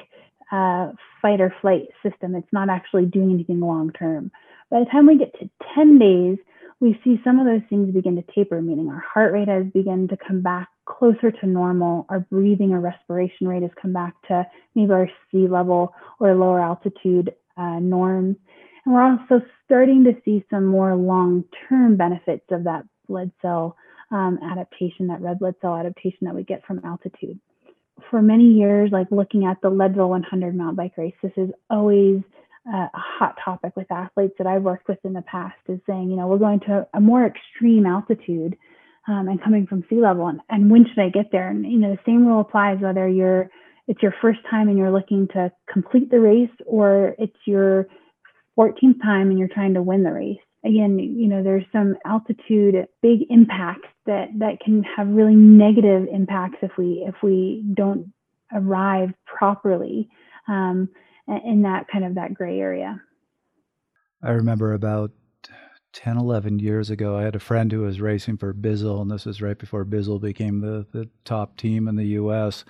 uh, 0.53 0.90
fight 1.20 1.40
or 1.40 1.55
flight 1.61 1.88
system. 2.03 2.35
It's 2.35 2.53
not 2.53 2.68
actually 2.68 3.07
doing 3.07 3.31
anything 3.31 3.61
long 3.61 3.92
term. 3.92 4.31
By 4.70 4.81
the 4.81 4.87
time 4.87 5.07
we 5.07 5.18
get 5.18 5.38
to 5.40 5.50
10 5.74 5.98
days, 5.98 6.38
we 6.81 6.99
see 7.05 7.21
some 7.23 7.38
of 7.38 7.47
those 7.47 7.61
things 7.69 7.93
begin 7.93 8.16
to 8.16 8.25
taper, 8.35 8.61
meaning 8.62 8.88
our 8.88 9.05
heart 9.12 9.33
rate 9.33 9.49
has 9.49 9.66
begun 9.66 10.09
to 10.09 10.16
come 10.16 10.40
back 10.40 10.69
closer 10.87 11.31
to 11.31 11.47
normal. 11.47 12.07
Our 12.09 12.21
breathing 12.21 12.73
or 12.73 12.81
respiration 12.81 13.47
rate 13.47 13.62
has 13.62 13.71
come 13.81 13.93
back 13.93 14.14
to 14.29 14.47
maybe 14.75 14.90
our 14.90 15.09
sea 15.31 15.47
level 15.47 15.95
or 16.19 16.35
lower 16.35 16.61
altitude 16.61 17.35
uh, 17.59 17.79
norms. 17.81 18.37
And 18.85 18.95
we're 18.95 19.03
also 19.03 19.45
starting 19.66 20.05
to 20.05 20.14
see 20.25 20.43
some 20.51 20.64
more 20.64 20.97
long 20.97 21.45
term 21.69 21.97
benefits 21.97 22.47
of 22.51 22.64
that 22.64 22.85
blood 23.07 23.31
cell 23.43 23.77
um, 24.11 24.38
adaptation, 24.43 25.09
that 25.09 25.21
red 25.21 25.38
blood 25.38 25.57
cell 25.61 25.77
adaptation 25.77 26.21
that 26.23 26.35
we 26.35 26.45
get 26.45 26.64
from 26.64 26.81
altitude. 26.85 27.38
For 28.11 28.23
many 28.23 28.45
years, 28.45 28.90
like 28.90 29.09
looking 29.11 29.45
at 29.45 29.61
the 29.61 29.68
Leadville 29.68 30.09
100 30.09 30.55
mountain 30.55 30.76
bike 30.76 30.97
race, 30.97 31.14
this 31.22 31.33
is 31.37 31.51
always 31.68 32.22
a 32.66 32.88
hot 32.94 33.36
topic 33.44 33.74
with 33.76 33.90
athletes 33.90 34.34
that 34.38 34.46
I've 34.46 34.62
worked 34.62 34.88
with 34.88 34.98
in 35.04 35.12
the 35.12 35.22
past 35.22 35.56
is 35.68 35.80
saying, 35.86 36.11
you 36.11 36.16
know, 36.16 36.26
we're 36.26 36.38
going 36.38 36.61
to 36.61 36.86
a 36.94 37.00
more 37.00 37.26
extreme 37.26 37.86
altitude 37.86 38.56
um, 39.08 39.28
and 39.28 39.42
coming 39.42 39.66
from 39.66 39.84
sea 39.88 40.00
level, 40.00 40.28
and, 40.28 40.40
and 40.50 40.70
when 40.70 40.86
should 40.86 41.02
I 41.02 41.08
get 41.08 41.32
there? 41.32 41.48
And 41.48 41.64
you 41.64 41.78
know, 41.78 41.90
the 41.90 42.02
same 42.04 42.26
rule 42.26 42.40
applies 42.40 42.78
whether 42.80 43.08
you're 43.08 43.50
it's 43.88 44.02
your 44.02 44.14
first 44.22 44.38
time 44.48 44.68
and 44.68 44.78
you're 44.78 44.92
looking 44.92 45.26
to 45.34 45.50
complete 45.72 46.11
the 46.11 46.20
race, 46.20 46.50
or 46.66 47.14
it's 47.18 47.36
your 47.44 47.88
14th 48.58 49.02
time 49.02 49.30
and 49.30 49.38
you're 49.38 49.48
trying 49.48 49.74
to 49.74 49.82
win 49.82 50.04
the 50.04 50.12
race 50.12 50.38
again, 50.64 50.98
you 50.98 51.28
know, 51.28 51.42
there's 51.42 51.64
some 51.72 51.96
altitude 52.04 52.86
big 53.02 53.20
impacts 53.30 53.88
that 54.06 54.28
that 54.38 54.61
can 54.64 54.84
have 54.96 55.08
really 55.08 55.34
negative 55.34 56.06
impacts 56.12 56.58
if 56.62 56.72
we 56.76 57.04
if 57.06 57.14
we 57.22 57.64
don't 57.74 58.12
arrive 58.52 59.11
properly 59.24 60.08
um, 60.48 60.88
in 61.45 61.62
that 61.62 61.87
kind 61.93 62.05
of 62.05 62.14
that 62.14 62.35
gray 62.35 62.59
area. 62.59 63.01
I 64.22 64.31
remember 64.31 64.72
about 64.72 65.12
10, 65.93 66.18
11 66.18 66.59
years 66.59 66.91
ago, 66.91 67.16
I 67.16 67.22
had 67.22 67.35
a 67.35 67.41
friend 67.41 67.72
who 67.72 67.81
was 67.81 68.01
racing 68.01 68.37
for 68.37 68.53
Bissell, 68.53 69.01
and 69.01 69.11
this 69.11 69.26
was 69.26 69.43
right 69.43 69.59
before 69.59 69.85
Bissell 69.85 70.18
became 70.18 70.61
the, 70.61 70.87
the 70.93 71.09
top 71.24 71.57
team 71.57 71.89
in 71.89 71.97
the 71.97 72.07
U.S. 72.09 72.64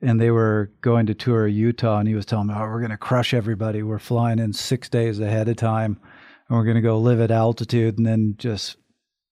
And 0.00 0.20
they 0.20 0.30
were 0.30 0.72
going 0.80 1.06
to 1.06 1.14
tour 1.14 1.46
Utah, 1.46 1.98
and 1.98 2.08
he 2.08 2.14
was 2.14 2.26
telling 2.26 2.46
me, 2.48 2.54
"Oh, 2.56 2.60
we're 2.60 2.80
going 2.80 2.90
to 2.90 2.96
crush 2.96 3.34
everybody. 3.34 3.82
We're 3.82 3.98
flying 3.98 4.38
in 4.38 4.52
six 4.52 4.88
days 4.88 5.20
ahead 5.20 5.48
of 5.48 5.56
time." 5.56 6.00
and 6.48 6.56
we're 6.56 6.64
going 6.64 6.76
to 6.76 6.80
go 6.80 6.98
live 6.98 7.20
at 7.20 7.30
altitude 7.30 7.98
and 7.98 8.06
then 8.06 8.34
just 8.38 8.76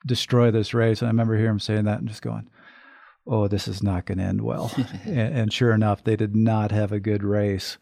destroy 0.07 0.51
this 0.51 0.75
race. 0.75 1.01
And 1.01 1.09
I 1.09 1.11
remember 1.11 1.37
hearing 1.37 1.53
him 1.53 1.61
saying 1.61 1.85
that 1.85 1.99
and 1.99 2.09
just 2.09 2.23
going, 2.23 2.49
oh, 3.27 3.49
this 3.49 3.67
is 3.67 3.83
not 3.83 4.07
going 4.07 4.19
to 4.19 4.25
end 4.25 4.43
well. 4.43 4.71
and, 5.05 5.37
and, 5.37 5.53
sure 5.53 5.73
enough, 5.73 6.05
they 6.05 6.17
did 6.17 6.37
not 6.37 6.71
have 6.71 6.93
a 6.93 7.01
good 7.01 7.25
race. 7.25 7.79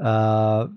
Uh, 0.00 0.68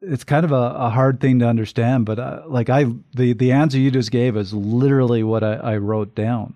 it's 0.00 0.24
kind 0.24 0.44
of 0.44 0.52
a, 0.52 0.54
a, 0.54 0.90
hard 0.90 1.20
thing 1.20 1.40
to 1.40 1.46
understand, 1.46 2.06
but 2.06 2.18
uh, 2.20 2.42
like 2.46 2.70
I, 2.70 2.84
the, 3.14 3.32
the 3.32 3.52
answer 3.52 3.78
you 3.78 3.90
just 3.90 4.12
gave 4.12 4.36
is 4.36 4.54
literally 4.54 5.24
what 5.24 5.42
I, 5.42 5.54
I 5.54 5.76
wrote 5.78 6.14
down. 6.14 6.54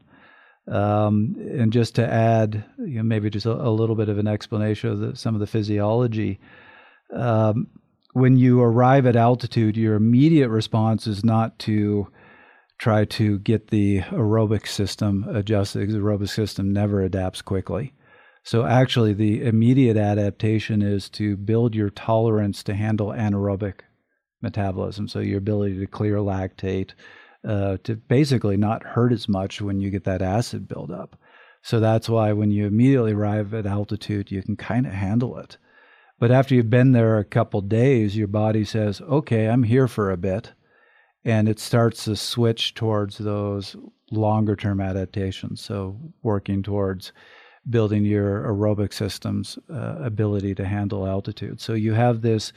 Um, 0.68 1.34
and 1.38 1.72
just 1.72 1.96
to 1.96 2.06
add, 2.06 2.64
you 2.78 2.98
know, 2.98 3.02
maybe 3.02 3.30
just 3.30 3.46
a, 3.46 3.52
a, 3.52 3.70
little 3.70 3.96
bit 3.96 4.08
of 4.08 4.18
an 4.18 4.28
explanation 4.28 4.90
of 4.90 5.00
the, 5.00 5.16
some 5.16 5.34
of 5.34 5.40
the 5.40 5.46
physiology. 5.48 6.38
Um, 7.12 7.66
when 8.12 8.36
you 8.36 8.62
arrive 8.62 9.06
at 9.06 9.16
altitude, 9.16 9.76
your 9.76 9.96
immediate 9.96 10.50
response 10.50 11.08
is 11.08 11.24
not 11.24 11.58
to 11.60 12.06
try 12.78 13.04
to 13.06 13.40
get 13.40 13.68
the 13.68 14.00
aerobic 14.00 14.68
system 14.68 15.24
adjusted 15.34 15.80
because 15.80 15.94
the 15.94 16.00
aerobic 16.00 16.28
system 16.28 16.72
never 16.72 17.00
adapts 17.00 17.42
quickly. 17.42 17.92
So 18.44 18.64
actually, 18.64 19.12
the 19.12 19.42
immediate 19.44 19.96
adaptation 19.96 20.82
is 20.82 21.08
to 21.10 21.36
build 21.36 21.74
your 21.74 21.90
tolerance 21.90 22.62
to 22.64 22.74
handle 22.74 23.08
anaerobic 23.08 23.80
metabolism. 24.40 25.06
So 25.08 25.20
your 25.20 25.38
ability 25.38 25.78
to 25.78 25.86
clear 25.86 26.16
lactate, 26.16 26.90
uh, 27.46 27.76
to 27.84 27.96
basically 27.96 28.56
not 28.56 28.82
hurt 28.82 29.12
as 29.12 29.28
much 29.28 29.60
when 29.60 29.80
you 29.80 29.90
get 29.90 30.04
that 30.04 30.22
acid 30.22 30.66
buildup. 30.66 31.16
So 31.62 31.78
that's 31.78 32.08
why 32.08 32.32
when 32.32 32.50
you 32.50 32.66
immediately 32.66 33.12
arrive 33.12 33.54
at 33.54 33.66
altitude, 33.66 34.32
you 34.32 34.42
can 34.42 34.56
kind 34.56 34.86
of 34.86 34.92
handle 34.92 35.38
it. 35.38 35.56
But 36.18 36.32
after 36.32 36.54
you've 36.54 36.70
been 36.70 36.92
there 36.92 37.18
a 37.18 37.24
couple 37.24 37.60
days, 37.60 38.16
your 38.16 38.28
body 38.28 38.64
says, 38.64 39.00
okay, 39.00 39.48
I'm 39.48 39.62
here 39.62 39.88
for 39.88 40.10
a 40.10 40.16
bit. 40.16 40.52
And 41.24 41.48
it 41.48 41.60
starts 41.60 42.04
to 42.04 42.16
switch 42.16 42.74
towards 42.74 43.18
those 43.18 43.76
longer 44.10 44.56
term 44.56 44.80
adaptations. 44.80 45.60
So 45.60 45.96
working 46.22 46.64
towards 46.64 47.12
building 47.68 48.04
your 48.04 48.42
aerobic 48.42 48.92
system's 48.92 49.58
uh, 49.72 49.96
ability 50.00 50.54
to 50.56 50.64
handle 50.64 51.06
altitude. 51.06 51.60
So 51.60 51.74
you 51.74 51.92
have 51.92 52.22
this 52.22 52.52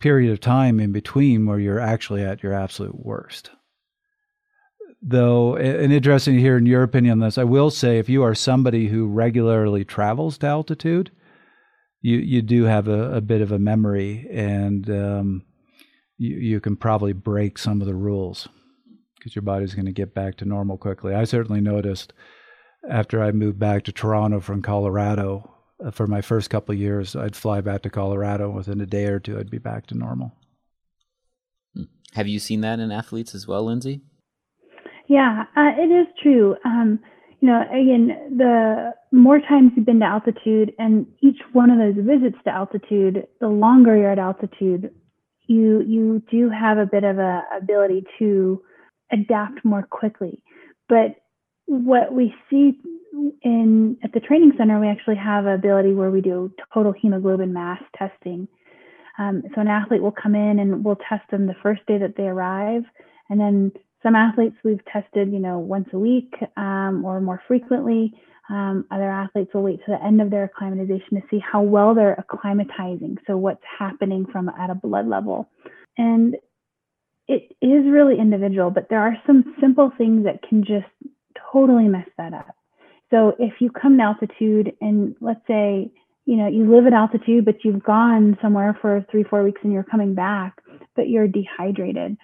period 0.00 0.32
of 0.32 0.40
time 0.40 0.80
in 0.80 0.92
between 0.92 1.46
where 1.46 1.58
you're 1.58 1.80
actually 1.80 2.22
at 2.22 2.42
your 2.42 2.52
absolute 2.52 3.04
worst 3.04 3.50
though, 5.02 5.56
and 5.56 5.92
interesting 5.92 6.36
to 6.36 6.40
hear 6.40 6.56
in 6.56 6.66
your 6.66 6.84
opinion 6.84 7.12
on 7.12 7.18
this, 7.26 7.36
I 7.36 7.44
will 7.44 7.70
say 7.70 7.98
if 7.98 8.08
you 8.08 8.22
are 8.22 8.34
somebody 8.34 8.86
who 8.88 9.08
regularly 9.08 9.84
travels 9.84 10.38
to 10.38 10.46
altitude, 10.46 11.10
you 12.00 12.18
you 12.18 12.42
do 12.42 12.64
have 12.64 12.88
a, 12.88 13.16
a 13.16 13.20
bit 13.20 13.40
of 13.40 13.52
a 13.52 13.58
memory, 13.58 14.28
and 14.30 14.88
um, 14.88 15.44
you 16.16 16.36
you 16.36 16.60
can 16.60 16.76
probably 16.76 17.12
break 17.12 17.58
some 17.58 17.80
of 17.80 17.86
the 17.86 17.94
rules 17.94 18.48
because 19.18 19.34
your 19.34 19.42
body's 19.42 19.74
going 19.74 19.86
to 19.86 19.92
get 19.92 20.14
back 20.14 20.36
to 20.36 20.44
normal 20.44 20.78
quickly. 20.78 21.14
I 21.14 21.24
certainly 21.24 21.60
noticed 21.60 22.12
after 22.88 23.22
I 23.22 23.32
moved 23.32 23.58
back 23.58 23.84
to 23.84 23.92
Toronto 23.92 24.40
from 24.40 24.62
Colorado 24.62 25.50
uh, 25.84 25.90
for 25.90 26.06
my 26.06 26.20
first 26.20 26.50
couple 26.50 26.74
of 26.74 26.80
years, 26.80 27.16
I'd 27.16 27.36
fly 27.36 27.60
back 27.60 27.82
to 27.82 27.90
Colorado 27.90 28.50
within 28.50 28.80
a 28.80 28.86
day 28.86 29.06
or 29.06 29.20
two, 29.20 29.38
I'd 29.38 29.50
be 29.50 29.58
back 29.58 29.86
to 29.86 29.96
normal. 29.96 30.32
Hmm. 31.74 31.84
Have 32.14 32.28
you 32.28 32.38
seen 32.38 32.60
that 32.62 32.80
in 32.80 32.90
athletes 32.90 33.34
as 33.34 33.46
well, 33.46 33.64
Lindsay? 33.64 34.02
Yeah, 35.08 35.44
uh, 35.56 35.72
it 35.78 35.90
is 35.90 36.06
true. 36.22 36.56
Um, 36.64 37.00
you 37.40 37.48
know, 37.48 37.62
again, 37.70 38.36
the 38.38 38.92
more 39.10 39.40
times 39.40 39.72
you've 39.76 39.84
been 39.84 40.00
to 40.00 40.06
altitude, 40.06 40.72
and 40.78 41.06
each 41.20 41.38
one 41.52 41.70
of 41.70 41.78
those 41.78 42.04
visits 42.04 42.36
to 42.44 42.50
altitude, 42.50 43.26
the 43.40 43.48
longer 43.48 43.96
you're 43.96 44.12
at 44.12 44.18
altitude, 44.18 44.94
you 45.48 45.82
you 45.82 46.22
do 46.30 46.48
have 46.48 46.78
a 46.78 46.86
bit 46.86 47.02
of 47.02 47.18
a 47.18 47.42
ability 47.60 48.04
to 48.20 48.62
adapt 49.10 49.64
more 49.64 49.82
quickly. 49.82 50.42
But 50.88 51.16
what 51.66 52.12
we 52.12 52.34
see 52.50 52.78
in 53.42 53.96
at 54.02 54.12
the 54.12 54.20
training 54.20 54.52
center, 54.56 54.80
we 54.80 54.88
actually 54.88 55.16
have 55.16 55.46
an 55.46 55.52
ability 55.52 55.92
where 55.92 56.10
we 56.10 56.20
do 56.20 56.52
total 56.72 56.92
hemoglobin 56.92 57.52
mass 57.52 57.82
testing. 57.96 58.48
Um, 59.18 59.42
so 59.54 59.60
an 59.60 59.68
athlete 59.68 60.02
will 60.02 60.12
come 60.12 60.34
in 60.34 60.58
and 60.58 60.84
we'll 60.84 60.98
test 61.08 61.30
them 61.30 61.46
the 61.46 61.54
first 61.62 61.84
day 61.86 61.98
that 61.98 62.16
they 62.16 62.24
arrive, 62.24 62.82
and 63.28 63.38
then 63.38 63.72
some 64.02 64.16
athletes 64.16 64.56
we've 64.64 64.84
tested, 64.86 65.32
you 65.32 65.38
know, 65.38 65.58
once 65.58 65.88
a 65.92 65.98
week 65.98 66.34
um, 66.56 67.04
or 67.04 67.20
more 67.20 67.40
frequently. 67.46 68.12
Um, 68.50 68.84
other 68.90 69.08
athletes 69.08 69.54
will 69.54 69.62
wait 69.62 69.78
to 69.86 69.92
the 69.92 70.04
end 70.04 70.20
of 70.20 70.30
their 70.30 70.44
acclimatization 70.44 71.20
to 71.20 71.22
see 71.30 71.38
how 71.38 71.62
well 71.62 71.94
they're 71.94 72.22
acclimatizing. 72.22 73.16
So 73.26 73.36
what's 73.36 73.62
happening 73.78 74.26
from 74.30 74.48
at 74.48 74.68
a 74.68 74.74
blood 74.74 75.06
level, 75.06 75.48
and 75.96 76.36
it 77.28 77.54
is 77.62 77.84
really 77.86 78.18
individual. 78.18 78.70
But 78.70 78.88
there 78.90 79.00
are 79.00 79.16
some 79.26 79.54
simple 79.60 79.92
things 79.96 80.24
that 80.24 80.42
can 80.42 80.64
just 80.64 80.86
totally 81.52 81.88
mess 81.88 82.08
that 82.18 82.34
up. 82.34 82.54
So 83.10 83.34
if 83.38 83.54
you 83.60 83.70
come 83.70 83.98
to 83.98 84.02
altitude 84.02 84.72
and 84.80 85.14
let's 85.20 85.46
say 85.46 85.90
you 86.24 86.36
know 86.36 86.48
you 86.48 86.72
live 86.72 86.86
at 86.86 86.92
altitude, 86.92 87.44
but 87.44 87.64
you've 87.64 87.82
gone 87.82 88.38
somewhere 88.40 88.76
for 88.80 89.04
three 89.10 89.24
four 89.24 89.42
weeks 89.42 89.60
and 89.62 89.72
you're 89.72 89.82
coming 89.82 90.14
back, 90.14 90.62
but 90.96 91.08
you're 91.08 91.28
dehydrated 91.28 92.16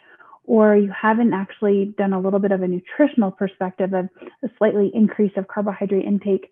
or 0.48 0.74
you 0.74 0.90
haven't 0.90 1.34
actually 1.34 1.94
done 1.98 2.14
a 2.14 2.20
little 2.20 2.40
bit 2.40 2.52
of 2.52 2.62
a 2.62 2.66
nutritional 2.66 3.30
perspective 3.30 3.92
of 3.92 4.08
a 4.42 4.48
slightly 4.56 4.90
increase 4.94 5.32
of 5.36 5.46
carbohydrate 5.46 6.06
intake 6.06 6.50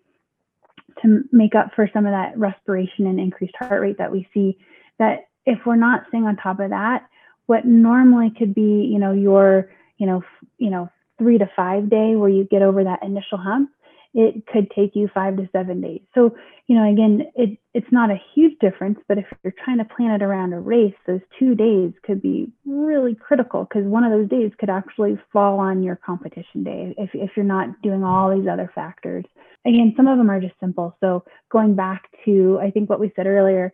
to 1.01 1.23
make 1.31 1.55
up 1.55 1.71
for 1.75 1.89
some 1.91 2.05
of 2.05 2.11
that 2.11 2.37
respiration 2.37 3.07
and 3.07 3.19
increased 3.19 3.55
heart 3.57 3.81
rate 3.81 3.97
that 3.97 4.11
we 4.11 4.27
see 4.33 4.57
that 4.99 5.27
if 5.47 5.57
we're 5.65 5.75
not 5.75 6.03
staying 6.09 6.25
on 6.25 6.35
top 6.35 6.59
of 6.59 6.69
that 6.69 7.07
what 7.47 7.65
normally 7.65 8.31
could 8.37 8.53
be 8.53 8.87
you 8.91 8.99
know 8.99 9.13
your 9.13 9.69
you 9.97 10.05
know 10.05 10.23
you 10.59 10.69
know 10.69 10.89
3 11.17 11.37
to 11.39 11.49
5 11.55 11.89
day 11.89 12.15
where 12.15 12.29
you 12.29 12.45
get 12.49 12.61
over 12.61 12.83
that 12.83 13.03
initial 13.03 13.37
hump 13.37 13.69
it 14.17 14.47
could 14.47 14.71
take 14.71 14.95
you 14.95 15.07
five 15.13 15.37
to 15.37 15.47
seven 15.51 15.79
days. 15.79 16.01
So, 16.15 16.35
you 16.65 16.75
know, 16.75 16.89
again, 16.89 17.27
it, 17.35 17.59
it's 17.75 17.91
not 17.91 18.09
a 18.09 18.19
huge 18.33 18.57
difference, 18.59 18.97
but 19.07 19.19
if 19.19 19.25
you're 19.43 19.53
trying 19.63 19.77
to 19.77 19.85
plan 19.85 20.09
it 20.09 20.23
around 20.23 20.53
a 20.53 20.59
race, 20.59 20.95
those 21.05 21.21
two 21.37 21.53
days 21.53 21.91
could 22.03 22.19
be 22.19 22.51
really 22.65 23.13
critical 23.13 23.65
because 23.65 23.85
one 23.85 24.03
of 24.03 24.11
those 24.11 24.27
days 24.27 24.51
could 24.59 24.71
actually 24.71 25.19
fall 25.31 25.59
on 25.59 25.83
your 25.83 25.97
competition 25.97 26.63
day 26.63 26.95
if, 26.97 27.11
if 27.13 27.29
you're 27.35 27.45
not 27.45 27.79
doing 27.83 28.03
all 28.03 28.35
these 28.35 28.47
other 28.47 28.71
factors. 28.73 29.23
Again, 29.65 29.93
some 29.95 30.07
of 30.07 30.17
them 30.17 30.31
are 30.31 30.41
just 30.41 30.59
simple. 30.59 30.97
So, 30.99 31.23
going 31.51 31.75
back 31.75 32.09
to, 32.25 32.59
I 32.59 32.71
think 32.71 32.89
what 32.89 32.99
we 32.99 33.11
said 33.15 33.27
earlier, 33.27 33.71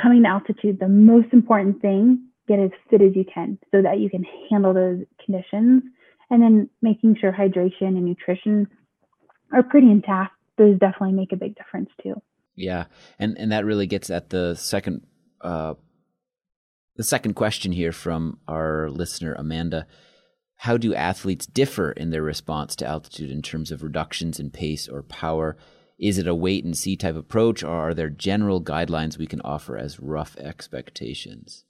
coming 0.00 0.22
to 0.22 0.28
altitude, 0.28 0.78
the 0.80 0.88
most 0.88 1.28
important 1.32 1.82
thing, 1.82 2.28
get 2.48 2.58
as 2.58 2.70
fit 2.88 3.02
as 3.02 3.14
you 3.14 3.26
can 3.32 3.58
so 3.70 3.82
that 3.82 4.00
you 4.00 4.08
can 4.08 4.24
handle 4.48 4.72
those 4.72 5.04
conditions. 5.22 5.82
And 6.32 6.42
then 6.42 6.70
making 6.80 7.18
sure 7.20 7.30
hydration 7.30 7.88
and 7.88 8.06
nutrition 8.06 8.66
are 9.52 9.62
pretty 9.62 9.90
intact, 9.90 10.32
those 10.56 10.78
definitely 10.78 11.12
make 11.12 11.30
a 11.30 11.36
big 11.36 11.54
difference 11.56 11.90
too. 12.02 12.14
Yeah, 12.56 12.86
and 13.18 13.36
and 13.38 13.52
that 13.52 13.66
really 13.66 13.86
gets 13.86 14.08
at 14.08 14.30
the 14.30 14.54
second 14.54 15.06
uh, 15.42 15.74
the 16.96 17.04
second 17.04 17.34
question 17.34 17.70
here 17.72 17.92
from 17.92 18.38
our 18.48 18.88
listener 18.88 19.34
Amanda. 19.34 19.86
How 20.56 20.78
do 20.78 20.94
athletes 20.94 21.46
differ 21.46 21.92
in 21.92 22.08
their 22.08 22.22
response 22.22 22.76
to 22.76 22.86
altitude 22.86 23.30
in 23.30 23.42
terms 23.42 23.70
of 23.70 23.82
reductions 23.82 24.40
in 24.40 24.50
pace 24.50 24.88
or 24.88 25.02
power? 25.02 25.58
Is 25.98 26.16
it 26.16 26.26
a 26.26 26.34
wait 26.34 26.64
and 26.64 26.76
see 26.76 26.96
type 26.96 27.14
approach, 27.14 27.62
or 27.62 27.74
are 27.74 27.94
there 27.94 28.08
general 28.08 28.62
guidelines 28.62 29.18
we 29.18 29.26
can 29.26 29.42
offer 29.42 29.76
as 29.76 30.00
rough 30.00 30.34
expectations? 30.38 31.66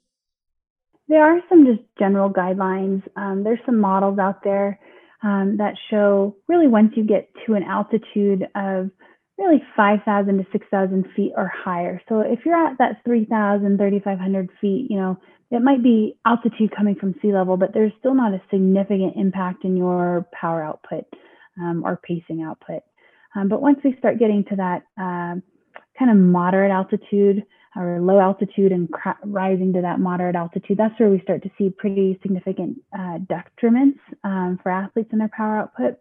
There 1.13 1.21
are 1.21 1.41
some 1.47 1.67
just 1.67 1.83
general 1.99 2.27
guidelines. 2.27 3.03
Um, 3.15 3.43
there's 3.43 3.59
some 3.67 3.79
models 3.79 4.17
out 4.17 4.43
there 4.43 4.79
um, 5.21 5.57
that 5.59 5.75
show 5.91 6.35
really 6.47 6.67
once 6.67 6.93
you 6.95 7.03
get 7.03 7.29
to 7.45 7.53
an 7.53 7.61
altitude 7.61 8.47
of 8.55 8.89
really 9.37 9.61
5,000 9.77 10.37
to 10.39 10.45
6,000 10.51 11.05
feet 11.15 11.33
or 11.37 11.51
higher. 11.53 12.01
So 12.09 12.21
if 12.21 12.39
you're 12.43 12.55
at 12.55 12.79
that 12.79 13.03
3,000, 13.05 13.77
3,500 13.77 14.49
feet, 14.59 14.87
you 14.89 14.97
know, 14.97 15.19
it 15.51 15.61
might 15.61 15.83
be 15.83 16.15
altitude 16.25 16.75
coming 16.75 16.95
from 16.95 17.13
sea 17.21 17.31
level, 17.31 17.57
but 17.57 17.75
there's 17.75 17.93
still 17.99 18.15
not 18.15 18.33
a 18.33 18.41
significant 18.49 19.13
impact 19.15 19.65
in 19.65 19.77
your 19.77 20.25
power 20.33 20.63
output 20.63 21.03
um, 21.61 21.83
or 21.85 22.01
pacing 22.03 22.41
output. 22.41 22.81
Um, 23.35 23.49
but 23.49 23.61
once 23.61 23.77
we 23.83 23.95
start 23.99 24.17
getting 24.17 24.45
to 24.45 24.55
that 24.55 24.81
uh, 24.97 25.37
kind 25.99 26.09
of 26.09 26.17
moderate 26.17 26.71
altitude, 26.71 27.43
or 27.75 27.99
low 28.01 28.19
altitude 28.19 28.71
and 28.71 28.91
cr- 28.91 29.09
rising 29.23 29.73
to 29.73 29.81
that 29.81 29.99
moderate 29.99 30.35
altitude, 30.35 30.77
that's 30.77 30.97
where 30.99 31.09
we 31.09 31.21
start 31.21 31.43
to 31.43 31.51
see 31.57 31.69
pretty 31.69 32.19
significant 32.21 32.79
uh, 32.93 33.19
detriments 33.29 33.99
um, 34.23 34.59
for 34.61 34.71
athletes 34.71 35.09
in 35.11 35.19
their 35.19 35.31
power 35.35 35.57
output. 35.57 35.97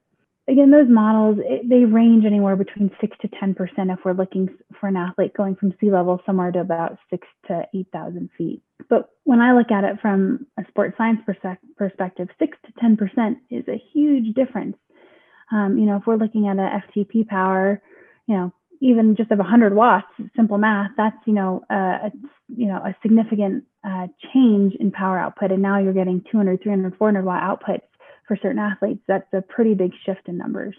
Again, 0.48 0.70
those 0.70 0.88
models, 0.88 1.38
it, 1.40 1.68
they 1.68 1.84
range 1.84 2.24
anywhere 2.24 2.56
between 2.56 2.90
6 3.00 3.16
to 3.20 3.28
10% 3.28 3.54
if 3.92 4.00
we're 4.04 4.12
looking 4.12 4.48
for 4.80 4.88
an 4.88 4.96
athlete 4.96 5.34
going 5.36 5.54
from 5.54 5.72
sea 5.80 5.90
level 5.90 6.20
somewhere 6.26 6.50
to 6.50 6.60
about 6.60 6.98
6 7.10 7.26
to 7.46 7.62
8,000 7.74 8.28
feet. 8.36 8.60
But 8.90 9.10
when 9.24 9.40
I 9.40 9.52
look 9.52 9.70
at 9.70 9.84
it 9.84 10.00
from 10.02 10.46
a 10.58 10.64
sports 10.68 10.94
science 10.98 11.20
perspective, 11.24 12.28
6 12.38 12.58
to 12.66 12.72
10% 12.84 13.36
is 13.50 13.64
a 13.68 13.80
huge 13.92 14.34
difference. 14.34 14.76
Um, 15.52 15.78
you 15.78 15.86
know, 15.86 15.96
if 15.96 16.06
we're 16.06 16.16
looking 16.16 16.48
at 16.48 16.56
a 16.56 16.82
FTP 16.88 17.28
power, 17.28 17.80
you 18.26 18.36
know, 18.36 18.52
even 18.82 19.14
just 19.16 19.30
of 19.30 19.38
100 19.38 19.74
watts, 19.74 20.08
simple 20.34 20.58
math, 20.58 20.90
that's 20.96 21.16
you 21.24 21.32
know 21.32 21.64
a, 21.70 21.74
a 21.74 22.12
you 22.48 22.66
know 22.66 22.76
a 22.76 22.94
significant 23.02 23.64
uh, 23.84 24.08
change 24.34 24.74
in 24.80 24.90
power 24.90 25.18
output, 25.18 25.52
and 25.52 25.62
now 25.62 25.78
you're 25.78 25.92
getting 25.92 26.22
200, 26.30 26.62
300, 26.62 26.96
400 26.98 27.24
watt 27.24 27.42
outputs 27.42 27.86
for 28.26 28.36
certain 28.42 28.58
athletes. 28.58 29.00
That's 29.06 29.32
a 29.32 29.40
pretty 29.40 29.74
big 29.74 29.92
shift 30.04 30.28
in 30.28 30.36
numbers. 30.36 30.74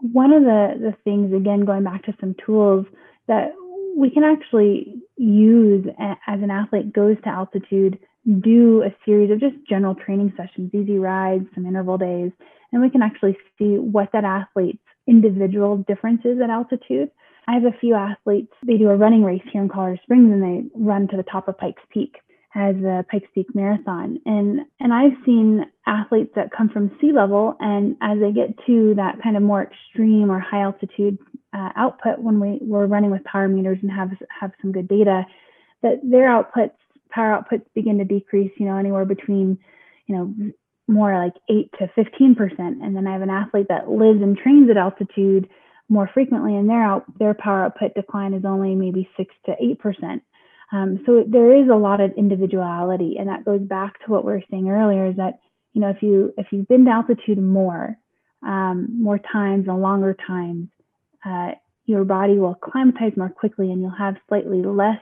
One 0.00 0.32
of 0.32 0.42
the, 0.42 0.74
the 0.78 0.94
things, 1.04 1.32
again, 1.32 1.64
going 1.64 1.84
back 1.84 2.04
to 2.04 2.14
some 2.20 2.34
tools 2.44 2.84
that 3.28 3.52
we 3.96 4.10
can 4.10 4.24
actually 4.24 4.94
use 5.16 5.86
as 5.98 6.42
an 6.42 6.50
athlete 6.50 6.92
goes 6.92 7.16
to 7.24 7.28
altitude, 7.28 7.98
do 8.40 8.82
a 8.82 8.94
series 9.04 9.30
of 9.30 9.40
just 9.40 9.54
general 9.68 9.94
training 9.94 10.32
sessions, 10.36 10.70
easy 10.74 10.98
rides, 10.98 11.46
some 11.54 11.64
interval 11.64 11.96
days, 11.96 12.30
and 12.72 12.82
we 12.82 12.90
can 12.90 13.02
actually 13.02 13.36
see 13.58 13.78
what 13.78 14.10
that 14.12 14.24
athlete's 14.24 14.78
individual 15.06 15.78
differences 15.88 16.38
at 16.42 16.50
altitude. 16.50 17.10
I 17.48 17.54
have 17.54 17.64
a 17.64 17.78
few 17.78 17.94
athletes, 17.94 18.52
they 18.66 18.76
do 18.76 18.88
a 18.88 18.96
running 18.96 19.22
race 19.22 19.42
here 19.52 19.62
in 19.62 19.68
Colorado 19.68 20.00
Springs 20.02 20.32
and 20.32 20.42
they 20.42 20.68
run 20.74 21.06
to 21.08 21.16
the 21.16 21.22
top 21.22 21.48
of 21.48 21.56
Pikes 21.58 21.82
Peak 21.92 22.16
as 22.54 22.74
a 22.76 23.04
Pikes 23.10 23.28
Peak 23.34 23.54
Marathon. 23.54 24.18
And 24.24 24.60
and 24.80 24.92
I've 24.92 25.16
seen 25.24 25.64
athletes 25.86 26.32
that 26.34 26.50
come 26.56 26.68
from 26.68 26.96
sea 27.00 27.12
level 27.12 27.56
and 27.60 27.96
as 28.00 28.18
they 28.18 28.32
get 28.32 28.56
to 28.66 28.94
that 28.96 29.22
kind 29.22 29.36
of 29.36 29.42
more 29.42 29.62
extreme 29.62 30.30
or 30.30 30.40
high 30.40 30.62
altitude 30.62 31.18
uh, 31.56 31.70
output 31.76 32.18
when 32.18 32.40
we, 32.40 32.58
we're 32.60 32.86
running 32.86 33.10
with 33.10 33.22
power 33.24 33.48
meters 33.48 33.78
and 33.82 33.90
have 33.90 34.10
have 34.40 34.50
some 34.60 34.72
good 34.72 34.88
data, 34.88 35.24
that 35.82 36.00
their 36.02 36.28
outputs, 36.28 36.74
power 37.10 37.38
outputs 37.38 37.64
begin 37.74 37.98
to 37.98 38.04
decrease, 38.04 38.50
you 38.58 38.66
know, 38.66 38.76
anywhere 38.76 39.04
between, 39.04 39.58
you 40.06 40.16
know, 40.16 40.34
more 40.88 41.16
like 41.16 41.34
8 41.50 41.70
to 41.78 41.90
15%. 41.96 42.58
And 42.58 42.94
then 42.94 43.06
I 43.06 43.12
have 43.12 43.22
an 43.22 43.30
athlete 43.30 43.66
that 43.68 43.88
lives 43.88 44.22
and 44.22 44.36
trains 44.36 44.70
at 44.70 44.76
altitude 44.76 45.48
more 45.88 46.10
frequently, 46.12 46.56
and 46.56 46.68
their 46.68 46.82
out, 46.82 47.04
their 47.18 47.34
power 47.34 47.64
output 47.64 47.94
decline 47.94 48.34
is 48.34 48.44
only 48.44 48.74
maybe 48.74 49.08
6 49.16 49.34
to 49.46 49.52
8%. 49.52 50.20
Um, 50.72 51.02
so 51.06 51.24
there 51.26 51.54
is 51.54 51.68
a 51.68 51.76
lot 51.76 52.00
of 52.00 52.12
individuality, 52.16 53.16
and 53.18 53.28
that 53.28 53.44
goes 53.44 53.60
back 53.60 54.04
to 54.04 54.10
what 54.10 54.24
we 54.24 54.32
were 54.32 54.42
saying 54.50 54.68
earlier: 54.68 55.06
is 55.06 55.16
that 55.16 55.38
you 55.72 55.80
know 55.80 55.90
if 55.90 56.02
you 56.02 56.34
if 56.36 56.46
you've 56.50 56.66
been 56.66 56.84
to 56.86 56.90
altitude 56.90 57.38
more, 57.38 57.96
um, 58.44 58.88
more 59.00 59.18
times 59.18 59.66
and 59.68 59.80
longer 59.80 60.16
times, 60.26 60.68
uh, 61.24 61.52
your 61.84 62.04
body 62.04 62.38
will 62.38 62.52
acclimatize 62.52 63.16
more 63.16 63.28
quickly, 63.28 63.70
and 63.70 63.80
you'll 63.80 63.90
have 63.90 64.16
slightly 64.28 64.62
less 64.62 65.00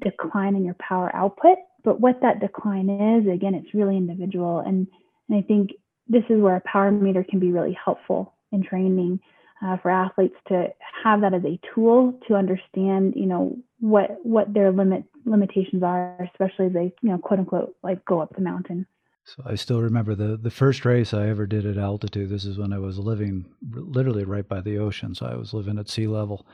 decline 0.00 0.54
in 0.54 0.64
your 0.64 0.76
power 0.86 1.10
output. 1.16 1.56
But 1.82 1.98
what 1.98 2.20
that 2.20 2.40
decline 2.40 2.90
is, 2.90 3.26
again, 3.26 3.54
it's 3.54 3.72
really 3.72 3.96
individual, 3.96 4.58
and 4.58 4.86
and 5.30 5.38
I 5.38 5.42
think 5.42 5.70
this 6.08 6.24
is 6.28 6.42
where 6.42 6.56
a 6.56 6.62
power 6.70 6.90
meter 6.90 7.24
can 7.24 7.38
be 7.38 7.52
really 7.52 7.76
helpful 7.82 8.34
in 8.52 8.62
training 8.62 9.20
uh, 9.62 9.76
for 9.78 9.90
athletes 9.90 10.36
to 10.48 10.68
have 11.04 11.20
that 11.20 11.34
as 11.34 11.44
a 11.44 11.58
tool 11.74 12.18
to 12.28 12.34
understand, 12.34 13.14
you 13.16 13.26
know, 13.26 13.56
what 13.78 14.18
what 14.22 14.52
their 14.52 14.72
limit 14.72 15.04
limitations 15.24 15.82
are, 15.82 16.16
especially 16.32 16.66
as 16.66 16.72
they, 16.72 16.92
you 17.02 17.10
know, 17.10 17.18
quote 17.18 17.40
unquote, 17.40 17.76
like 17.82 18.04
go 18.04 18.20
up 18.20 18.34
the 18.34 18.42
mountain. 18.42 18.86
So 19.24 19.42
I 19.46 19.54
still 19.54 19.80
remember 19.80 20.14
the 20.14 20.36
the 20.36 20.50
first 20.50 20.84
race 20.84 21.12
I 21.12 21.28
ever 21.28 21.46
did 21.46 21.66
at 21.66 21.76
altitude. 21.76 22.30
This 22.30 22.44
is 22.44 22.58
when 22.58 22.72
I 22.72 22.78
was 22.78 22.98
living 22.98 23.46
literally 23.70 24.24
right 24.24 24.48
by 24.48 24.60
the 24.60 24.78
ocean, 24.78 25.14
so 25.14 25.26
I 25.26 25.36
was 25.36 25.52
living 25.52 25.78
at 25.78 25.88
sea 25.88 26.06
level. 26.06 26.46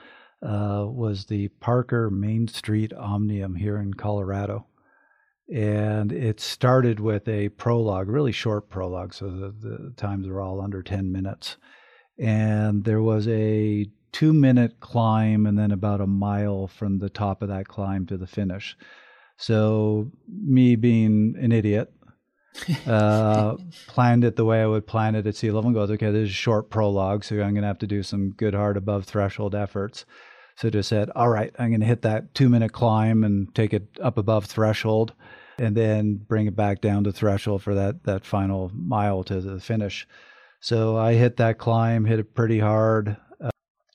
Uh, 0.43 0.85
was 0.87 1.25
the 1.25 1.49
Parker 1.49 2.11
Main 2.11 2.47
Street 2.47 2.93
Omnium 2.93 3.55
here 3.55 3.79
in 3.79 3.95
Colorado, 3.95 4.67
and 5.53 6.13
it 6.13 6.41
started 6.41 7.01
with 7.01 7.27
a 7.27 7.49
prologue, 7.51 8.09
really 8.09 8.33
short 8.33 8.69
prologue, 8.69 9.15
so 9.15 9.31
the, 9.31 9.55
the 9.59 9.95
times 9.97 10.27
are 10.29 10.41
all 10.41 10.61
under 10.61 10.83
ten 10.83 11.11
minutes 11.11 11.57
and 12.19 12.85
there 12.85 13.03
was 13.03 13.29
a 13.29 13.87
two 14.12 14.33
minute 14.33 14.81
climb 14.81 15.47
and 15.47 15.59
then 15.59 15.71
about 15.71 16.01
a 16.01 16.07
mile 16.07 16.67
from 16.67 16.99
the 16.99 17.11
top 17.11 17.43
of 17.43 17.49
that 17.49 17.69
climb 17.69 18.07
to 18.07 18.17
the 18.17 18.27
finish. 18.27 18.77
So, 19.37 20.11
me 20.27 20.77
being 20.77 21.35
an 21.39 21.53
idiot, 21.53 21.93
uh, 22.87 23.57
planned 23.87 24.25
it 24.25 24.37
the 24.37 24.45
way 24.45 24.62
I 24.62 24.67
would 24.67 24.87
plan 24.87 25.14
it 25.14 25.27
at 25.27 25.37
sea 25.37 25.51
level 25.51 25.69
and 25.69 25.75
goes, 25.75 25.91
okay, 25.91 26.11
this 26.11 26.29
is 26.29 26.31
a 26.31 26.33
short 26.33 26.71
prologue, 26.71 27.25
so 27.25 27.35
I'm 27.35 27.53
going 27.53 27.62
to 27.62 27.69
have 27.69 27.79
to 27.81 27.87
do 27.87 28.03
some 28.03 28.31
good, 28.31 28.55
hard, 28.55 28.79
above 28.79 29.05
threshold 29.05 29.55
efforts. 29.55 30.07
So 30.57 30.71
just 30.71 30.89
said, 30.89 31.11
all 31.14 31.29
right, 31.29 31.55
I'm 31.59 31.69
going 31.69 31.81
to 31.81 31.87
hit 31.87 32.03
that 32.03 32.35
two 32.35 32.49
minute 32.49 32.73
climb 32.73 33.25
and 33.25 33.55
take 33.55 33.75
it 33.75 33.89
up 34.03 34.17
above 34.17 34.47
threshold 34.47 35.12
and 35.59 35.77
then 35.77 36.17
bring 36.17 36.47
it 36.47 36.57
back 36.57 36.81
down 36.81 37.05
to 37.05 37.12
threshold 37.12 37.62
for 37.62 37.75
that, 37.75 38.05
that 38.05 38.25
final 38.25 38.71
mile 38.75 39.23
to 39.25 39.41
the 39.41 39.61
finish. 39.61 40.07
So 40.67 40.97
I 40.97 41.14
hit 41.14 41.37
that 41.37 41.59
climb, 41.59 42.07
hit 42.07 42.19
it 42.19 42.35
pretty 42.35 42.59
hard, 42.59 43.17
uh, 43.41 43.51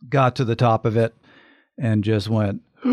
got 0.08 0.38
to 0.38 0.46
the 0.46 0.56
top 0.56 0.86
of 0.86 0.96
it, 0.96 1.14
and 1.78 2.02
just 2.02 2.30
went 2.30 2.62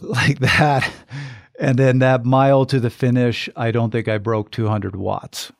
like 0.00 0.38
that. 0.38 0.90
And 1.60 1.78
then 1.78 1.98
that 1.98 2.24
mile 2.24 2.64
to 2.64 2.80
the 2.80 2.88
finish, 2.88 3.50
I 3.54 3.70
don't 3.70 3.90
think 3.90 4.08
I 4.08 4.16
broke 4.16 4.50
200 4.50 4.96
watts. 4.96 5.52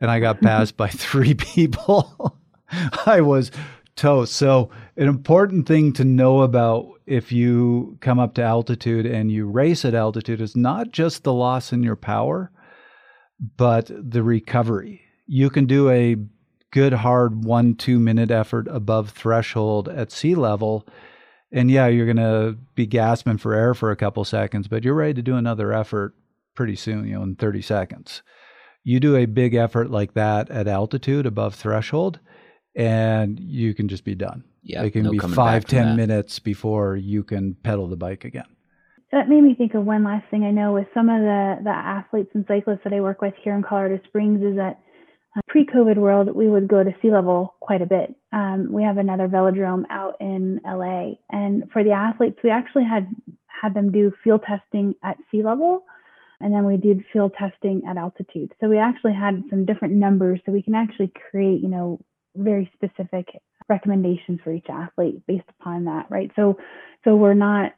And 0.00 0.10
I 0.10 0.18
got 0.18 0.40
passed 0.40 0.76
by 0.76 0.88
three 0.88 1.34
people. 1.34 2.36
I 3.06 3.20
was 3.20 3.52
toast. 3.94 4.34
So, 4.34 4.70
an 4.96 5.06
important 5.06 5.68
thing 5.68 5.92
to 5.92 6.04
know 6.04 6.40
about 6.40 6.88
if 7.06 7.30
you 7.30 7.98
come 8.00 8.18
up 8.18 8.34
to 8.34 8.42
altitude 8.42 9.06
and 9.06 9.30
you 9.30 9.46
race 9.46 9.84
at 9.84 9.94
altitude 9.94 10.40
is 10.40 10.56
not 10.56 10.90
just 10.90 11.22
the 11.22 11.32
loss 11.32 11.72
in 11.72 11.84
your 11.84 11.94
power, 11.94 12.50
but 13.56 13.88
the 13.88 14.24
recovery 14.24 15.04
you 15.28 15.50
can 15.50 15.66
do 15.66 15.88
a 15.90 16.16
good 16.72 16.92
hard 16.92 17.44
one 17.44 17.74
two 17.74 18.00
minute 18.00 18.30
effort 18.30 18.66
above 18.68 19.10
threshold 19.10 19.88
at 19.88 20.10
sea 20.10 20.34
level 20.34 20.86
and 21.52 21.70
yeah 21.70 21.86
you're 21.86 22.12
going 22.12 22.16
to 22.16 22.56
be 22.74 22.86
gasping 22.86 23.38
for 23.38 23.54
air 23.54 23.74
for 23.74 23.90
a 23.90 23.96
couple 23.96 24.24
seconds 24.24 24.66
but 24.66 24.82
you're 24.82 24.94
ready 24.94 25.14
to 25.14 25.22
do 25.22 25.36
another 25.36 25.72
effort 25.72 26.14
pretty 26.54 26.74
soon 26.74 27.06
you 27.06 27.14
know 27.14 27.22
in 27.22 27.36
30 27.36 27.62
seconds. 27.62 28.22
You 28.82 29.00
do 29.00 29.16
a 29.16 29.26
big 29.26 29.54
effort 29.54 29.90
like 29.90 30.14
that 30.14 30.50
at 30.50 30.66
altitude 30.66 31.26
above 31.26 31.54
threshold 31.54 32.18
and 32.74 33.38
you 33.38 33.74
can 33.74 33.86
just 33.88 34.04
be 34.04 34.14
done. 34.14 34.44
Yeah 34.62 34.82
it 34.82 34.90
can 34.90 35.04
no 35.04 35.10
be 35.10 35.18
five 35.18 35.64
ten 35.66 35.94
minutes 35.94 36.38
before 36.38 36.96
you 36.96 37.22
can 37.22 37.54
pedal 37.54 37.86
the 37.86 37.96
bike 37.96 38.24
again. 38.24 38.46
That 39.12 39.28
made 39.28 39.42
me 39.42 39.54
think 39.54 39.74
of 39.74 39.84
one 39.84 40.04
last 40.04 40.28
thing 40.30 40.44
i 40.44 40.50
know 40.50 40.72
with 40.74 40.86
some 40.92 41.08
of 41.08 41.20
the 41.20 41.58
the 41.64 41.70
athletes 41.70 42.30
and 42.34 42.44
cyclists 42.46 42.80
that 42.84 42.92
i 42.92 43.00
work 43.00 43.22
with 43.22 43.34
here 43.42 43.54
in 43.54 43.62
colorado 43.62 43.98
springs 44.06 44.42
is 44.42 44.56
that 44.56 44.80
pre-COVID 45.48 45.96
world, 45.96 46.34
we 46.34 46.48
would 46.48 46.68
go 46.68 46.82
to 46.82 46.94
sea 47.00 47.10
level 47.10 47.54
quite 47.60 47.82
a 47.82 47.86
bit. 47.86 48.14
Um, 48.32 48.68
we 48.72 48.82
have 48.82 48.98
another 48.98 49.28
velodrome 49.28 49.84
out 49.90 50.16
in 50.20 50.60
LA, 50.64 51.12
and 51.30 51.70
for 51.72 51.84
the 51.84 51.92
athletes, 51.92 52.38
we 52.42 52.50
actually 52.50 52.84
had 52.84 53.08
had 53.46 53.74
them 53.74 53.90
do 53.90 54.12
field 54.22 54.42
testing 54.46 54.94
at 55.02 55.16
sea 55.30 55.42
level, 55.42 55.84
and 56.40 56.52
then 56.52 56.64
we 56.64 56.76
did 56.76 57.04
field 57.12 57.32
testing 57.38 57.82
at 57.88 57.96
altitude. 57.96 58.52
So 58.60 58.68
we 58.68 58.78
actually 58.78 59.14
had 59.14 59.42
some 59.50 59.64
different 59.64 59.94
numbers, 59.94 60.40
so 60.44 60.52
we 60.52 60.62
can 60.62 60.74
actually 60.74 61.12
create, 61.30 61.60
you 61.60 61.68
know, 61.68 62.00
very 62.36 62.70
specific 62.74 63.26
recommendations 63.68 64.40
for 64.42 64.52
each 64.52 64.66
athlete 64.70 65.26
based 65.26 65.48
upon 65.60 65.84
that, 65.84 66.06
right? 66.08 66.30
So, 66.36 66.58
so 67.04 67.16
we're 67.16 67.34
not 67.34 67.72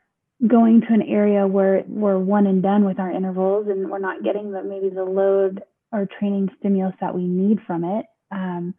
going 0.46 0.82
to 0.82 0.94
an 0.94 1.02
area 1.02 1.46
where 1.46 1.84
we're 1.86 2.18
one 2.18 2.46
and 2.46 2.62
done 2.62 2.84
with 2.84 2.98
our 2.98 3.10
intervals, 3.10 3.66
and 3.68 3.90
we're 3.90 3.98
not 3.98 4.22
getting 4.22 4.52
the 4.52 4.62
maybe 4.62 4.88
the 4.88 5.04
load 5.04 5.62
or 5.92 6.08
training 6.18 6.48
stimulus 6.58 6.94
that 7.00 7.14
we 7.14 7.24
need 7.24 7.58
from 7.66 7.84
it. 7.84 8.06
Um, 8.30 8.74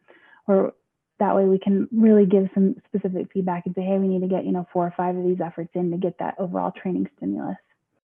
or 0.47 0.73
that 1.19 1.35
way 1.35 1.45
we 1.45 1.59
can 1.59 1.87
really 1.91 2.25
give 2.25 2.49
some 2.53 2.75
specific 2.87 3.27
feedback 3.33 3.65
and 3.65 3.75
say, 3.75 3.81
hey, 3.81 3.99
we 3.99 4.07
need 4.07 4.21
to 4.21 4.27
get, 4.27 4.45
you 4.45 4.51
know, 4.51 4.67
four 4.73 4.85
or 4.85 4.93
five 4.97 5.15
of 5.15 5.23
these 5.23 5.39
efforts 5.43 5.69
in 5.75 5.91
to 5.91 5.97
get 5.97 6.17
that 6.19 6.35
overall 6.39 6.71
training 6.71 7.07
stimulus. 7.17 7.57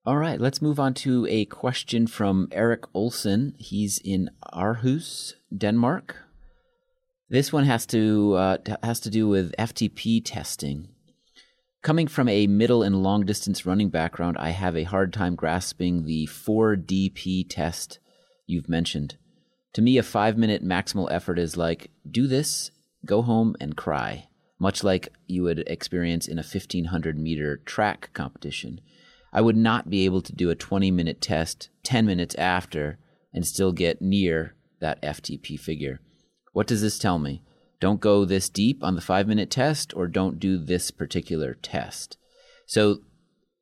All 0.06 0.18
right, 0.18 0.40
let's 0.40 0.62
move 0.62 0.80
on 0.80 0.94
to 0.96 1.28
a 1.30 1.46
question 1.46 2.08
from 2.08 2.48
Eric 2.52 2.84
Olson. 2.94 3.56
He's 3.58 3.98
in 3.98 4.30
Aarhus, 4.54 5.34
Denmark. 5.56 6.16
This 7.30 7.52
one 7.52 7.66
has 7.66 7.86
to 7.88 8.36
uh, 8.36 8.58
has 8.84 9.02
to 9.02 9.10
do 9.10 9.28
with 9.28 9.54
FTP 9.60 10.22
testing. 10.24 10.88
Coming 11.82 12.08
from 12.08 12.30
a 12.30 12.48
middle 12.48 12.84
and 12.84 13.04
long 13.04 13.26
distance 13.26 13.66
running 13.66 13.90
background, 13.90 14.38
I 14.40 14.52
have 14.52 14.78
a 14.78 14.84
hard 14.84 15.12
time 15.12 15.36
grasping 15.36 16.06
the 16.06 16.28
4DP 16.28 17.46
test 17.50 18.00
you've 18.48 18.70
mentioned. 18.70 19.18
To 19.74 19.82
me, 19.82 19.98
a 19.98 20.04
five 20.04 20.38
minute 20.38 20.66
maximal 20.66 21.08
effort 21.12 21.38
is 21.38 21.56
like, 21.56 21.92
do 22.10 22.26
this, 22.26 22.72
go 23.06 23.22
home, 23.22 23.56
and 23.60 23.78
cry, 23.78 24.28
much 24.60 24.84
like 24.84 25.10
you 25.28 25.44
would 25.44 25.60
experience 25.68 26.28
in 26.28 26.40
a 26.40 26.42
1500 26.42 27.20
meter 27.20 27.58
track 27.58 28.10
competition. 28.14 28.82
I 29.32 29.42
would 29.42 29.58
not 29.58 29.90
be 29.90 30.06
able 30.06 30.22
to 30.22 30.34
do 30.34 30.50
a 30.50 30.56
20 30.56 30.90
minute 30.90 31.22
test 31.22 31.70
10 31.84 32.06
minutes 32.06 32.34
after 32.36 32.98
and 33.34 33.46
still 33.46 33.72
get 33.72 34.02
near 34.02 34.56
that 34.80 35.02
FTP 35.04 35.60
figure. 35.60 36.00
What 36.54 36.66
does 36.66 36.82
this 36.82 36.98
tell 36.98 37.20
me? 37.20 37.44
Don't 37.80 38.02
go 38.02 38.26
this 38.26 38.50
deep 38.50 38.84
on 38.84 38.96
the 38.96 39.02
five 39.02 39.28
minute 39.28 39.52
test 39.52 39.96
or 39.96 40.08
don't 40.08 40.40
do 40.40 40.58
this 40.58 40.90
particular 40.90 41.54
test. 41.54 42.18
So, 42.66 43.02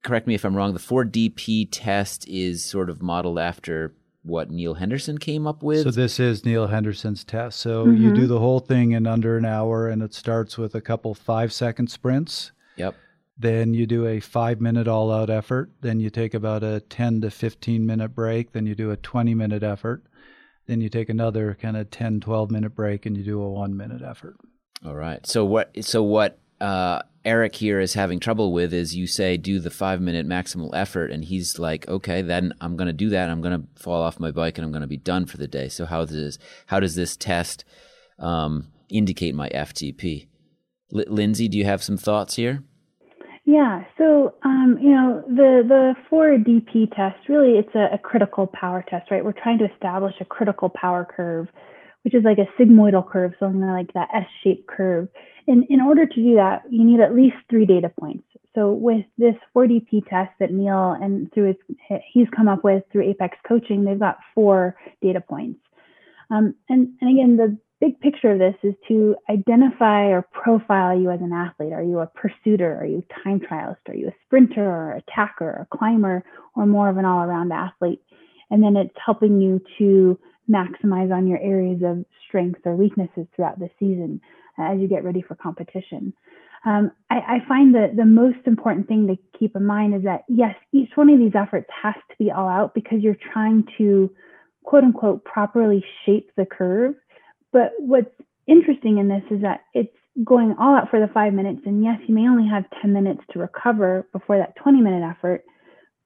correct 0.04 0.28
me 0.28 0.36
if 0.36 0.46
I'm 0.46 0.56
wrong, 0.56 0.74
the 0.74 0.80
4DP 0.80 1.68
test 1.72 2.28
is 2.28 2.64
sort 2.64 2.90
of 2.90 3.02
modeled 3.02 3.40
after 3.40 3.94
what 4.26 4.50
Neal 4.50 4.74
Henderson 4.74 5.18
came 5.18 5.46
up 5.46 5.62
with. 5.62 5.84
So 5.84 5.92
this 5.92 6.20
is 6.20 6.44
Neal 6.44 6.68
Henderson's 6.68 7.24
test. 7.24 7.60
So 7.60 7.86
mm-hmm. 7.86 8.02
you 8.02 8.14
do 8.14 8.28
the 8.28 8.40
whole 8.40 8.60
thing 8.60 8.92
in 8.92 9.06
under 9.06 9.38
an 9.38 9.46
hour, 9.46 9.88
and 9.88 10.02
it 10.02 10.14
starts 10.14 10.58
with 10.58 10.76
a 10.76 10.82
couple 10.82 11.14
five 11.14 11.54
second 11.54 11.92
sprints. 11.92 12.52
Yep. 12.76 12.96
Then 13.38 13.74
you 13.74 13.86
do 13.86 14.08
a 14.08 14.20
five 14.20 14.62
minute 14.62 14.88
all 14.88 15.12
out 15.12 15.30
effort. 15.30 15.72
Then 15.82 16.00
you 16.00 16.10
take 16.10 16.34
about 16.34 16.64
a 16.64 16.80
10 16.80 17.22
to 17.22 17.32
15 17.32 17.86
minute 17.86 18.16
break. 18.16 18.54
Then 18.54 18.66
you 18.66 18.76
do 18.76 18.92
a 18.92 18.98
20 18.98 19.34
minute 19.36 19.62
effort. 19.62 20.04
Then 20.68 20.82
you 20.82 20.90
take 20.90 21.10
another 21.10 21.58
kind 21.62 21.78
of 21.78 21.92
10, 21.92 22.22
12 22.22 22.50
minute 22.50 22.74
break 22.74 23.06
and 23.06 23.16
you 23.16 23.24
do 23.24 23.42
a 23.42 23.50
one 23.50 23.76
minute 23.76 24.02
effort. 24.02 24.38
All 24.86 24.96
right. 24.96 25.26
So 25.28 25.46
what? 25.46 25.72
So 25.84 26.02
what? 26.02 26.40
Uh, 26.62 27.02
Eric 27.26 27.56
here 27.56 27.80
is 27.80 27.96
having 27.96 28.20
trouble 28.20 28.54
with 28.54 28.72
is 28.72 28.96
you 28.96 29.08
say 29.08 29.36
do 29.36 29.60
the 29.60 29.72
five 29.72 30.00
minute 30.00 30.28
maximal 30.28 30.70
effort, 30.74 31.12
and 31.12 31.26
he's 31.26 31.58
like, 31.58 31.88
okay, 31.88 32.22
then 32.22 32.54
I'm 32.62 32.78
going 32.78 32.88
to 32.88 32.94
do 32.94 33.10
that. 33.10 33.30
I'm 33.30 33.42
going 33.42 33.60
to 33.60 33.82
fall 33.82 34.04
off 34.04 34.20
my 34.20 34.30
bike 34.30 34.58
and 34.58 34.66
I'm 34.66 34.72
going 34.72 34.82
to 34.82 34.88
be 34.88 34.98
done 34.98 35.26
for 35.26 35.38
the 35.38 35.48
day. 35.48 35.68
So 35.68 35.86
how 35.86 36.06
does 36.06 36.38
how 36.68 36.80
does 36.80 36.96
this 36.96 37.18
test 37.18 37.66
um, 38.20 38.68
indicate 38.90 39.34
my 39.34 39.50
FTP? 39.50 40.28
L- 40.94 41.04
Lindsay, 41.08 41.48
do 41.48 41.58
you 41.58 41.66
have 41.66 41.84
some 41.84 41.98
thoughts 41.98 42.36
here? 42.36 42.64
Yeah, 43.46 43.84
so 43.98 44.36
um, 44.44 44.78
you 44.82 44.92
know 44.92 45.24
the 45.28 45.64
the 45.68 45.96
four 46.10 46.30
DP 46.38 46.96
test 46.96 47.28
really 47.28 47.60
it's 47.60 47.74
a, 47.76 47.94
a 47.94 47.98
critical 47.98 48.48
power 48.48 48.84
test, 48.88 49.10
right? 49.10 49.26
We're 49.26 49.34
trying 49.34 49.60
to 49.60 49.72
establish 49.72 50.14
a 50.20 50.26
critical 50.26 50.70
power 50.70 51.06
curve 51.06 51.48
which 52.06 52.14
is 52.14 52.24
like 52.24 52.38
a 52.38 52.62
sigmoidal 52.62 53.10
curve, 53.10 53.34
so 53.40 53.48
something 53.48 53.62
like 53.62 53.92
that 53.94 54.08
S-shaped 54.14 54.68
curve. 54.68 55.10
And 55.48 55.66
in 55.70 55.82
order 55.82 56.06
to 56.06 56.16
do 56.16 56.36
that, 56.36 56.62
you 56.70 56.84
need 56.84 57.00
at 57.00 57.16
least 57.16 57.36
three 57.50 57.66
data 57.66 57.92
points. 58.00 58.24
So 58.54 58.72
with 58.74 59.06
this 59.18 59.34
4DP 59.56 60.08
test 60.08 60.32
that 60.40 60.54
Neal 60.54 60.92
and 60.92 61.34
through 61.34 61.56
his, 61.88 62.00
he's 62.14 62.28
come 62.36 62.48
up 62.48 62.64
with 62.64 62.84
through 62.92 63.10
Apex 63.10 63.38
Coaching, 63.48 63.84
they've 63.84 64.00
got 64.00 64.20
four 64.36 64.76
data 65.02 65.20
points. 65.20 65.60
Um, 66.30 66.54
and, 66.70 66.90
and 67.02 67.10
again, 67.10 67.38
the 67.38 67.58
big 67.82 68.00
picture 68.00 68.32
of 68.32 68.38
this 68.38 68.56
is 68.62 68.76
to 68.88 69.16
identify 69.28 70.06
or 70.06 70.28
profile 70.32 70.98
you 70.98 71.10
as 71.10 71.22
an 71.22 71.34
athlete. 71.34 71.74
Are 71.74 71.84
you 71.84 72.02
a 72.02 72.08
pursuiter? 72.08 72.80
Are 72.80 72.86
you 72.86 73.04
a 73.10 73.24
time 73.24 73.40
trialist? 73.40 73.90
Are 73.90 73.96
you 73.96 74.10
a 74.10 74.16
sprinter 74.26 74.64
or 74.64 74.92
attacker 74.94 75.50
or 75.50 75.68
climber 75.76 76.24
or 76.56 76.68
more 76.68 76.88
of 76.88 76.98
an 76.98 77.06
all-around 77.06 77.52
athlete? 77.52 78.02
And 78.52 78.62
then 78.62 78.78
it's 78.78 78.96
helping 79.04 79.42
you 79.42 79.60
to 79.80 80.20
maximize 80.50 81.12
on 81.12 81.28
your 81.28 81.40
areas 81.40 81.82
of 81.84 82.06
strengths 82.28 82.62
or 82.66 82.76
weaknesses 82.76 83.28
throughout 83.36 83.60
the 83.60 83.70
season 83.80 84.22
uh, 84.60 84.74
as 84.74 84.80
you 84.80 84.88
get 84.88 85.04
ready 85.04 85.22
for 85.22 85.36
competition. 85.36 86.14
Um, 86.66 86.92
I, 87.12 87.16
I, 87.16 87.48
find 87.48 87.76
that 87.76 87.96
the 87.96 88.06
most 88.06 88.40
important 88.48 88.88
thing 88.88 89.06
to 89.08 89.38
keep 89.38 89.56
in 89.56 89.66
mind 89.66 89.94
is 89.94 90.04
that 90.04 90.24
yes, 90.28 90.56
each 90.72 90.90
one 90.96 91.10
of 91.12 91.20
these 91.20 91.36
efforts 91.36 91.68
has 91.84 91.94
to 92.10 92.16
be 92.18 92.32
all 92.32 92.48
out 92.48 92.74
because 92.74 93.02
you're 93.02 93.18
trying 93.34 93.68
to 93.78 94.12
quote 94.64 94.84
unquote 94.84 95.24
properly 95.24 95.86
shape 96.06 96.32
the 96.36 96.46
curve. 96.46 96.96
But 97.54 97.74
what's 97.78 98.10
interesting 98.48 98.98
in 98.98 99.08
this 99.08 99.22
is 99.30 99.44
that 99.44 99.62
it's 99.76 99.96
going 100.24 100.56
all 100.60 100.76
out 100.76 100.90
for 100.90 101.00
the 101.00 101.12
five 101.14 101.34
minutes. 101.34 101.62
And 101.66 101.84
yes, 101.84 102.00
you 102.08 102.16
may 102.16 102.28
only 102.28 102.50
have 102.50 102.64
10 102.82 102.94
minutes 102.94 103.22
to 103.32 103.40
recover 103.40 104.08
before 104.12 104.38
that 104.38 104.56
20 104.56 104.82
minute 104.82 105.04
effort, 105.04 105.44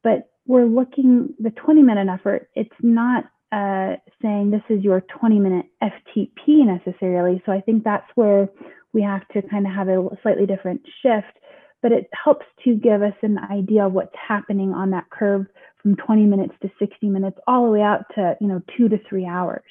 but 0.04 0.30
we're 0.46 0.66
looking 0.66 1.34
the 1.40 1.52
20 1.52 1.84
minute 1.84 2.08
effort, 2.10 2.50
it's 2.56 2.76
not 2.82 3.26
uh, 3.52 3.96
saying 4.22 4.52
this 4.52 4.62
is 4.70 4.84
your 4.84 5.02
20 5.20 5.40
minute 5.40 5.66
FTP 5.82 6.66
necessarily. 6.66 7.42
So 7.46 7.52
I 7.52 7.62
think 7.62 7.84
that's 7.84 8.10
where 8.16 8.50
we 8.94 9.02
have 9.02 9.28
to 9.30 9.42
kind 9.42 9.66
of 9.66 9.74
have 9.74 9.88
a 9.88 10.08
slightly 10.22 10.46
different 10.46 10.82
shift, 11.02 11.38
but 11.82 11.92
it 11.92 12.10
helps 12.24 12.46
to 12.66 12.76
give 12.76 13.02
us 13.02 13.14
an 13.22 13.38
idea 13.52 13.86
of 13.86 13.94
what's 13.94 14.16
happening 14.28 14.74
on 14.74 14.92
that 14.92 15.10
curve 15.10 15.46
from 15.82 15.96
20 15.96 16.24
minutes 16.24 16.54
to 16.62 16.70
60 16.80 17.08
minutes, 17.10 17.38
all 17.48 17.66
the 17.66 17.72
way 17.72 17.82
out 17.82 18.06
to, 18.16 18.36
you 18.42 18.48
know, 18.48 18.62
two 18.78 18.90
to 18.90 18.98
three 19.08 19.26
hours. 19.26 19.64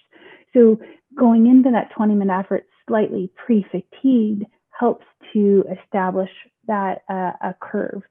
So 0.55 0.81
going 1.17 1.47
into 1.47 1.71
that 1.71 1.91
20 1.97 2.15
minute 2.15 2.37
effort 2.39 2.67
slightly 2.87 3.31
pre 3.37 3.65
fatigued 3.71 4.45
helps 4.71 5.05
to 5.33 5.65
establish 5.83 6.31
that 6.67 7.03
uh, 7.09 7.33
a 7.43 7.55
curve 7.61 8.03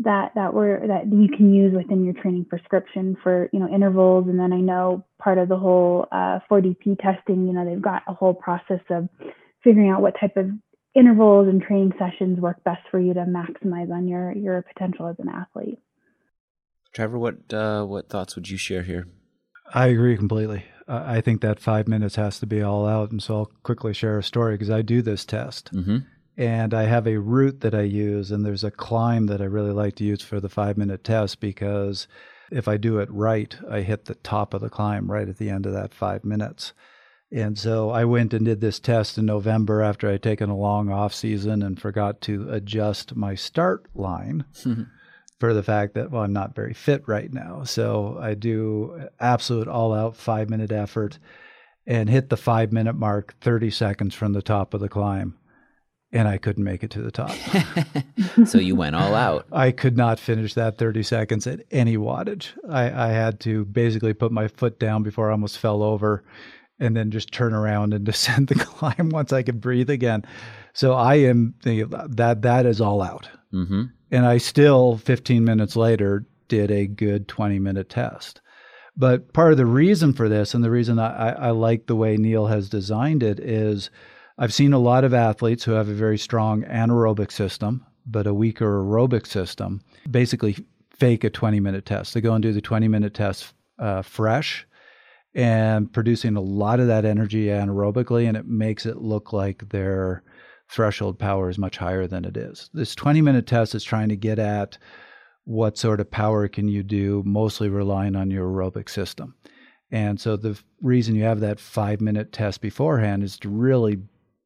that 0.00 0.32
that 0.34 0.52
were 0.52 0.80
that 0.86 1.12
you 1.12 1.28
can 1.28 1.54
use 1.54 1.72
within 1.74 2.04
your 2.04 2.14
training 2.14 2.44
prescription 2.44 3.16
for 3.22 3.48
you 3.52 3.60
know 3.60 3.68
intervals. 3.68 4.26
And 4.28 4.38
then 4.38 4.52
i 4.52 4.60
know 4.60 5.04
part 5.18 5.38
of 5.38 5.48
the 5.48 5.56
whole 5.56 6.06
uh, 6.10 6.40
4dp 6.50 6.98
testing 6.98 7.46
you 7.46 7.52
know 7.52 7.64
they've 7.64 7.80
got 7.80 8.02
a 8.08 8.14
whole 8.14 8.34
process 8.34 8.80
of 8.90 9.08
figuring 9.62 9.90
out 9.90 10.02
what 10.02 10.14
type 10.20 10.36
of 10.36 10.50
intervals 10.94 11.48
and 11.48 11.62
training 11.62 11.92
sessions 11.98 12.38
work 12.40 12.62
best 12.64 12.82
for 12.90 12.98
you 12.98 13.14
to 13.14 13.20
maximize 13.20 13.90
on 13.90 14.08
your 14.08 14.32
your 14.32 14.62
potential 14.62 15.06
as 15.06 15.16
an 15.18 15.28
athlete. 15.28 15.78
Trevor 16.92 17.18
what 17.18 17.52
uh, 17.52 17.84
what 17.84 18.08
thoughts 18.08 18.34
would 18.34 18.48
you 18.48 18.56
share 18.56 18.82
here? 18.82 19.06
I 19.72 19.86
agree 19.86 20.16
completely. 20.16 20.66
I 20.86 21.22
think 21.22 21.40
that 21.40 21.60
five 21.60 21.88
minutes 21.88 22.16
has 22.16 22.38
to 22.40 22.46
be 22.46 22.60
all 22.60 22.86
out. 22.86 23.10
And 23.10 23.22
so 23.22 23.34
i'll 23.34 23.50
quickly 23.62 23.94
share 23.94 24.18
a 24.18 24.22
story 24.22 24.54
because 24.54 24.70
i 24.70 24.82
do 24.82 25.00
this 25.02 25.24
test. 25.24 25.72
Mm-hmm 25.72 25.98
and 26.36 26.74
I 26.74 26.84
have 26.84 27.06
a 27.06 27.18
route 27.18 27.60
that 27.60 27.74
I 27.74 27.82
use, 27.82 28.30
and 28.30 28.44
there's 28.44 28.64
a 28.64 28.70
climb 28.70 29.26
that 29.26 29.40
I 29.40 29.44
really 29.44 29.72
like 29.72 29.94
to 29.96 30.04
use 30.04 30.22
for 30.22 30.40
the 30.40 30.48
five 30.48 30.76
minute 30.76 31.04
test 31.04 31.40
because 31.40 32.08
if 32.50 32.66
I 32.66 32.76
do 32.76 32.98
it 32.98 33.10
right, 33.10 33.56
I 33.70 33.82
hit 33.82 34.06
the 34.06 34.16
top 34.16 34.52
of 34.52 34.60
the 34.60 34.70
climb 34.70 35.10
right 35.10 35.28
at 35.28 35.38
the 35.38 35.48
end 35.50 35.66
of 35.66 35.72
that 35.72 35.94
five 35.94 36.24
minutes. 36.24 36.72
And 37.32 37.58
so 37.58 37.90
I 37.90 38.04
went 38.04 38.34
and 38.34 38.44
did 38.44 38.60
this 38.60 38.78
test 38.78 39.18
in 39.18 39.26
November 39.26 39.80
after 39.80 40.08
I'd 40.10 40.22
taken 40.22 40.50
a 40.50 40.56
long 40.56 40.90
off 40.90 41.14
season 41.14 41.62
and 41.62 41.80
forgot 41.80 42.20
to 42.22 42.48
adjust 42.50 43.16
my 43.16 43.34
start 43.34 43.86
line 43.94 44.44
for 45.40 45.54
the 45.54 45.62
fact 45.62 45.94
that, 45.94 46.10
well, 46.10 46.22
I'm 46.22 46.32
not 46.32 46.54
very 46.54 46.74
fit 46.74 47.02
right 47.06 47.32
now. 47.32 47.64
So 47.64 48.18
I 48.20 48.34
do 48.34 49.08
absolute 49.18 49.68
all 49.68 49.92
out 49.92 50.16
five 50.16 50.48
minute 50.48 50.70
effort 50.70 51.18
and 51.86 52.08
hit 52.08 52.28
the 52.28 52.36
five 52.36 52.72
minute 52.72 52.94
mark 52.94 53.34
30 53.40 53.70
seconds 53.70 54.14
from 54.14 54.32
the 54.32 54.42
top 54.42 54.74
of 54.74 54.80
the 54.80 54.88
climb 54.88 55.36
and 56.14 56.28
I 56.28 56.38
couldn't 56.38 56.62
make 56.62 56.84
it 56.84 56.90
to 56.92 57.02
the 57.02 57.10
top. 57.10 57.34
so 58.46 58.58
you 58.58 58.76
went 58.76 58.94
all 58.94 59.14
out. 59.16 59.46
I 59.50 59.72
could 59.72 59.96
not 59.96 60.20
finish 60.20 60.54
that 60.54 60.78
30 60.78 61.02
seconds 61.02 61.46
at 61.48 61.62
any 61.72 61.96
wattage. 61.96 62.52
I, 62.70 63.08
I, 63.08 63.08
had 63.08 63.40
to 63.40 63.64
basically 63.64 64.14
put 64.14 64.30
my 64.30 64.46
foot 64.46 64.78
down 64.78 65.02
before 65.02 65.28
I 65.28 65.32
almost 65.32 65.58
fell 65.58 65.82
over 65.82 66.22
and 66.78 66.96
then 66.96 67.10
just 67.10 67.32
turn 67.32 67.52
around 67.52 67.92
and 67.92 68.04
descend 68.04 68.46
the 68.46 68.54
climb 68.54 69.10
once 69.10 69.32
I 69.32 69.42
could 69.42 69.60
breathe 69.60 69.90
again. 69.90 70.24
So 70.72 70.94
I 70.94 71.16
am 71.16 71.54
that 71.64 72.42
that 72.42 72.64
is 72.64 72.80
all 72.80 73.02
out. 73.02 73.28
Mm-hmm. 73.52 73.82
And 74.12 74.24
I 74.24 74.38
still 74.38 74.96
15 74.98 75.44
minutes 75.44 75.74
later 75.74 76.26
did 76.46 76.70
a 76.70 76.86
good 76.86 77.26
20 77.26 77.58
minute 77.58 77.88
test. 77.88 78.40
But 78.96 79.32
part 79.32 79.50
of 79.50 79.58
the 79.58 79.66
reason 79.66 80.12
for 80.12 80.28
this 80.28 80.54
and 80.54 80.62
the 80.62 80.70
reason 80.70 81.00
I, 81.00 81.30
I 81.30 81.50
like 81.50 81.86
the 81.86 81.96
way 81.96 82.16
Neal 82.16 82.46
has 82.46 82.68
designed 82.68 83.24
it 83.24 83.40
is– 83.40 83.90
I've 84.36 84.52
seen 84.52 84.72
a 84.72 84.78
lot 84.78 85.04
of 85.04 85.14
athletes 85.14 85.62
who 85.62 85.72
have 85.72 85.88
a 85.88 85.94
very 85.94 86.18
strong 86.18 86.64
anaerobic 86.64 87.30
system, 87.30 87.86
but 88.04 88.26
a 88.26 88.34
weaker 88.34 88.82
aerobic 88.82 89.26
system, 89.26 89.80
basically 90.10 90.56
fake 90.90 91.22
a 91.22 91.30
20 91.30 91.60
minute 91.60 91.86
test. 91.86 92.14
They 92.14 92.20
go 92.20 92.34
and 92.34 92.42
do 92.42 92.52
the 92.52 92.60
20 92.60 92.88
minute 92.88 93.14
test 93.14 93.54
uh, 93.78 94.02
fresh 94.02 94.66
and 95.34 95.92
producing 95.92 96.36
a 96.36 96.40
lot 96.40 96.80
of 96.80 96.88
that 96.88 97.04
energy 97.04 97.46
anaerobically, 97.46 98.26
and 98.26 98.36
it 98.36 98.46
makes 98.46 98.86
it 98.86 98.98
look 98.98 99.32
like 99.32 99.68
their 99.68 100.22
threshold 100.68 101.18
power 101.18 101.48
is 101.48 101.58
much 101.58 101.76
higher 101.76 102.06
than 102.06 102.24
it 102.24 102.36
is. 102.36 102.70
This 102.72 102.94
20 102.94 103.20
minute 103.22 103.46
test 103.46 103.74
is 103.74 103.84
trying 103.84 104.08
to 104.08 104.16
get 104.16 104.38
at 104.38 104.78
what 105.44 105.78
sort 105.78 106.00
of 106.00 106.10
power 106.10 106.48
can 106.48 106.68
you 106.68 106.82
do, 106.82 107.22
mostly 107.24 107.68
relying 107.68 108.16
on 108.16 108.30
your 108.30 108.48
aerobic 108.48 108.88
system. 108.88 109.34
And 109.90 110.20
so 110.20 110.36
the 110.36 110.58
reason 110.80 111.14
you 111.14 111.22
have 111.24 111.40
that 111.40 111.60
five 111.60 112.00
minute 112.00 112.32
test 112.32 112.60
beforehand 112.60 113.22
is 113.22 113.38
to 113.40 113.48
really 113.48 113.98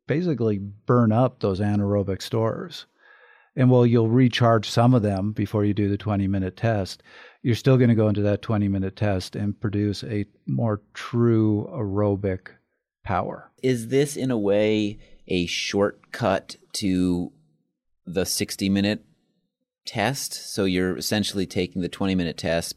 basically 0.09 0.59
burn 0.59 1.13
up 1.13 1.39
those 1.39 1.61
anaerobic 1.61 2.21
stores. 2.21 2.87
And 3.55 3.71
while 3.71 3.87
you'll 3.87 4.09
recharge 4.09 4.69
some 4.69 4.95
of 4.95 5.03
them 5.03 5.33
before 5.33 5.65
you 5.65 5.75
do 5.75 5.89
the 5.89 5.97
20 5.97 6.27
minute 6.27 6.57
test, 6.57 7.03
you're 7.43 7.55
still 7.55 7.77
going 7.77 7.89
to 7.89 7.95
go 7.95 8.09
into 8.09 8.23
that 8.23 8.43
20 8.43 8.67
minute 8.69 8.97
test 8.97 9.37
and 9.37 9.61
produce 9.61 10.03
a 10.05 10.27
more 10.47 10.81
true 10.95 11.69
aerobic 11.73 12.49
power. 13.05 13.51
Is 13.63 13.89
this 13.89 14.17
in 14.17 14.31
a 14.31 14.39
way 14.39 14.99
a 15.27 15.47
shortcut 15.47 16.57
to 16.75 17.33
the 18.07 18.25
60 18.25 18.69
minute 18.69 19.05
test? 19.87 20.53
So 20.53 20.65
you're 20.65 20.97
essentially 20.97 21.47
taking 21.47 21.83
the 21.83 21.89
20 21.89 22.15
minute 22.15 22.37
test, 22.37 22.77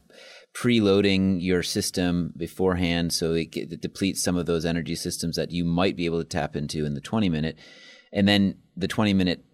preloading 0.53 1.41
your 1.41 1.63
system 1.63 2.33
beforehand 2.35 3.13
so 3.13 3.33
it, 3.33 3.55
it, 3.55 3.81
depletes 3.81 4.21
some 4.21 4.35
of 4.35 4.45
those 4.45 4.65
energy 4.65 4.95
systems 4.95 5.37
that 5.37 5.51
you 5.51 5.63
might 5.63 5.95
be 5.95 6.05
able 6.05 6.19
to 6.19 6.27
tap 6.27 6.55
into 6.55 6.85
in 6.85 6.93
the 6.93 7.01
20 7.01 7.29
minute. 7.29 7.57
And 8.11 8.27
then 8.27 8.57
the 8.75 8.87
20 8.87 9.13
minute 9.13 9.45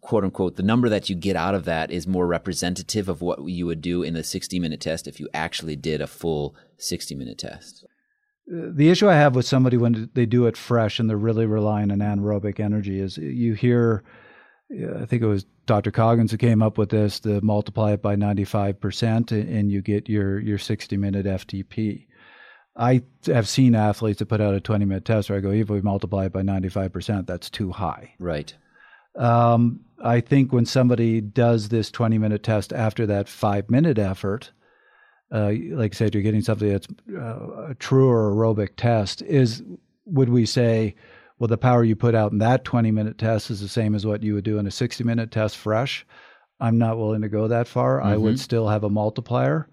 quote 0.00 0.24
unquote 0.24 0.56
the 0.56 0.62
number 0.62 0.88
that 0.88 1.10
you 1.10 1.16
get 1.16 1.36
out 1.36 1.54
of 1.54 1.66
that 1.66 1.90
is 1.90 2.06
more 2.06 2.26
representative 2.26 3.10
of 3.10 3.20
what 3.20 3.46
you 3.46 3.66
would 3.66 3.82
do 3.82 4.02
in 4.02 4.14
the 4.14 4.24
60 4.24 4.58
minute 4.58 4.80
test 4.80 5.06
if 5.06 5.20
you 5.20 5.28
actually 5.34 5.76
did 5.76 6.00
a 6.00 6.06
full 6.06 6.54
60 6.78 7.14
minute 7.14 7.38
test. 7.38 7.84
The 8.46 8.90
issue 8.90 9.08
i 9.08 9.14
have 9.14 9.34
with 9.34 9.46
somebody 9.46 9.76
when 9.76 10.10
they 10.14 10.26
do 10.26 10.46
it 10.46 10.56
fresh 10.56 10.98
and 10.98 11.08
they're 11.08 11.16
really 11.16 11.46
relying 11.46 11.90
on 11.90 11.98
anaerobic 11.98 12.60
energy 12.60 13.00
is 13.00 13.16
you 13.16 13.54
hear 13.54 14.02
I 14.74 15.06
think 15.06 15.22
it 15.22 15.26
was 15.26 15.44
Dr. 15.66 15.90
Coggins 15.90 16.30
who 16.30 16.36
came 16.36 16.62
up 16.62 16.78
with 16.78 16.90
this 16.90 17.20
to 17.20 17.40
multiply 17.40 17.92
it 17.92 18.02
by 18.02 18.16
95% 18.16 19.30
and 19.30 19.70
you 19.70 19.82
get 19.82 20.08
your, 20.08 20.38
your 20.40 20.58
60 20.58 20.96
minute 20.96 21.26
FTP. 21.26 22.06
I 22.76 23.02
have 23.26 23.48
seen 23.48 23.74
athletes 23.74 24.18
that 24.18 24.26
put 24.26 24.40
out 24.40 24.54
a 24.54 24.60
20 24.60 24.84
minute 24.84 25.04
test 25.04 25.30
where 25.30 25.38
I 25.38 25.40
go, 25.40 25.50
even 25.50 25.62
if 25.62 25.70
we 25.70 25.80
multiply 25.80 26.26
it 26.26 26.32
by 26.32 26.42
95%, 26.42 27.26
that's 27.26 27.48
too 27.48 27.70
high. 27.70 28.14
Right. 28.18 28.52
Um, 29.16 29.80
I 30.02 30.20
think 30.20 30.52
when 30.52 30.66
somebody 30.66 31.20
does 31.20 31.68
this 31.68 31.90
20 31.90 32.18
minute 32.18 32.42
test 32.42 32.72
after 32.72 33.06
that 33.06 33.28
five 33.28 33.70
minute 33.70 33.98
effort, 33.98 34.50
uh, 35.32 35.52
like 35.70 35.94
I 35.94 35.96
said, 35.96 36.14
you're 36.14 36.22
getting 36.22 36.42
something 36.42 36.68
that's 36.68 36.88
uh, 37.16 37.70
a 37.70 37.74
truer 37.78 38.32
aerobic 38.32 38.70
test. 38.76 39.22
Is 39.22 39.62
would 40.04 40.28
we 40.28 40.46
say, 40.46 40.94
well, 41.38 41.48
the 41.48 41.58
power 41.58 41.82
you 41.84 41.96
put 41.96 42.14
out 42.14 42.32
in 42.32 42.38
that 42.38 42.64
20 42.64 42.90
minute 42.90 43.18
test 43.18 43.50
is 43.50 43.60
the 43.60 43.68
same 43.68 43.94
as 43.94 44.06
what 44.06 44.22
you 44.22 44.34
would 44.34 44.44
do 44.44 44.58
in 44.58 44.66
a 44.66 44.70
60 44.70 45.04
minute 45.04 45.30
test 45.30 45.56
fresh? 45.56 46.06
I'm 46.60 46.78
not 46.78 46.96
willing 46.96 47.22
to 47.22 47.28
go 47.28 47.48
that 47.48 47.66
far. 47.66 47.98
Mm-hmm. 47.98 48.08
I 48.08 48.16
would 48.16 48.34
mm-hmm. 48.34 48.42
still 48.42 48.68
have 48.68 48.84
a 48.84 48.90
multiplier, 48.90 49.68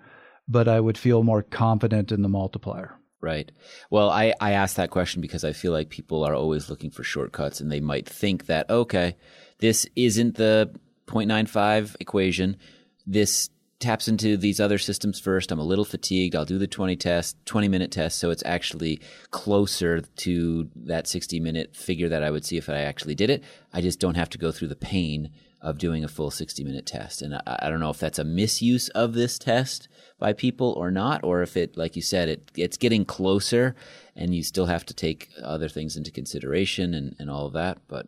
but 0.47 0.67
I 0.67 0.79
would 0.79 0.97
feel 0.97 1.23
more 1.23 1.43
confident 1.43 2.11
in 2.11 2.21
the 2.21 2.29
multiplier. 2.29 2.97
Right. 3.21 3.51
Well, 3.91 4.09
I, 4.09 4.33
I 4.41 4.53
asked 4.53 4.77
that 4.77 4.89
question 4.89 5.21
because 5.21 5.43
I 5.43 5.53
feel 5.53 5.71
like 5.71 5.89
people 5.89 6.23
are 6.23 6.33
always 6.33 6.71
looking 6.71 6.89
for 6.89 7.03
shortcuts 7.03 7.61
and 7.61 7.71
they 7.71 7.79
might 7.79 8.09
think 8.09 8.47
that, 8.47 8.67
okay, 8.67 9.15
this 9.59 9.85
isn't 9.95 10.37
the 10.37 10.73
0.95 11.05 11.95
equation. 11.99 12.57
This 13.05 13.51
taps 13.81 14.07
into 14.07 14.37
these 14.37 14.59
other 14.59 14.77
systems 14.77 15.19
first. 15.19 15.51
I'm 15.51 15.59
a 15.59 15.63
little 15.63 15.85
fatigued. 15.85 16.35
I'll 16.35 16.45
do 16.45 16.57
the 16.57 16.67
20 16.67 16.95
test, 16.95 17.37
20 17.45 17.67
minute 17.67 17.91
test. 17.91 18.19
So 18.19 18.29
it's 18.29 18.43
actually 18.45 19.01
closer 19.31 20.01
to 20.01 20.69
that 20.75 21.07
60 21.07 21.39
minute 21.39 21.75
figure 21.75 22.09
that 22.09 22.23
I 22.23 22.31
would 22.31 22.45
see 22.45 22.57
if 22.57 22.69
I 22.69 22.79
actually 22.79 23.15
did 23.15 23.29
it. 23.29 23.43
I 23.73 23.81
just 23.81 23.99
don't 23.99 24.15
have 24.15 24.29
to 24.29 24.37
go 24.37 24.51
through 24.51 24.69
the 24.69 24.75
pain 24.75 25.31
of 25.61 25.77
doing 25.77 26.03
a 26.03 26.07
full 26.07 26.31
60 26.31 26.63
minute 26.63 26.85
test. 26.85 27.21
And 27.21 27.35
I, 27.35 27.59
I, 27.63 27.69
don't 27.69 27.79
know 27.79 27.91
if 27.91 27.99
that's 27.99 28.17
a 28.17 28.23
misuse 28.23 28.89
of 28.89 29.13
this 29.13 29.37
test 29.37 29.87
by 30.17 30.33
people 30.33 30.73
or 30.73 30.89
not, 30.89 31.23
or 31.23 31.43
if 31.43 31.55
it, 31.55 31.77
like 31.77 31.95
you 31.95 32.01
said, 32.01 32.29
it 32.29 32.51
it's 32.55 32.77
getting 32.77 33.05
closer 33.05 33.75
and 34.15 34.33
you 34.33 34.41
still 34.43 34.65
have 34.65 34.85
to 34.87 34.93
take 34.93 35.29
other 35.43 35.69
things 35.69 35.95
into 35.95 36.11
consideration 36.11 36.95
and, 36.95 37.15
and 37.19 37.29
all 37.29 37.45
of 37.45 37.53
that. 37.53 37.77
But 37.87 38.07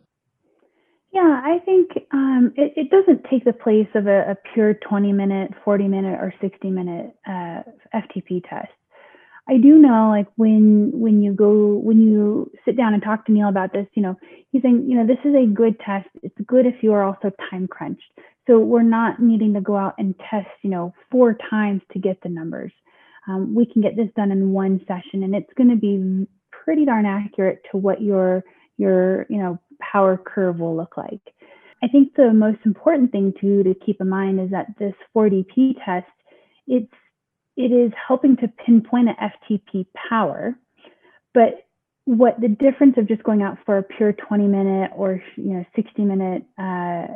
yeah, 1.12 1.42
I 1.44 1.60
think 1.64 1.92
um, 2.14 2.52
it, 2.56 2.72
it, 2.76 2.90
doesn't 2.90 3.26
take 3.28 3.44
the 3.44 3.52
place 3.52 3.88
of 3.96 4.06
a, 4.06 4.30
a, 4.30 4.36
pure 4.54 4.74
20 4.74 5.12
minute, 5.12 5.50
40 5.64 5.88
minute, 5.88 6.20
or 6.20 6.32
60 6.40 6.70
minute 6.70 7.12
uh, 7.26 7.62
FTP 7.92 8.48
test. 8.48 8.68
I 9.48 9.56
do 9.56 9.76
know 9.78 10.10
like 10.10 10.28
when 10.36 10.92
when 10.94 11.22
you 11.22 11.32
go 11.34 11.74
when 11.74 12.00
you 12.00 12.50
sit 12.64 12.76
down 12.76 12.94
and 12.94 13.02
talk 13.02 13.26
to 13.26 13.32
Neal 13.32 13.48
about 13.48 13.72
this, 13.72 13.86
you 13.94 14.02
know, 14.02 14.16
he's 14.52 14.62
saying, 14.62 14.86
you 14.88 14.96
know, 14.96 15.06
this 15.06 15.18
is 15.24 15.34
a 15.34 15.44
good 15.44 15.78
test. 15.80 16.08
It's 16.22 16.36
good 16.46 16.66
if 16.66 16.82
you 16.82 16.92
are 16.92 17.02
also 17.02 17.32
time 17.50 17.66
crunched. 17.66 18.04
So 18.46 18.60
we're 18.60 18.82
not 18.82 19.20
needing 19.20 19.52
to 19.54 19.60
go 19.60 19.76
out 19.76 19.94
and 19.98 20.14
test, 20.30 20.48
you 20.62 20.70
know, 20.70 20.94
four 21.10 21.36
times 21.50 21.82
to 21.92 21.98
get 21.98 22.22
the 22.22 22.28
numbers. 22.28 22.72
Um, 23.26 23.54
we 23.54 23.66
can 23.66 23.82
get 23.82 23.96
this 23.96 24.08
done 24.16 24.30
in 24.30 24.52
one 24.52 24.80
session, 24.86 25.24
and 25.24 25.34
it's 25.34 25.52
going 25.56 25.70
to 25.70 25.76
be 25.76 26.26
pretty 26.52 26.84
darn 26.84 27.06
accurate 27.06 27.62
to 27.72 27.76
what 27.76 28.00
your 28.00 28.44
your 28.76 29.26
you 29.28 29.38
know 29.38 29.58
power 29.80 30.16
curve 30.16 30.60
will 30.60 30.76
look 30.76 30.96
like. 30.96 31.20
I 31.84 31.88
think 31.88 32.14
the 32.16 32.32
most 32.32 32.60
important 32.64 33.12
thing 33.12 33.34
too 33.38 33.62
to 33.62 33.74
keep 33.74 34.00
in 34.00 34.08
mind 34.08 34.40
is 34.40 34.50
that 34.52 34.68
this 34.78 34.94
4DP 35.14 35.76
test, 35.84 36.06
it's 36.66 36.90
it 37.56 37.70
is 37.70 37.92
helping 38.08 38.36
to 38.38 38.48
pinpoint 38.48 39.10
an 39.10 39.16
FTP 39.20 39.86
power, 40.08 40.58
but 41.34 41.66
what 42.06 42.40
the 42.40 42.48
difference 42.48 42.94
of 42.96 43.06
just 43.06 43.22
going 43.22 43.42
out 43.42 43.58
for 43.66 43.78
a 43.78 43.82
pure 43.82 44.12
20 44.12 44.46
minute 44.46 44.92
or 44.96 45.22
you 45.36 45.52
know 45.52 45.64
60 45.76 46.04
minute 46.04 46.42
uh, 46.58 47.06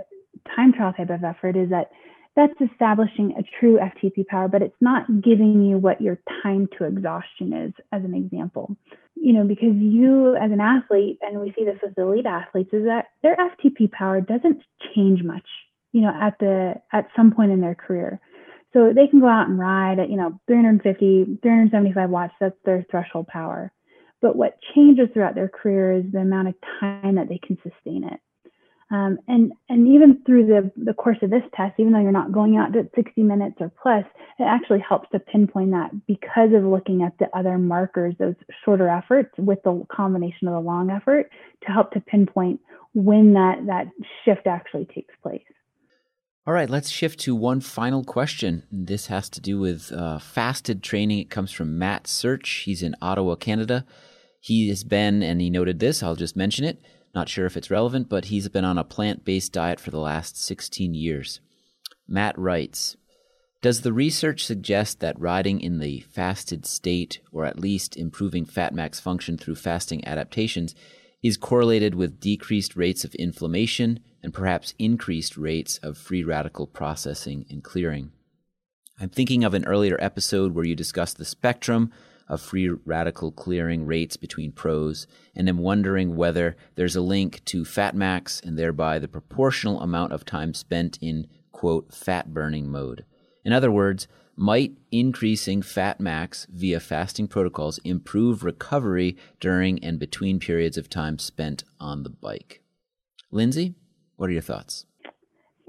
time 0.54 0.72
trial 0.76 0.92
type 0.92 1.10
of 1.10 1.24
effort 1.24 1.56
is 1.56 1.70
that 1.70 1.90
that's 2.38 2.70
establishing 2.70 3.34
a 3.36 3.42
true 3.58 3.78
FTP 3.78 4.24
power, 4.28 4.46
but 4.46 4.62
it's 4.62 4.80
not 4.80 5.04
giving 5.22 5.64
you 5.64 5.76
what 5.76 6.00
your 6.00 6.20
time 6.40 6.68
to 6.78 6.84
exhaustion 6.84 7.52
is, 7.52 7.72
as 7.90 8.04
an 8.04 8.14
example. 8.14 8.76
You 9.16 9.32
know, 9.32 9.44
because 9.44 9.74
you 9.74 10.36
as 10.36 10.52
an 10.52 10.60
athlete, 10.60 11.18
and 11.20 11.40
we 11.40 11.52
see 11.58 11.64
this 11.64 11.78
with 11.82 11.98
elite 11.98 12.26
athletes, 12.26 12.72
is 12.72 12.84
that 12.84 13.06
their 13.24 13.36
FTP 13.36 13.90
power 13.90 14.20
doesn't 14.20 14.62
change 14.94 15.24
much, 15.24 15.46
you 15.90 16.00
know, 16.00 16.12
at 16.14 16.38
the 16.38 16.74
at 16.92 17.08
some 17.16 17.32
point 17.32 17.50
in 17.50 17.60
their 17.60 17.74
career. 17.74 18.20
So 18.72 18.92
they 18.94 19.08
can 19.08 19.18
go 19.18 19.26
out 19.26 19.48
and 19.48 19.58
ride 19.58 19.98
at, 19.98 20.08
you 20.08 20.16
know, 20.16 20.38
350, 20.46 21.38
375 21.42 22.10
watts, 22.10 22.34
that's 22.38 22.54
their 22.64 22.86
threshold 22.88 23.26
power. 23.26 23.72
But 24.22 24.36
what 24.36 24.58
changes 24.76 25.08
throughout 25.12 25.34
their 25.34 25.48
career 25.48 25.92
is 25.92 26.04
the 26.12 26.18
amount 26.18 26.48
of 26.48 26.54
time 26.78 27.16
that 27.16 27.28
they 27.28 27.40
can 27.44 27.58
sustain 27.64 28.04
it. 28.04 28.20
Um, 28.90 29.18
and 29.28 29.52
and 29.68 29.86
even 29.86 30.22
through 30.24 30.46
the, 30.46 30.72
the 30.76 30.94
course 30.94 31.18
of 31.20 31.28
this 31.28 31.42
test, 31.54 31.74
even 31.78 31.92
though 31.92 32.00
you're 32.00 32.10
not 32.10 32.32
going 32.32 32.56
out 32.56 32.72
to 32.72 32.88
60 32.94 33.22
minutes 33.22 33.56
or 33.60 33.70
plus, 33.82 34.04
it 34.38 34.44
actually 34.44 34.82
helps 34.86 35.10
to 35.10 35.18
pinpoint 35.18 35.72
that 35.72 35.90
because 36.06 36.50
of 36.54 36.64
looking 36.64 37.02
at 37.02 37.12
the 37.18 37.26
other 37.36 37.58
markers, 37.58 38.14
those 38.18 38.34
shorter 38.64 38.88
efforts 38.88 39.30
with 39.36 39.62
the 39.62 39.84
combination 39.94 40.48
of 40.48 40.54
the 40.54 40.60
long 40.60 40.90
effort 40.90 41.30
to 41.66 41.72
help 41.72 41.90
to 41.92 42.00
pinpoint 42.00 42.60
when 42.94 43.34
that, 43.34 43.58
that 43.66 43.86
shift 44.24 44.46
actually 44.46 44.86
takes 44.86 45.14
place. 45.22 45.42
All 46.46 46.54
right, 46.54 46.70
let's 46.70 46.88
shift 46.88 47.20
to 47.20 47.34
one 47.34 47.60
final 47.60 48.02
question. 48.04 48.62
This 48.72 49.08
has 49.08 49.28
to 49.30 49.40
do 49.40 49.58
with 49.58 49.92
uh, 49.92 50.18
fasted 50.18 50.82
training. 50.82 51.18
It 51.18 51.28
comes 51.28 51.52
from 51.52 51.78
Matt 51.78 52.06
Search. 52.06 52.62
He's 52.64 52.82
in 52.82 52.94
Ottawa, 53.02 53.34
Canada. 53.34 53.84
He 54.40 54.70
has 54.70 54.82
been, 54.82 55.22
and 55.22 55.42
he 55.42 55.50
noted 55.50 55.78
this, 55.78 56.02
I'll 56.02 56.16
just 56.16 56.36
mention 56.36 56.64
it. 56.64 56.80
Not 57.18 57.28
sure 57.28 57.46
if 57.46 57.56
it's 57.56 57.68
relevant, 57.68 58.08
but 58.08 58.26
he's 58.26 58.48
been 58.48 58.64
on 58.64 58.78
a 58.78 58.84
plant 58.84 59.24
based 59.24 59.52
diet 59.52 59.80
for 59.80 59.90
the 59.90 59.98
last 59.98 60.40
16 60.40 60.94
years. 60.94 61.40
Matt 62.06 62.38
writes 62.38 62.96
Does 63.60 63.80
the 63.80 63.92
research 63.92 64.44
suggest 64.44 65.00
that 65.00 65.18
riding 65.18 65.60
in 65.60 65.80
the 65.80 65.98
fasted 65.98 66.64
state, 66.64 67.18
or 67.32 67.44
at 67.44 67.58
least 67.58 67.96
improving 67.96 68.44
fat 68.44 68.72
max 68.72 69.00
function 69.00 69.36
through 69.36 69.56
fasting 69.56 70.06
adaptations, 70.06 70.76
is 71.20 71.36
correlated 71.36 71.96
with 71.96 72.20
decreased 72.20 72.76
rates 72.76 73.02
of 73.02 73.16
inflammation 73.16 73.98
and 74.22 74.32
perhaps 74.32 74.74
increased 74.78 75.36
rates 75.36 75.78
of 75.78 75.98
free 75.98 76.22
radical 76.22 76.68
processing 76.68 77.46
and 77.50 77.64
clearing. 77.64 78.12
I'm 79.00 79.08
thinking 79.08 79.42
of 79.42 79.54
an 79.54 79.64
earlier 79.64 79.96
episode 80.00 80.54
where 80.54 80.64
you 80.64 80.76
discussed 80.76 81.18
the 81.18 81.24
spectrum 81.24 81.90
of 82.28 82.40
free 82.40 82.68
radical 82.68 83.32
clearing 83.32 83.86
rates 83.86 84.16
between 84.16 84.52
pros, 84.52 85.06
and 85.34 85.48
am 85.48 85.58
wondering 85.58 86.16
whether 86.16 86.56
there's 86.74 86.96
a 86.96 87.00
link 87.00 87.44
to 87.46 87.64
fat 87.64 87.94
max 87.94 88.40
and 88.40 88.58
thereby 88.58 88.98
the 88.98 89.08
proportional 89.08 89.80
amount 89.80 90.12
of 90.12 90.24
time 90.24 90.54
spent 90.54 90.98
in, 91.00 91.26
quote, 91.52 91.94
fat 91.94 92.32
burning 92.34 92.68
mode. 92.68 93.04
In 93.44 93.52
other 93.52 93.70
words, 93.70 94.08
might 94.36 94.72
increasing 94.92 95.62
fat 95.62 96.00
max 96.00 96.46
via 96.50 96.78
fasting 96.78 97.26
protocols 97.26 97.78
improve 97.78 98.44
recovery 98.44 99.16
during 99.40 99.82
and 99.82 99.98
between 99.98 100.38
periods 100.38 100.76
of 100.76 100.88
time 100.88 101.18
spent 101.18 101.64
on 101.80 102.04
the 102.04 102.10
bike? 102.10 102.62
Lindsay, 103.32 103.74
what 104.16 104.30
are 104.30 104.32
your 104.32 104.42
thoughts? 104.42 104.86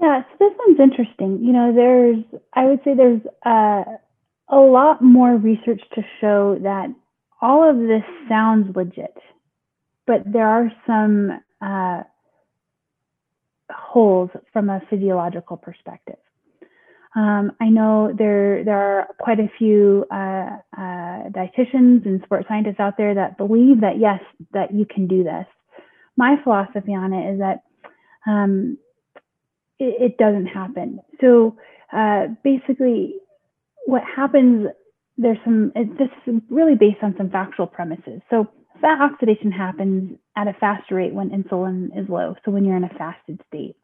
Yeah, 0.00 0.22
so 0.22 0.36
this 0.38 0.52
one's 0.58 0.80
interesting. 0.80 1.44
You 1.44 1.52
know, 1.52 1.74
there's, 1.74 2.24
I 2.54 2.66
would 2.66 2.80
say 2.84 2.94
there's 2.94 3.20
uh, 3.44 3.84
a 4.50 4.58
lot 4.58 5.02
more 5.02 5.36
research 5.36 5.80
to 5.94 6.02
show 6.20 6.58
that 6.62 6.88
all 7.40 7.68
of 7.68 7.78
this 7.78 8.02
sounds 8.28 8.74
legit, 8.74 9.16
but 10.06 10.20
there 10.26 10.46
are 10.46 10.70
some 10.86 11.40
uh, 11.60 12.02
holes 13.70 14.30
from 14.52 14.68
a 14.68 14.80
physiological 14.90 15.56
perspective. 15.56 16.16
Um, 17.16 17.52
I 17.60 17.68
know 17.68 18.14
there 18.16 18.64
there 18.64 18.78
are 18.78 19.08
quite 19.18 19.40
a 19.40 19.50
few 19.58 20.04
uh, 20.12 20.58
uh, 20.76 21.28
dietitians 21.30 22.06
and 22.06 22.22
sports 22.22 22.46
scientists 22.48 22.78
out 22.78 22.96
there 22.96 23.14
that 23.14 23.36
believe 23.36 23.80
that 23.80 23.98
yes, 23.98 24.20
that 24.52 24.72
you 24.72 24.86
can 24.86 25.08
do 25.08 25.24
this. 25.24 25.46
My 26.16 26.36
philosophy 26.44 26.94
on 26.94 27.12
it 27.12 27.34
is 27.34 27.38
that 27.40 27.62
um, 28.30 28.78
it, 29.80 30.12
it, 30.12 30.18
doesn't 30.18 30.46
happen. 30.46 31.00
So 31.20 31.56
uh, 31.92 32.26
basically, 32.44 33.14
what 33.86 34.02
happens? 34.04 34.68
There's 35.16 35.38
some. 35.44 35.72
It, 35.74 35.98
this 35.98 36.08
is 36.26 36.40
really 36.48 36.74
based 36.74 37.02
on 37.02 37.14
some 37.18 37.30
factual 37.30 37.66
premises. 37.66 38.20
So 38.30 38.48
fat 38.80 39.00
oxidation 39.00 39.52
happens 39.52 40.18
at 40.36 40.48
a 40.48 40.54
faster 40.54 40.94
rate 40.94 41.12
when 41.12 41.30
insulin 41.30 41.86
is 41.98 42.08
low. 42.08 42.36
So 42.44 42.50
when 42.50 42.64
you're 42.64 42.76
in 42.76 42.84
a 42.84 42.94
fasted 42.98 43.40
state. 43.48 43.76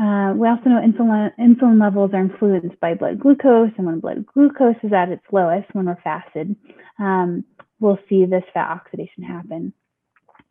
Uh, 0.00 0.32
we 0.36 0.46
also 0.46 0.70
know 0.70 0.80
insulin, 0.80 1.30
insulin 1.40 1.80
levels 1.80 2.12
are 2.14 2.20
influenced 2.20 2.78
by 2.78 2.94
blood 2.94 3.18
glucose, 3.18 3.72
and 3.76 3.86
when 3.86 3.98
blood 3.98 4.24
glucose 4.32 4.76
is 4.84 4.92
at 4.92 5.08
its 5.08 5.24
lowest, 5.32 5.66
when 5.74 5.86
we're 5.86 6.00
fasted, 6.02 6.54
um, 7.00 7.44
we'll 7.80 7.98
see 8.08 8.24
this 8.24 8.44
fat 8.54 8.70
oxidation 8.70 9.24
happen. 9.24 9.72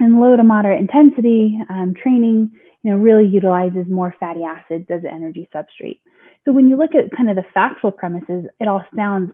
And 0.01 0.19
low 0.19 0.35
to 0.35 0.43
moderate 0.43 0.81
intensity 0.81 1.57
um, 1.69 1.93
training, 1.95 2.51
you 2.83 2.91
know, 2.91 2.97
really 2.97 3.25
utilizes 3.25 3.85
more 3.89 4.13
fatty 4.19 4.43
acids 4.43 4.87
as 4.89 5.03
an 5.03 5.11
energy 5.11 5.49
substrate. 5.55 6.01
So 6.47 6.53
when 6.53 6.69
you 6.69 6.77
look 6.77 6.95
at 6.95 7.11
kind 7.11 7.29
of 7.29 7.35
the 7.35 7.43
factual 7.53 7.91
premises, 7.91 8.45
it 8.61 8.69
all 8.69 8.81
sounds 8.95 9.33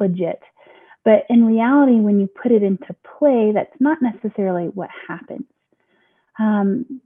legit. 0.00 0.40
But 1.04 1.24
in 1.30 1.44
reality, 1.46 2.00
when 2.00 2.18
you 2.18 2.26
put 2.26 2.50
it 2.50 2.64
into 2.64 2.96
play, 3.16 3.52
that's 3.54 3.70
not 3.78 3.98
necessarily 4.02 4.64
what 4.64 4.90
happens. 5.06 5.44
Um, 6.36 7.00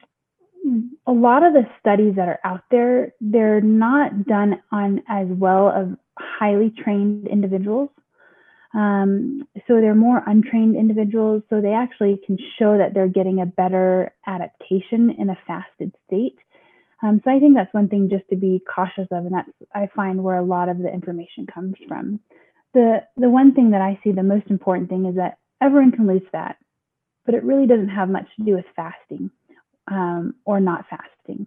a 1.07 1.12
lot 1.12 1.42
of 1.42 1.53
the 1.53 1.66
studies 1.78 2.14
that 2.16 2.28
are 2.28 2.40
out 2.44 2.62
there, 2.70 3.12
they're 3.20 3.61
not 3.61 4.24
done 4.24 4.62
on 4.72 5.03
as 5.07 5.26
well 5.28 5.68
of 5.68 5.98
highly 6.18 6.70
trained 6.70 7.28
individuals. 7.28 7.90
Um, 8.74 9.46
so 9.68 9.82
they're 9.82 9.94
more 9.94 10.22
untrained 10.26 10.76
individuals, 10.76 11.42
so 11.50 11.61
they 11.61 11.74
actually 11.74 12.18
can 12.24 12.38
show 12.59 12.78
that 12.78 12.94
they're 12.94 13.07
getting 13.07 13.42
a 13.42 13.46
better 13.46 14.14
adaptation 14.26 15.11
in 15.11 15.28
a 15.28 15.36
fasted 15.46 15.94
state. 16.07 16.38
Um, 17.03 17.20
so 17.24 17.30
I 17.30 17.40
think 17.40 17.57
that's 17.57 17.74
one 17.74 17.88
thing 17.88 18.09
just 18.09 18.28
to 18.30 18.36
be 18.36 18.62
cautious 18.72 19.09
of, 19.11 19.26
and 19.26 19.34
that's 19.34 19.50
I 19.74 19.88
find 19.94 20.22
where 20.22 20.36
a 20.36 20.44
lot 20.44 20.68
of 20.68 20.78
the 20.78 20.92
information 20.92 21.46
comes 21.53 21.74
from. 21.88 22.20
The 22.74 23.03
the 23.16 23.28
one 23.28 23.55
thing 23.55 23.72
that 23.72 23.80
I 23.80 23.98
see 24.03 24.12
the 24.12 24.22
most 24.22 24.46
important 24.48 24.88
thing 24.88 25.07
is 25.07 25.16
that 25.16 25.38
everyone 25.61 25.92
can 25.92 26.07
lose 26.07 26.22
fat, 26.30 26.57
but 27.26 27.34
it 27.34 27.44
really 27.44 27.66
doesn't 27.66 27.88
have 27.88 28.09
much 28.09 28.26
to 28.36 28.44
do 28.44 28.55
with 28.55 28.64
fasting 28.76 29.30
um, 29.90 30.34
or 30.44 30.61
not 30.61 30.86
fasting. 30.88 31.46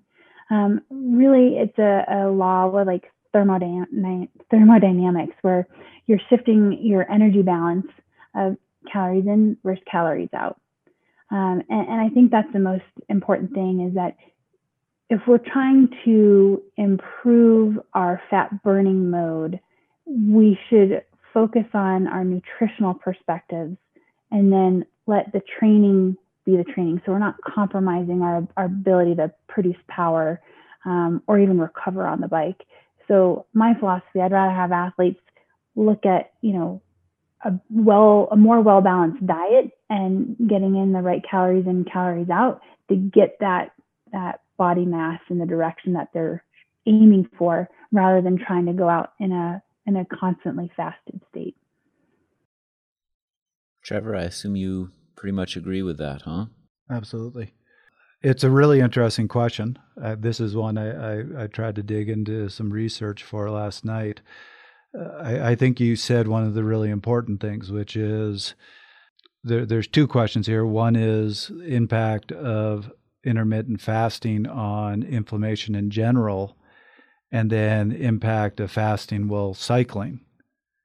Um, 0.51 0.81
really, 0.89 1.57
it's 1.57 1.77
a, 1.79 2.05
a 2.09 2.29
law 2.29 2.67
with 2.67 2.87
like 2.87 3.11
thermodynamics 3.33 5.35
where 5.41 5.67
you're 6.05 6.19
shifting 6.29 6.77
your 6.81 7.09
energy 7.11 7.41
balance 7.41 7.87
of 8.35 8.57
calories 8.91 9.25
in 9.25 9.57
versus 9.63 9.83
calories 9.89 10.29
out. 10.33 10.59
Um, 11.31 11.63
and, 11.69 11.89
and 11.89 12.01
I 12.01 12.09
think 12.09 12.31
that's 12.31 12.51
the 12.53 12.59
most 12.59 12.83
important 13.09 13.53
thing 13.53 13.87
is 13.87 13.95
that 13.95 14.15
if 15.09 15.21
we're 15.27 15.37
trying 15.37 15.89
to 16.03 16.61
improve 16.77 17.77
our 17.93 18.21
fat 18.29 18.63
burning 18.63 19.09
mode, 19.09 19.59
we 20.05 20.57
should 20.69 21.03
focus 21.33 21.65
on 21.73 22.07
our 22.07 22.23
nutritional 22.23 22.93
perspectives 22.93 23.77
and 24.31 24.51
then 24.51 24.85
let 25.05 25.31
the 25.31 25.41
training 25.59 26.17
be 26.45 26.57
the 26.57 26.63
training. 26.63 27.01
So 27.05 27.11
we're 27.11 27.19
not 27.19 27.35
compromising 27.41 28.21
our, 28.21 28.47
our 28.57 28.65
ability 28.65 29.15
to 29.15 29.31
produce 29.47 29.77
power 29.87 30.41
um, 30.85 31.21
or 31.27 31.39
even 31.39 31.59
recover 31.59 32.05
on 32.05 32.21
the 32.21 32.27
bike. 32.27 32.63
So 33.07 33.45
my 33.53 33.73
philosophy, 33.79 34.21
I'd 34.21 34.31
rather 34.31 34.53
have 34.53 34.71
athletes 34.71 35.19
look 35.75 36.05
at, 36.05 36.31
you 36.41 36.53
know, 36.53 36.81
a 37.43 37.53
well, 37.69 38.27
a 38.31 38.35
more 38.35 38.61
well 38.61 38.81
balanced 38.81 39.25
diet 39.25 39.71
and 39.89 40.35
getting 40.47 40.75
in 40.75 40.93
the 40.93 41.01
right 41.01 41.21
calories 41.29 41.67
in, 41.67 41.85
calories 41.85 42.29
out 42.29 42.61
to 42.89 42.95
get 42.95 43.37
that 43.39 43.71
that 44.11 44.39
body 44.57 44.85
mass 44.85 45.19
in 45.29 45.37
the 45.37 45.45
direction 45.45 45.93
that 45.93 46.09
they're 46.13 46.43
aiming 46.87 47.27
for, 47.37 47.69
rather 47.91 48.21
than 48.21 48.37
trying 48.37 48.65
to 48.65 48.73
go 48.73 48.89
out 48.89 49.13
in 49.19 49.31
a 49.31 49.61
in 49.87 49.95
a 49.95 50.05
constantly 50.05 50.71
fasted 50.75 51.21
state. 51.29 51.55
Trevor, 53.83 54.15
I 54.15 54.23
assume 54.23 54.55
you 54.55 54.89
pretty 55.15 55.33
much 55.33 55.55
agree 55.55 55.83
with 55.83 55.97
that, 55.99 56.23
huh? 56.23 56.45
Absolutely. 56.89 57.53
It's 58.21 58.43
a 58.43 58.49
really 58.49 58.79
interesting 58.79 59.27
question. 59.27 59.77
Uh, 60.01 60.15
this 60.17 60.39
is 60.39 60.55
one 60.55 60.77
I, 60.77 61.19
I, 61.19 61.43
I, 61.43 61.47
tried 61.47 61.75
to 61.75 61.83
dig 61.83 62.09
into 62.09 62.49
some 62.49 62.71
research 62.71 63.23
for 63.23 63.51
last 63.51 63.85
night. 63.85 64.21
Uh, 64.97 65.09
I, 65.21 65.49
I, 65.51 65.55
think 65.55 65.79
you 65.79 65.95
said 65.95 66.27
one 66.27 66.43
of 66.43 66.55
the 66.55 66.63
really 66.63 66.89
important 66.89 67.39
things, 67.39 67.71
which 67.71 67.95
is 67.95 68.55
there, 69.43 69.65
there's 69.65 69.87
two 69.87 70.07
questions 70.07 70.47
here. 70.47 70.65
One 70.65 70.95
is 70.95 71.51
impact 71.67 72.31
of 72.31 72.91
intermittent 73.25 73.81
fasting 73.81 74.47
on 74.47 75.03
inflammation 75.03 75.75
in 75.75 75.89
general, 75.89 76.55
and 77.31 77.49
then 77.49 77.91
impact 77.91 78.59
of 78.59 78.71
fasting 78.71 79.27
while 79.27 79.53
cycling 79.53 80.21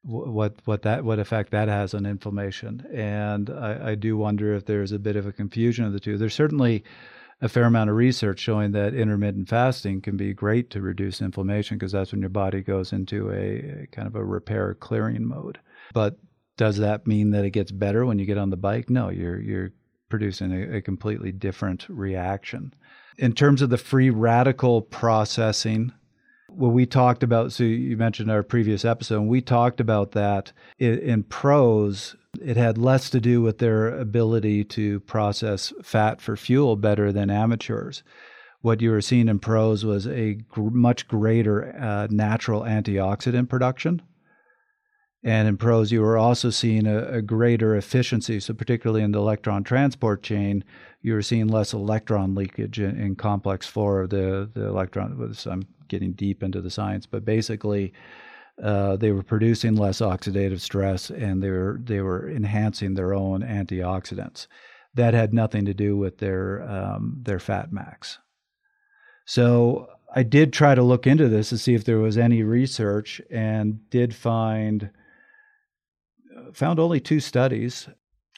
what 0.03 0.55
what 0.64 0.82
that 0.82 1.05
what 1.05 1.18
effect 1.18 1.51
that 1.51 1.68
has 1.68 1.95
on 1.95 2.07
inflammation. 2.07 2.86
And 2.93 3.51
I, 3.51 3.91
I, 3.91 3.95
do 3.95 4.16
wonder 4.16 4.55
if 4.55 4.64
there's 4.64 4.93
a 4.93 4.99
bit 4.99 5.16
of 5.16 5.26
a 5.26 5.32
confusion 5.32 5.84
of 5.84 5.93
the 5.93 6.01
two. 6.01 6.16
There's 6.16 6.34
certainly 6.34 6.84
a 7.43 7.49
fair 7.49 7.64
amount 7.64 7.91
of 7.91 7.97
research 7.97 8.38
showing 8.38 8.72
that 8.72 8.95
intermittent 8.95 9.49
fasting 9.49 10.01
can 10.01 10.16
be 10.16 10.34
great 10.34 10.70
to 10.70 10.80
reduce 10.80 11.20
inflammation 11.20 11.78
because 11.78 11.93
that's 11.93 12.12
when 12.12 12.20
your 12.20 12.30
body 12.30 12.61
goes 12.62 12.93
into 12.93 13.30
a, 13.30 13.82
a 13.82 13.86
kind 13.93 14.07
of 14.07 14.14
a 14.14 14.24
repair 14.24 14.74
clearing 14.74 15.26
mode. 15.26 15.59
But 15.95 16.18
does 16.57 16.76
that 16.78 17.07
mean 17.07 17.30
that 17.30 17.45
it 17.45 17.51
gets 17.51 17.72
better 17.72 18.05
when 18.05 18.18
you 18.18 18.26
get 18.26 18.38
on 18.38 18.51
the 18.51 18.57
bike? 18.57 18.91
No, 18.91 19.11
you're 19.11 19.41
you're 19.41 19.72
producing 20.11 20.53
a, 20.53 20.77
a 20.77 20.83
completely 20.83 21.33
different 21.33 21.87
reaction. 21.89 22.75
In 23.17 23.33
terms 23.33 23.63
of 23.63 23.71
the 23.71 23.79
free 23.79 24.11
radical 24.11 24.83
processing 24.83 25.93
when 26.53 26.73
we 26.73 26.87
talked 26.87 27.23
about, 27.23 27.53
so 27.53 27.65
you 27.65 27.97
mentioned 27.97 28.31
our 28.31 28.43
previous 28.43 28.85
episode, 28.85 29.21
and 29.21 29.29
we 29.29 29.41
talked 29.41 29.81
about 29.81 30.13
that 30.13 30.53
in, 30.79 30.99
in 30.99 31.23
pros, 31.23 32.17
it 32.43 32.57
had 32.57 32.79
less 32.79 33.11
to 33.11 33.21
do 33.21 33.43
with 33.43 33.59
their 33.59 33.89
ability 33.89 34.65
to 34.65 35.01
process 35.01 35.73
fat 35.83 36.21
for 36.21 36.37
fuel 36.37 36.77
better 36.77 37.13
than 37.13 37.31
amateurs. 37.31 38.03
What 38.63 38.81
you 38.81 38.91
were 38.91 39.01
seeing 39.01 39.29
in 39.29 39.39
pros 39.39 39.85
was 39.85 40.07
a 40.07 40.35
gr- 40.35 40.71
much 40.71 41.09
greater 41.09 41.75
uh, 41.77 42.09
natural 42.11 42.63
antioxidant 42.63 43.49
production. 43.49 44.03
And 45.23 45.47
in 45.47 45.59
pros, 45.59 45.93
you 45.93 46.01
were 46.01 46.16
also 46.16 46.49
seeing 46.49 46.87
a, 46.87 47.16
a, 47.16 47.23
greater 47.23 47.77
efficiency. 47.77 48.41
So, 48.41 48.55
particularly 48.55 49.03
in 49.03 49.12
the 49.12 49.18
electron 49.18 49.64
transport 49.64 50.23
chain, 50.23 50.64
you 51.03 51.12
were 51.12 51.21
seeing 51.21 51.47
less 51.47 51.75
electron 51.75 52.35
leakage 52.35 52.81
in, 52.81 52.99
in 52.99 53.16
complex 53.16 53.66
four 53.66 54.03
of 54.03 54.11
the, 54.11 54.51
the 54.55 54.66
electron. 54.66 55.35
I'm 55.47 55.66
getting 55.89 56.12
deep 56.12 56.43
into 56.43 56.62
the 56.62 56.71
science, 56.71 57.05
but 57.05 57.27
basically, 57.27 57.93
uh, 58.62 58.97
they 58.97 59.12
were 59.12 59.23
producing 59.23 59.75
less 59.75 60.01
oxidative 60.01 60.61
stress 60.61 61.11
and 61.11 61.43
they 61.43 61.51
were 61.51 61.81
they 61.83 62.01
were 62.01 62.29
enhancing 62.29 62.95
their 62.95 63.14
own 63.14 63.43
antioxidants. 63.43 64.47
That 64.95 65.14
had 65.14 65.33
nothing 65.33 65.64
to 65.66 65.75
do 65.75 65.97
with 65.97 66.18
their 66.18 66.62
um, 66.68 67.21
their 67.23 67.39
fat 67.39 67.73
max. 67.73 68.18
So 69.25 69.89
I 70.14 70.25
did 70.25 70.53
try 70.53 70.75
to 70.75 70.83
look 70.83 71.07
into 71.07 71.29
this 71.29 71.51
to 71.51 71.59
see 71.59 71.75
if 71.75 71.85
there 71.85 71.99
was 71.99 72.18
any 72.18 72.43
research, 72.43 73.21
and 73.31 73.89
did 73.91 74.14
find 74.14 74.91
found 76.53 76.78
only 76.78 77.01
two 77.01 77.20
studies. 77.20 77.88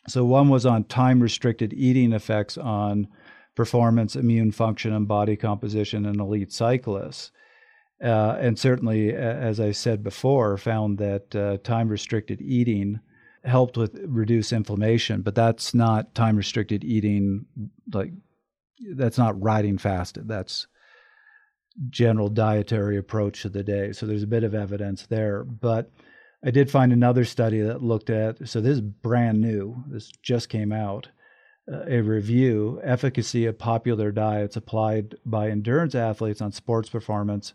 So 0.08 0.24
one 0.24 0.48
was 0.48 0.66
on 0.66 0.84
time 0.84 1.20
restricted 1.20 1.72
eating 1.72 2.12
effects 2.12 2.58
on 2.58 3.08
performance, 3.54 4.16
immune 4.16 4.52
function, 4.52 4.92
and 4.92 5.06
body 5.06 5.36
composition 5.36 6.06
in 6.06 6.20
elite 6.20 6.52
cyclists. 6.52 7.30
Uh, 8.02 8.36
and 8.40 8.58
certainly, 8.58 9.14
as 9.14 9.60
I 9.60 9.70
said 9.70 10.02
before, 10.02 10.56
found 10.56 10.98
that 10.98 11.36
uh, 11.36 11.58
time 11.58 11.88
restricted 11.88 12.40
eating 12.40 12.98
helped 13.44 13.76
with 13.76 13.98
reduce 14.06 14.52
inflammation, 14.52 15.22
but 15.22 15.34
that's 15.34 15.72
not 15.74 16.14
time 16.14 16.36
restricted 16.36 16.84
eating 16.84 17.46
like 17.92 18.12
that's 18.96 19.18
not 19.18 19.40
riding 19.40 19.78
fasted. 19.78 20.26
That's 20.26 20.66
general 21.90 22.28
dietary 22.28 22.96
approach 22.98 23.42
to 23.42 23.48
the 23.48 23.62
day. 23.62 23.92
So 23.92 24.06
there's 24.06 24.22
a 24.22 24.28
bit 24.28 24.44
of 24.44 24.54
evidence 24.54 25.06
there. 25.06 25.44
But 25.44 25.90
I 26.44 26.50
did 26.50 26.70
find 26.70 26.92
another 26.92 27.24
study 27.24 27.60
that 27.60 27.82
looked 27.82 28.10
at 28.10 28.48
so 28.48 28.60
this 28.60 28.74
is 28.74 28.80
brand 28.80 29.40
new. 29.40 29.84
This 29.88 30.10
just 30.22 30.48
came 30.48 30.72
out. 30.72 31.08
Uh, 31.72 31.84
a 31.86 32.00
review 32.00 32.80
efficacy 32.82 33.46
of 33.46 33.56
popular 33.56 34.10
diets 34.10 34.56
applied 34.56 35.14
by 35.24 35.48
endurance 35.48 35.94
athletes 35.94 36.40
on 36.40 36.50
sports 36.50 36.88
performance 36.88 37.54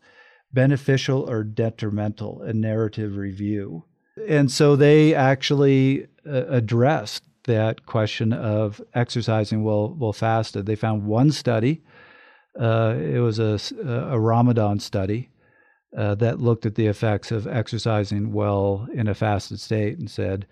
beneficial 0.54 1.30
or 1.30 1.44
detrimental, 1.44 2.42
a 2.42 2.54
narrative 2.54 3.18
review. 3.18 3.84
And 4.28 4.50
so 4.50 4.78
they 4.78 5.14
actually 5.14 6.08
uh, 6.26 6.46
addressed 6.48 7.24
that 7.44 7.86
question 7.86 8.32
of 8.32 8.82
exercising 8.94 9.64
while, 9.64 9.90
while 9.90 10.14
fasted. 10.14 10.66
They 10.66 10.76
found 10.76 11.06
one 11.06 11.32
study, 11.32 11.82
uh, 12.60 12.96
it 12.98 13.20
was 13.20 13.40
a, 13.40 13.60
a 13.86 14.20
Ramadan 14.20 14.80
study. 14.80 15.30
Uh, 15.98 16.14
that 16.16 16.40
looked 16.40 16.66
at 16.66 16.76
the 16.76 16.86
effects 16.86 17.32
of 17.32 17.48
exercising 17.48 18.32
well 18.32 18.88
in 18.94 19.08
a 19.08 19.16
fasted 19.16 19.60
state 19.60 19.98
and 19.98 20.12
said 20.12 20.46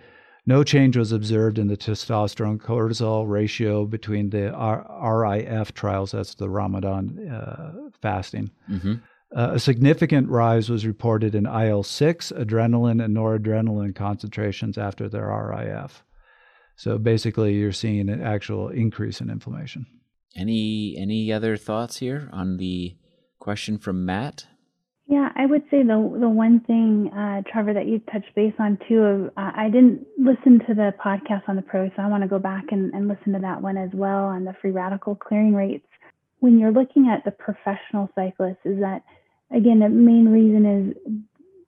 no 0.47 0.63
change 0.63 0.97
was 0.97 1.11
observed 1.11 1.59
in 1.59 1.67
the 1.67 1.77
testosterone 1.77 2.59
cortisol 2.59 3.29
ratio 3.29 3.85
between 3.85 4.31
the 4.31 4.51
R- 4.51 4.85
RIF 5.21 5.73
trials, 5.73 6.11
that's 6.11 6.35
the 6.35 6.49
Ramadan 6.49 7.29
uh, 7.29 7.89
fasting, 8.01 8.51
mm-hmm. 8.69 8.95
Uh, 9.35 9.51
a 9.53 9.59
significant 9.59 10.29
rise 10.29 10.69
was 10.69 10.85
reported 10.85 11.35
in 11.35 11.45
IL 11.45 11.83
6, 11.83 12.31
adrenaline, 12.37 13.03
and 13.03 13.15
noradrenaline 13.15 13.93
concentrations 13.93 14.77
after 14.77 15.09
their 15.09 15.27
RIF. 15.27 16.03
So 16.77 16.97
basically, 16.97 17.55
you're 17.55 17.73
seeing 17.73 18.09
an 18.09 18.21
actual 18.21 18.69
increase 18.69 19.19
in 19.19 19.29
inflammation. 19.29 19.87
Any 20.37 20.95
any 20.97 21.31
other 21.31 21.57
thoughts 21.57 21.97
here 21.97 22.29
on 22.31 22.57
the 22.57 22.95
question 23.39 23.77
from 23.77 24.05
Matt? 24.05 24.47
Yeah, 25.07 25.29
I 25.35 25.45
would 25.45 25.63
say 25.69 25.83
the 25.83 26.17
the 26.19 26.29
one 26.29 26.61
thing, 26.61 27.11
uh, 27.13 27.43
Trevor, 27.51 27.73
that 27.73 27.85
you 27.87 27.99
touched 28.11 28.33
base 28.35 28.53
on 28.59 28.79
too. 28.87 29.01
Of 29.03 29.25
uh, 29.37 29.51
I 29.55 29.69
didn't 29.69 30.07
listen 30.17 30.59
to 30.67 30.73
the 30.73 30.93
podcast 31.03 31.43
on 31.47 31.57
the 31.57 31.61
pro, 31.61 31.89
so 31.89 31.95
I 31.99 32.07
want 32.07 32.23
to 32.23 32.29
go 32.29 32.39
back 32.39 32.65
and, 32.71 32.93
and 32.93 33.07
listen 33.07 33.33
to 33.33 33.39
that 33.39 33.61
one 33.61 33.77
as 33.77 33.89
well 33.93 34.25
on 34.25 34.45
the 34.45 34.55
free 34.61 34.71
radical 34.71 35.15
clearing 35.15 35.53
rates. 35.53 35.85
When 36.39 36.57
you're 36.57 36.71
looking 36.71 37.07
at 37.07 37.23
the 37.23 37.31
professional 37.31 38.09
cyclists, 38.15 38.65
is 38.65 38.79
that 38.79 39.03
again, 39.51 39.79
the 39.79 39.89
main 39.89 40.27
reason 40.29 40.65
is 40.65 41.13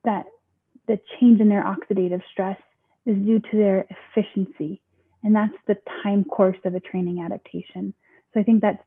that 0.04 0.26
the 0.88 1.00
change 1.20 1.40
in 1.40 1.50
their 1.50 1.64
oxidative 1.64 2.22
stress 2.32 2.58
is 3.06 3.18
due 3.18 3.40
to 3.40 3.58
their 3.58 3.86
efficiency. 4.16 4.82
And 5.24 5.36
that's 5.36 5.54
the 5.68 5.78
time 6.04 6.24
course 6.24 6.58
of 6.66 6.76
a 6.76 6.80
training 6.80 7.22
adaptation. 7.24 7.94
So 8.34 8.40
I 8.40 8.44
think 8.44 8.62
that's 8.62 8.82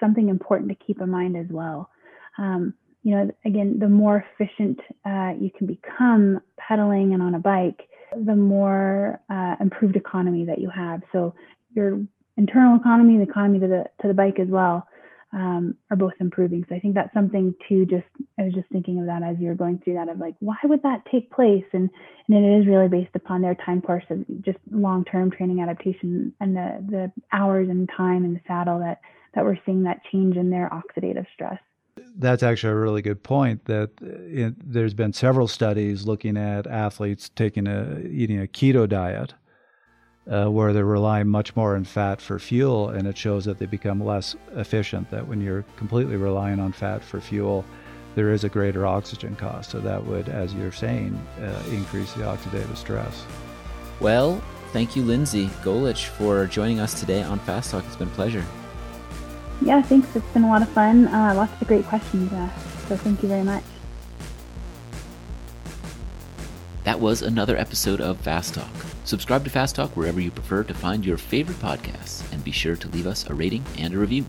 something 0.00 0.28
important 0.28 0.70
to 0.70 0.84
keep 0.84 1.00
in 1.00 1.10
mind 1.10 1.36
as 1.36 1.46
well. 1.50 1.90
Um, 2.38 2.74
you 3.02 3.16
know, 3.16 3.30
again, 3.44 3.78
the 3.78 3.88
more 3.88 4.24
efficient 4.32 4.78
uh, 5.06 5.32
you 5.38 5.50
can 5.56 5.66
become 5.66 6.40
pedaling 6.56 7.14
and 7.14 7.22
on 7.22 7.34
a 7.34 7.38
bike, 7.38 7.88
the 8.14 8.36
more 8.36 9.20
uh, 9.30 9.56
improved 9.60 9.96
economy 9.96 10.44
that 10.44 10.58
you 10.58 10.70
have. 10.70 11.00
So 11.12 11.34
your 11.74 12.00
internal 12.36 12.76
economy, 12.76 13.16
the 13.16 13.30
economy 13.30 13.60
to 13.60 13.68
the 13.68 13.84
to 14.02 14.08
the 14.08 14.14
bike 14.14 14.38
as 14.38 14.48
well, 14.48 14.86
um, 15.32 15.76
are 15.90 15.96
both 15.96 16.12
improving. 16.20 16.64
So 16.68 16.74
I 16.74 16.80
think 16.80 16.94
that's 16.94 17.12
something 17.14 17.54
to 17.68 17.86
just 17.86 18.06
I 18.38 18.42
was 18.42 18.54
just 18.54 18.68
thinking 18.70 18.98
of 18.98 19.06
that 19.06 19.22
as 19.22 19.36
you 19.38 19.48
were 19.48 19.54
going 19.54 19.78
through 19.78 19.94
that 19.94 20.08
of 20.08 20.18
like 20.18 20.34
why 20.40 20.56
would 20.64 20.82
that 20.82 21.04
take 21.10 21.30
place 21.30 21.64
and 21.72 21.88
and 22.28 22.44
it 22.44 22.60
is 22.60 22.66
really 22.66 22.88
based 22.88 23.14
upon 23.14 23.40
their 23.40 23.54
time 23.54 23.80
course 23.80 24.04
of 24.10 24.24
just 24.42 24.58
long 24.70 25.04
term 25.04 25.30
training 25.30 25.60
adaptation 25.60 26.34
and 26.40 26.56
the 26.56 26.84
the 26.90 27.12
hours 27.32 27.68
and 27.68 27.88
time 27.96 28.24
in 28.24 28.34
the 28.34 28.40
saddle 28.46 28.80
that 28.80 29.00
that 29.34 29.44
we're 29.44 29.58
seeing 29.64 29.84
that 29.84 30.00
change 30.10 30.36
in 30.36 30.50
their 30.50 30.68
oxidative 30.70 31.26
stress. 31.32 31.60
That's 32.20 32.42
actually 32.42 32.74
a 32.74 32.76
really 32.76 33.02
good 33.02 33.22
point. 33.22 33.64
That 33.64 33.90
it, 34.00 34.54
there's 34.72 34.94
been 34.94 35.12
several 35.12 35.48
studies 35.48 36.04
looking 36.04 36.36
at 36.36 36.66
athletes 36.66 37.30
taking 37.30 37.66
a 37.66 38.00
eating 38.00 38.40
a 38.40 38.46
keto 38.46 38.88
diet 38.88 39.34
uh, 40.30 40.46
where 40.46 40.72
they're 40.72 40.84
relying 40.84 41.28
much 41.28 41.56
more 41.56 41.74
on 41.74 41.84
fat 41.84 42.20
for 42.20 42.38
fuel, 42.38 42.90
and 42.90 43.08
it 43.08 43.16
shows 43.16 43.44
that 43.46 43.58
they 43.58 43.66
become 43.66 44.04
less 44.04 44.36
efficient. 44.54 45.10
That 45.10 45.26
when 45.26 45.40
you're 45.40 45.64
completely 45.76 46.16
relying 46.16 46.60
on 46.60 46.72
fat 46.72 47.02
for 47.02 47.20
fuel, 47.20 47.64
there 48.14 48.32
is 48.32 48.44
a 48.44 48.48
greater 48.48 48.86
oxygen 48.86 49.34
cost. 49.36 49.70
So 49.70 49.80
that 49.80 50.04
would, 50.04 50.28
as 50.28 50.52
you're 50.52 50.72
saying, 50.72 51.14
uh, 51.40 51.62
increase 51.70 52.12
the 52.12 52.22
oxidative 52.22 52.76
stress. 52.76 53.24
Well, 53.98 54.42
thank 54.72 54.94
you, 54.94 55.02
Lindsay 55.02 55.46
Golich, 55.62 56.06
for 56.06 56.46
joining 56.46 56.80
us 56.80 56.98
today 57.00 57.22
on 57.22 57.38
Fast 57.40 57.70
Talk. 57.70 57.84
It's 57.86 57.96
been 57.96 58.08
a 58.08 58.12
pleasure. 58.12 58.44
Yeah, 59.62 59.82
thanks. 59.82 60.14
It's 60.16 60.26
been 60.28 60.44
a 60.44 60.48
lot 60.48 60.62
of 60.62 60.68
fun. 60.70 61.06
Uh, 61.08 61.34
lots 61.34 61.60
of 61.60 61.68
great 61.68 61.84
questions. 61.84 62.30
So 62.88 62.96
thank 62.96 63.22
you 63.22 63.28
very 63.28 63.42
much. 63.42 63.64
That 66.84 66.98
was 66.98 67.22
another 67.22 67.56
episode 67.56 68.00
of 68.00 68.18
Fast 68.18 68.54
Talk. 68.54 68.70
Subscribe 69.04 69.44
to 69.44 69.50
Fast 69.50 69.76
Talk 69.76 69.96
wherever 69.96 70.20
you 70.20 70.30
prefer 70.30 70.64
to 70.64 70.74
find 70.74 71.04
your 71.04 71.18
favorite 71.18 71.58
podcasts, 71.58 72.30
and 72.32 72.42
be 72.42 72.50
sure 72.50 72.74
to 72.76 72.88
leave 72.88 73.06
us 73.06 73.28
a 73.28 73.34
rating 73.34 73.62
and 73.78 73.92
a 73.92 73.98
review. 73.98 74.24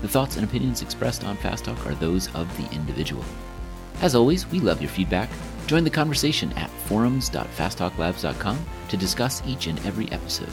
The 0.00 0.08
thoughts 0.08 0.36
and 0.36 0.44
opinions 0.44 0.80
expressed 0.80 1.24
on 1.24 1.36
Fast 1.36 1.66
Talk 1.66 1.86
are 1.86 1.94
those 1.94 2.34
of 2.34 2.48
the 2.56 2.74
individual. 2.74 3.24
As 4.00 4.14
always, 4.14 4.46
we 4.46 4.60
love 4.60 4.80
your 4.80 4.90
feedback. 4.90 5.28
Join 5.66 5.84
the 5.84 5.90
conversation 5.90 6.52
at 6.54 6.70
forums.fasttalklabs.com 6.70 8.66
to 8.88 8.96
discuss 8.96 9.42
each 9.46 9.66
and 9.66 9.78
every 9.86 10.10
episode. 10.10 10.48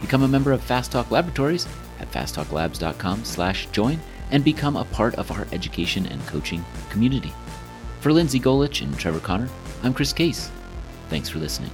Become 0.00 0.24
a 0.24 0.28
member 0.28 0.52
of 0.52 0.62
Fast 0.62 0.90
Talk 0.90 1.10
Laboratories 1.10 1.66
at 2.00 2.10
fasttalklabs.com 2.12 3.24
slash 3.24 3.68
join 3.68 3.98
and 4.30 4.44
become 4.44 4.76
a 4.76 4.84
part 4.86 5.14
of 5.16 5.30
our 5.30 5.46
education 5.52 6.06
and 6.06 6.24
coaching 6.26 6.64
community. 6.90 7.32
For 8.00 8.12
Lindsay 8.12 8.40
Golich 8.40 8.82
and 8.82 8.96
Trevor 8.98 9.20
Connor, 9.20 9.48
I'm 9.82 9.94
Chris 9.94 10.12
Case. 10.12 10.50
Thanks 11.08 11.28
for 11.28 11.38
listening. 11.38 11.70